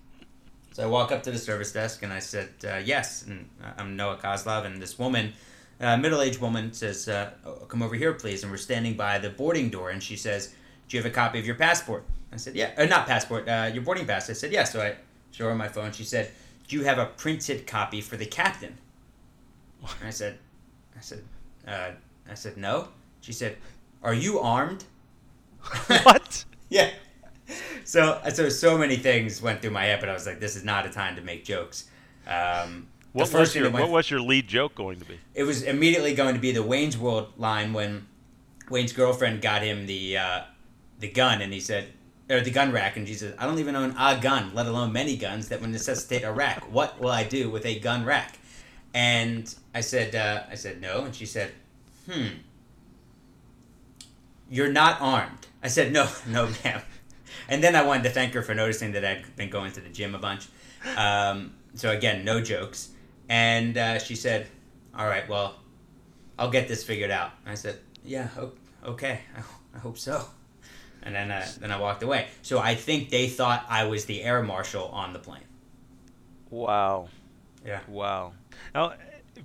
So 0.72 0.84
I 0.84 0.86
walk 0.86 1.10
up 1.10 1.22
to 1.22 1.30
the 1.30 1.38
service 1.38 1.72
desk 1.72 2.02
and 2.02 2.12
I 2.12 2.18
said, 2.18 2.50
uh, 2.62 2.76
"Yes, 2.76 3.22
and 3.22 3.48
I'm 3.78 3.96
Noah 3.96 4.18
Coslov." 4.18 4.66
And 4.66 4.82
this 4.82 4.98
woman, 4.98 5.32
uh, 5.80 5.96
middle-aged 5.96 6.40
woman, 6.40 6.74
says, 6.74 7.08
uh, 7.08 7.30
oh, 7.46 7.52
"Come 7.66 7.82
over 7.82 7.94
here, 7.94 8.12
please." 8.12 8.42
And 8.42 8.52
we're 8.52 8.58
standing 8.58 8.94
by 8.94 9.18
the 9.18 9.30
boarding 9.30 9.70
door, 9.70 9.88
and 9.88 10.02
she 10.02 10.14
says, 10.14 10.54
"Do 10.88 10.96
you 10.96 11.02
have 11.02 11.10
a 11.10 11.14
copy 11.14 11.38
of 11.38 11.46
your 11.46 11.56
passport?" 11.56 12.04
I 12.30 12.36
said, 12.36 12.54
"Yeah, 12.54 12.72
uh, 12.76 12.84
not 12.84 13.06
passport, 13.06 13.48
uh, 13.48 13.70
your 13.72 13.82
boarding 13.82 14.06
pass." 14.06 14.28
I 14.28 14.34
said, 14.34 14.52
"Yeah." 14.52 14.64
So 14.64 14.82
I 14.82 14.96
show 15.30 15.48
her 15.48 15.54
my 15.54 15.68
phone. 15.68 15.92
She 15.92 16.04
said, 16.04 16.32
"Do 16.68 16.76
you 16.76 16.84
have 16.84 16.98
a 16.98 17.06
printed 17.06 17.66
copy 17.66 18.02
for 18.02 18.18
the 18.18 18.26
captain?" 18.26 18.76
And 19.80 20.08
I 20.08 20.10
said, 20.10 20.38
"I 20.94 21.00
said, 21.00 21.24
uh, 21.68 21.90
I 22.30 22.34
said 22.34 22.56
no." 22.56 22.88
She 23.20 23.32
said, 23.32 23.56
"Are 24.02 24.14
you 24.14 24.38
armed?" 24.40 24.84
what? 26.02 26.44
Yeah. 26.70 26.90
So 27.84 28.20
so 28.32 28.48
so 28.50 28.76
many 28.76 28.96
things 28.96 29.40
went 29.40 29.62
through 29.62 29.70
my 29.70 29.84
head, 29.84 30.00
but 30.00 30.10
I 30.10 30.12
was 30.12 30.26
like, 30.26 30.38
this 30.38 30.54
is 30.54 30.64
not 30.64 30.84
a 30.84 30.90
time 30.90 31.16
to 31.16 31.22
make 31.22 31.44
jokes. 31.44 31.84
Um, 32.26 32.88
What 33.12 33.32
was 33.32 33.54
your 33.54 33.70
What 33.70 33.88
was 33.88 34.10
your 34.10 34.20
lead 34.20 34.46
joke 34.46 34.74
going 34.74 34.98
to 34.98 35.06
be? 35.06 35.18
it 35.34 35.44
was 35.44 35.62
immediately 35.62 36.14
going 36.14 36.34
to 36.34 36.40
be 36.40 36.52
the 36.52 36.62
Wayne's 36.62 36.98
World 36.98 37.32
line 37.38 37.72
when 37.72 38.06
Wayne's 38.68 38.92
girlfriend 38.92 39.40
got 39.40 39.62
him 39.62 39.86
the 39.86 40.18
uh, 40.18 40.40
the 41.00 41.08
gun, 41.08 41.40
and 41.40 41.52
he 41.54 41.60
said, 41.60 41.88
or 42.28 42.40
the 42.42 42.50
gun 42.50 42.70
rack, 42.70 42.98
and 42.98 43.08
she 43.08 43.14
said, 43.14 43.34
"I 43.38 43.46
don't 43.46 43.58
even 43.58 43.74
own 43.74 43.94
a 43.98 44.18
gun, 44.20 44.52
let 44.54 44.66
alone 44.66 44.92
many 44.92 45.16
guns 45.16 45.48
that 45.48 45.62
would 45.62 45.70
necessitate 45.70 46.22
a 46.22 46.30
rack. 46.32 46.70
What 46.70 47.00
will 47.00 47.10
I 47.10 47.24
do 47.24 47.48
with 47.48 47.64
a 47.64 47.78
gun 47.80 48.04
rack?" 48.04 48.38
And 48.98 49.54
I 49.72 49.80
said, 49.80 50.16
uh, 50.16 50.42
I 50.50 50.56
said 50.56 50.80
no, 50.80 51.04
and 51.04 51.14
she 51.14 51.24
said, 51.24 51.52
hmm. 52.10 52.26
You're 54.50 54.72
not 54.72 55.00
armed. 55.00 55.46
I 55.62 55.68
said, 55.68 55.92
no, 55.92 56.08
no, 56.26 56.48
ma'am. 56.64 56.82
And 57.48 57.62
then 57.62 57.76
I 57.76 57.82
wanted 57.82 58.02
to 58.02 58.10
thank 58.10 58.34
her 58.34 58.42
for 58.42 58.56
noticing 58.56 58.90
that 58.92 59.04
I'd 59.04 59.36
been 59.36 59.50
going 59.50 59.70
to 59.70 59.80
the 59.80 59.88
gym 59.88 60.16
a 60.16 60.18
bunch. 60.18 60.48
Um, 60.96 61.54
so 61.74 61.90
again, 61.92 62.24
no 62.24 62.40
jokes. 62.40 62.88
And 63.28 63.78
uh, 63.78 64.00
she 64.00 64.16
said, 64.16 64.48
all 64.92 65.06
right, 65.06 65.28
well, 65.28 65.54
I'll 66.36 66.50
get 66.50 66.66
this 66.66 66.82
figured 66.82 67.12
out. 67.12 67.30
I 67.46 67.54
said, 67.54 67.78
yeah, 68.04 68.26
okay, 68.84 69.20
I 69.74 69.78
hope 69.78 69.98
so. 69.98 70.24
And 71.04 71.14
then, 71.14 71.30
uh, 71.30 71.46
then 71.60 71.70
I 71.70 71.78
walked 71.78 72.02
away. 72.02 72.26
So 72.42 72.58
I 72.58 72.74
think 72.74 73.10
they 73.10 73.28
thought 73.28 73.64
I 73.68 73.84
was 73.84 74.06
the 74.06 74.24
air 74.24 74.42
marshal 74.42 74.86
on 74.88 75.12
the 75.12 75.20
plane. 75.20 75.46
Wow. 76.50 77.06
Yeah. 77.64 77.78
Wow. 77.86 78.32
Now, 78.74 78.94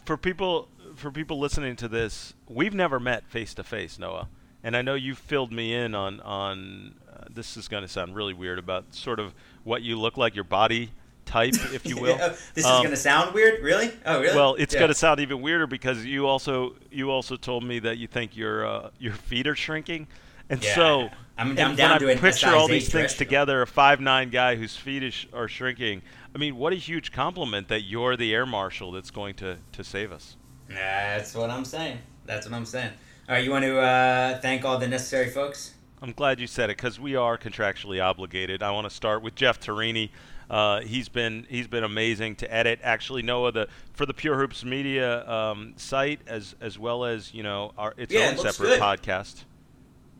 for 0.05 0.17
people 0.17 0.67
for 0.95 1.11
people 1.11 1.39
listening 1.39 1.75
to 1.77 1.87
this, 1.87 2.33
we've 2.47 2.73
never 2.73 2.99
met 2.99 3.25
face 3.27 3.53
to 3.55 3.63
face, 3.63 3.97
Noah, 3.97 4.27
and 4.63 4.75
I 4.75 4.81
know 4.81 4.95
you 4.95 5.15
filled 5.15 5.51
me 5.51 5.73
in 5.73 5.95
on 5.95 6.19
on. 6.21 6.95
Uh, 7.11 7.25
this 7.29 7.57
is 7.57 7.67
going 7.67 7.83
to 7.83 7.87
sound 7.87 8.15
really 8.15 8.33
weird 8.33 8.59
about 8.59 8.93
sort 8.93 9.19
of 9.19 9.33
what 9.63 9.81
you 9.81 9.99
look 9.99 10.17
like, 10.17 10.35
your 10.35 10.43
body 10.43 10.91
type, 11.25 11.53
if 11.73 11.85
you 11.85 11.97
will. 12.01 12.17
this 12.53 12.65
um, 12.65 12.71
is 12.71 12.77
going 12.81 12.89
to 12.89 12.97
sound 12.97 13.33
weird, 13.33 13.63
really? 13.63 13.91
Oh, 14.05 14.19
really? 14.19 14.35
Well, 14.35 14.55
it's 14.55 14.73
yeah. 14.73 14.81
going 14.81 14.89
to 14.89 14.95
sound 14.95 15.19
even 15.19 15.41
weirder 15.41 15.67
because 15.67 16.05
you 16.05 16.27
also 16.27 16.75
you 16.91 17.11
also 17.11 17.35
told 17.35 17.63
me 17.63 17.79
that 17.79 17.97
you 17.97 18.07
think 18.07 18.35
your 18.35 18.65
uh, 18.65 18.89
your 18.99 19.13
feet 19.13 19.47
are 19.47 19.55
shrinking, 19.55 20.07
and 20.49 20.63
yeah. 20.63 20.75
so 20.75 21.09
I'm, 21.37 21.51
and 21.51 21.59
I'm 21.59 21.75
down 21.75 21.91
when 21.91 21.99
to 21.99 22.11
I 22.11 22.15
picture 22.15 22.49
all 22.49 22.67
these 22.67 22.89
things 22.89 23.13
together, 23.15 23.61
a 23.61 23.67
five 23.67 23.99
nine 23.99 24.29
guy 24.29 24.55
whose 24.55 24.75
feet 24.75 25.03
is, 25.03 25.25
are 25.33 25.47
shrinking. 25.47 26.01
I 26.35 26.37
mean, 26.39 26.55
what 26.55 26.73
a 26.73 26.77
huge 26.77 27.11
compliment 27.11 27.67
that 27.67 27.81
you're 27.81 28.17
the 28.17 28.33
air 28.33 28.45
marshal 28.45 28.91
that's 28.91 29.11
going 29.11 29.35
to, 29.35 29.57
to 29.71 29.83
save 29.83 30.11
us. 30.11 30.35
That's 30.67 31.35
what 31.35 31.49
I'm 31.49 31.65
saying. 31.65 31.99
That's 32.25 32.47
what 32.47 32.55
I'm 32.55 32.65
saying. 32.65 32.91
All 33.29 33.35
right, 33.35 33.43
you 33.43 33.51
want 33.51 33.63
to 33.65 33.79
uh, 33.79 34.39
thank 34.41 34.65
all 34.65 34.77
the 34.79 34.87
necessary 34.87 35.29
folks? 35.29 35.73
I'm 36.01 36.11
glad 36.11 36.39
you 36.39 36.47
said 36.47 36.69
it 36.69 36.77
because 36.77 36.99
we 36.99 37.15
are 37.15 37.37
contractually 37.37 38.03
obligated. 38.03 38.61
I 38.61 38.71
want 38.71 38.85
to 38.89 38.93
start 38.93 39.21
with 39.21 39.35
Jeff 39.35 39.59
Torini. 39.61 40.09
Uh, 40.49 40.81
he's 40.81 41.07
been 41.07 41.45
he's 41.49 41.67
been 41.67 41.85
amazing 41.85 42.35
to 42.37 42.53
edit. 42.53 42.79
Actually, 42.83 43.21
Noah, 43.21 43.53
the 43.53 43.67
for 43.93 44.05
the 44.05 44.13
Pure 44.13 44.37
Hoops 44.39 44.65
Media 44.65 45.25
um, 45.29 45.73
site 45.77 46.19
as 46.27 46.55
as 46.59 46.77
well 46.77 47.05
as 47.05 47.33
you 47.33 47.41
know 47.43 47.71
our 47.77 47.93
its 47.95 48.13
Yeah, 48.13 48.27
own 48.27 48.33
it 48.33 48.39
separate 48.39 48.67
good. 48.67 48.81
podcast. 48.81 49.45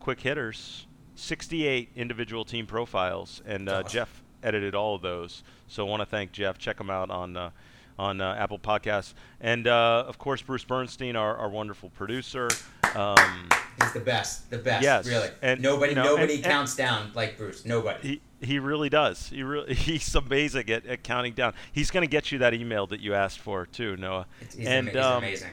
Quick 0.00 0.20
hitters, 0.20 0.86
68 1.16 1.90
individual 1.94 2.44
team 2.46 2.66
profiles, 2.66 3.42
and 3.46 3.68
uh, 3.68 3.80
awesome. 3.80 3.88
Jeff 3.88 4.22
edited 4.42 4.74
all 4.74 4.94
of 4.94 5.02
those. 5.02 5.42
So 5.74 5.84
I 5.84 5.90
want 5.90 6.02
to 6.02 6.06
thank 6.06 6.30
Jeff. 6.30 6.56
Check 6.56 6.78
him 6.78 6.88
out 6.88 7.10
on 7.10 7.36
uh, 7.36 7.50
on 7.98 8.20
uh, 8.20 8.36
Apple 8.38 8.60
Podcasts, 8.60 9.12
and 9.40 9.66
uh, 9.66 10.04
of 10.06 10.18
course 10.18 10.40
Bruce 10.40 10.62
Bernstein, 10.62 11.16
our, 11.16 11.36
our 11.36 11.48
wonderful 11.48 11.90
producer. 11.90 12.48
Um, 12.94 13.48
He's 13.80 13.92
the 13.92 13.98
best, 13.98 14.48
the 14.50 14.58
best. 14.58 14.84
Yes, 14.84 15.04
really. 15.04 15.30
and, 15.42 15.60
nobody, 15.60 15.90
you 15.90 15.96
know, 15.96 16.04
nobody 16.04 16.34
and- 16.36 16.44
and- 16.44 16.52
counts 16.52 16.76
down 16.76 17.10
like 17.14 17.36
Bruce. 17.36 17.64
Nobody. 17.64 18.20
he 18.40 18.46
he 18.46 18.58
really 18.60 18.88
does. 18.88 19.30
He 19.30 19.42
really 19.42 19.74
he's 19.74 20.14
amazing 20.14 20.70
at, 20.70 20.86
at 20.86 21.02
counting 21.02 21.32
down. 21.32 21.54
He's 21.72 21.90
going 21.90 22.04
to 22.04 22.10
get 22.10 22.30
you 22.30 22.38
that 22.38 22.54
email 22.54 22.86
that 22.86 23.00
you 23.00 23.14
asked 23.14 23.40
for 23.40 23.66
too, 23.66 23.96
Noah. 23.96 24.26
It's, 24.40 24.54
he's, 24.54 24.68
and 24.68 24.88
ama- 24.88 24.96
he's 24.96 25.04
um, 25.04 25.18
amazing. 25.18 25.50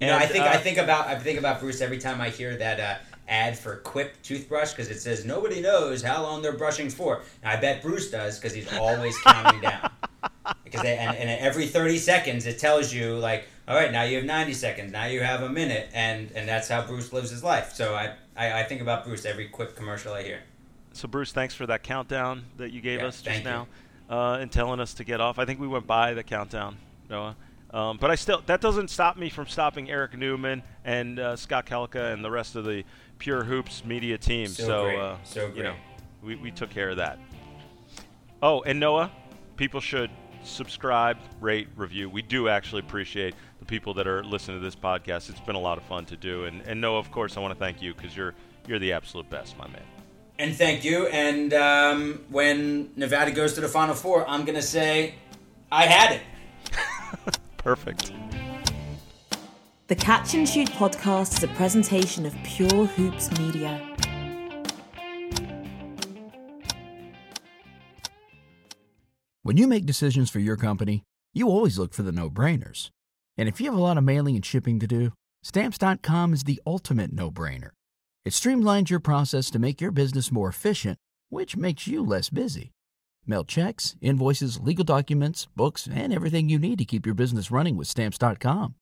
You 0.00 0.08
know, 0.08 0.18
I 0.18 0.26
think 0.26 0.44
uh, 0.44 0.48
I 0.48 0.58
think 0.58 0.76
about 0.76 1.06
I 1.06 1.18
think 1.18 1.38
about 1.38 1.60
Bruce 1.60 1.80
every 1.80 1.96
time 1.96 2.20
I 2.20 2.28
hear 2.28 2.54
that 2.58 2.78
uh, 2.78 2.96
ad 3.28 3.58
for 3.58 3.76
Quip 3.76 4.20
toothbrush 4.22 4.70
because 4.72 4.90
it 4.90 5.00
says 5.00 5.24
nobody 5.24 5.60
knows 5.60 6.02
how 6.02 6.22
long 6.22 6.42
they're 6.42 6.52
brushing 6.56 6.90
for. 6.90 7.22
And 7.42 7.52
I 7.52 7.60
bet 7.60 7.82
Bruce 7.82 8.10
does 8.10 8.38
because 8.38 8.54
he's 8.54 8.72
always 8.78 9.16
counting 9.18 9.60
down. 9.60 9.90
Because 10.62 10.82
they, 10.82 10.96
and, 10.96 11.16
and 11.16 11.28
every 11.40 11.66
thirty 11.66 11.98
seconds 11.98 12.46
it 12.46 12.58
tells 12.58 12.92
you 12.92 13.16
like, 13.18 13.46
all 13.66 13.74
right, 13.76 13.90
now 13.90 14.02
you 14.02 14.16
have 14.16 14.24
ninety 14.24 14.52
seconds, 14.52 14.92
now 14.92 15.06
you 15.06 15.20
have 15.20 15.42
a 15.42 15.48
minute, 15.48 15.88
and 15.92 16.30
and 16.34 16.48
that's 16.48 16.68
how 16.68 16.84
Bruce 16.86 17.12
lives 17.12 17.30
his 17.30 17.42
life. 17.42 17.72
So 17.72 17.94
I 17.94 18.14
I, 18.36 18.60
I 18.60 18.62
think 18.64 18.80
about 18.80 19.04
Bruce 19.04 19.24
every 19.24 19.48
Quip 19.48 19.76
commercial 19.76 20.12
I 20.12 20.22
hear. 20.22 20.40
So 20.92 21.08
Bruce, 21.08 21.32
thanks 21.32 21.54
for 21.54 21.66
that 21.66 21.82
countdown 21.82 22.44
that 22.58 22.72
you 22.72 22.80
gave 22.80 23.00
Yeah, 23.00 23.06
us 23.06 23.22
just 23.22 23.44
now, 23.44 23.66
uh, 24.08 24.38
and 24.40 24.50
telling 24.50 24.78
us 24.80 24.94
to 24.94 25.04
get 25.04 25.20
off. 25.20 25.38
I 25.38 25.44
think 25.44 25.60
we 25.60 25.68
went 25.68 25.86
by 25.86 26.14
the 26.14 26.22
countdown, 26.22 26.76
Noah. 27.10 27.36
Um, 27.72 27.98
but 28.00 28.10
I 28.10 28.14
still 28.14 28.42
that 28.46 28.60
doesn't 28.60 28.88
stop 28.88 29.16
me 29.16 29.28
from 29.30 29.46
stopping 29.46 29.90
Eric 29.90 30.16
Newman 30.16 30.62
and 30.84 31.18
uh, 31.18 31.36
Scott 31.36 31.66
Kelka 31.66 32.12
and 32.12 32.24
the 32.24 32.30
rest 32.30 32.54
of 32.56 32.64
the 32.64 32.84
Pure 33.18 33.44
Hoops 33.44 33.84
media 33.84 34.18
team. 34.18 34.46
So 34.46 34.84
great, 34.84 34.98
uh, 34.98 35.16
so 35.24 35.52
you 35.54 35.62
know, 35.62 35.74
we, 36.22 36.36
we 36.36 36.50
took 36.50 36.70
care 36.70 36.90
of 36.90 36.96
that. 36.98 37.18
Oh, 38.42 38.62
and 38.62 38.78
Noah, 38.78 39.10
people 39.56 39.80
should 39.80 40.10
subscribe, 40.42 41.16
rate, 41.40 41.68
review. 41.76 42.08
We 42.08 42.22
do 42.22 42.48
actually 42.48 42.80
appreciate 42.80 43.34
the 43.58 43.64
people 43.64 43.94
that 43.94 44.06
are 44.06 44.22
listening 44.22 44.58
to 44.58 44.64
this 44.64 44.76
podcast. 44.76 45.30
It's 45.30 45.40
been 45.40 45.56
a 45.56 45.60
lot 45.60 45.78
of 45.78 45.84
fun 45.84 46.04
to 46.06 46.16
do. 46.16 46.44
And, 46.44 46.62
and 46.62 46.80
Noah, 46.80 46.98
of 46.98 47.10
course, 47.10 47.36
I 47.36 47.40
want 47.40 47.54
to 47.54 47.58
thank 47.58 47.82
you 47.82 47.94
because 47.94 48.16
you're 48.16 48.34
you're 48.66 48.78
the 48.80 48.92
absolute 48.92 49.30
best, 49.30 49.56
my 49.56 49.66
man. 49.68 49.82
And 50.38 50.54
thank 50.54 50.84
you. 50.84 51.06
And 51.06 51.54
um, 51.54 52.24
when 52.30 52.90
Nevada 52.96 53.30
goes 53.30 53.54
to 53.54 53.60
the 53.60 53.68
Final 53.68 53.94
Four, 53.94 54.28
I'm 54.28 54.44
gonna 54.44 54.62
say, 54.62 55.14
I 55.70 55.84
had 55.86 56.16
it. 56.16 57.38
Perfect. 57.56 58.12
The 59.88 59.94
Catch 59.94 60.34
and 60.34 60.48
Shoot 60.48 60.68
podcast 60.70 61.36
is 61.36 61.44
a 61.44 61.48
presentation 61.54 62.26
of 62.26 62.34
Pure 62.42 62.86
Hoops 62.86 63.30
Media. 63.38 63.80
When 69.44 69.56
you 69.56 69.68
make 69.68 69.86
decisions 69.86 70.28
for 70.28 70.40
your 70.40 70.56
company, 70.56 71.04
you 71.32 71.48
always 71.48 71.78
look 71.78 71.94
for 71.94 72.02
the 72.02 72.10
no 72.10 72.28
brainers. 72.28 72.90
And 73.36 73.48
if 73.48 73.60
you 73.60 73.66
have 73.66 73.78
a 73.78 73.80
lot 73.80 73.96
of 73.96 74.02
mailing 74.02 74.34
and 74.34 74.44
shipping 74.44 74.80
to 74.80 74.88
do, 74.88 75.12
Stamps.com 75.44 76.32
is 76.32 76.42
the 76.42 76.60
ultimate 76.66 77.12
no 77.12 77.30
brainer. 77.30 77.70
It 78.24 78.32
streamlines 78.32 78.90
your 78.90 78.98
process 78.98 79.50
to 79.50 79.60
make 79.60 79.80
your 79.80 79.92
business 79.92 80.32
more 80.32 80.48
efficient, 80.48 80.98
which 81.28 81.56
makes 81.56 81.86
you 81.86 82.02
less 82.02 82.28
busy. 82.28 82.72
Mail 83.24 83.44
checks, 83.44 83.94
invoices, 84.00 84.58
legal 84.58 84.84
documents, 84.84 85.46
books, 85.54 85.88
and 85.88 86.12
everything 86.12 86.48
you 86.48 86.58
need 86.58 86.78
to 86.78 86.84
keep 86.84 87.06
your 87.06 87.14
business 87.14 87.52
running 87.52 87.76
with 87.76 87.86
Stamps.com. 87.86 88.74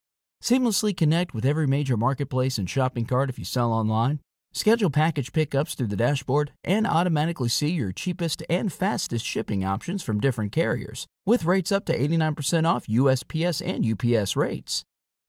Seamlessly 0.43 0.97
connect 0.97 1.35
with 1.35 1.47
every 1.47 1.66
major 1.66 1.97
marketplace 1.97 2.59
and 2.59 2.68
shopping 2.68 3.07
cart 3.07 3.30
if 3.30 3.39
you 3.39 3.45
sell 3.45 3.72
online. 3.72 4.20
Schedule 4.53 4.91
package 4.91 5.32
pickups 5.32 5.74
through 5.74 5.89
the 5.89 5.97
dashboard 5.97 6.53
and 6.62 6.87
automatically 6.87 7.49
see 7.49 7.70
your 7.70 7.91
cheapest 7.93 8.43
and 8.49 8.72
fastest 8.72 9.24
shipping 9.24 9.64
options 9.64 10.03
from 10.03 10.20
different 10.20 10.53
carriers, 10.53 11.07
with 11.26 11.45
rates 11.45 11.72
up 11.72 11.85
to 11.87 11.99
89% 11.99 12.64
off 12.64 12.87
USPS 12.87 13.66
and 13.66 13.85
UPS 13.85 14.37
rates. 14.37 14.85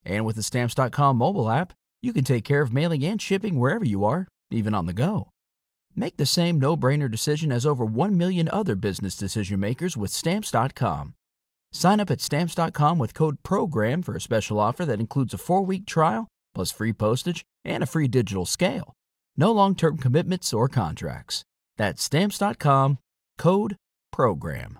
And 0.06 0.26
with 0.26 0.36
the 0.36 0.44
Stamps.com 0.44 1.18
mobile 1.18 1.50
app, 1.50 1.74
you 2.04 2.14
can 2.14 2.24
take 2.24 2.44
care 2.44 2.62
of 2.62 2.72
mailing 2.72 3.04
and 3.04 3.20
shipping 3.20 3.60
wherever 3.60 3.84
you 3.84 4.06
are, 4.06 4.28
even 4.52 4.76
on 4.76 4.86
the 4.86 4.94
go. 4.94 5.30
Make 5.96 6.18
the 6.18 6.26
same 6.28 6.60
no 6.60 6.78
brainer 6.78 7.10
decision 7.10 7.52
as 7.52 7.66
over 7.66 7.84
1 7.84 8.16
million 8.18 8.48
other 8.50 8.76
business 8.76 9.16
decision 9.16 9.60
makers 9.60 9.98
with 9.98 10.12
Stamps.com. 10.12 11.16
Sign 11.76 12.00
up 12.00 12.10
at 12.10 12.22
Stamps.com 12.22 12.98
with 13.00 13.14
code 13.14 13.44
PROGRAM 13.44 14.02
for 14.02 14.16
a 14.16 14.22
special 14.22 14.62
offer 14.62 14.86
that 14.86 15.02
includes 15.02 15.34
a 15.34 15.38
four 15.38 15.62
week 15.66 15.86
trial, 15.86 16.26
plus 16.54 16.72
free 16.72 16.94
postage 16.94 17.44
and 17.66 17.84
a 17.84 17.86
free 17.86 18.08
digital 18.08 18.46
scale. 18.46 18.94
No 19.36 19.52
long 19.52 19.76
term 19.76 19.98
commitments 19.98 20.54
or 20.54 20.70
contracts. 20.70 21.44
That's 21.76 22.02
Stamps.com, 22.02 23.00
code 23.38 23.76
PROGRAM. 24.14 24.80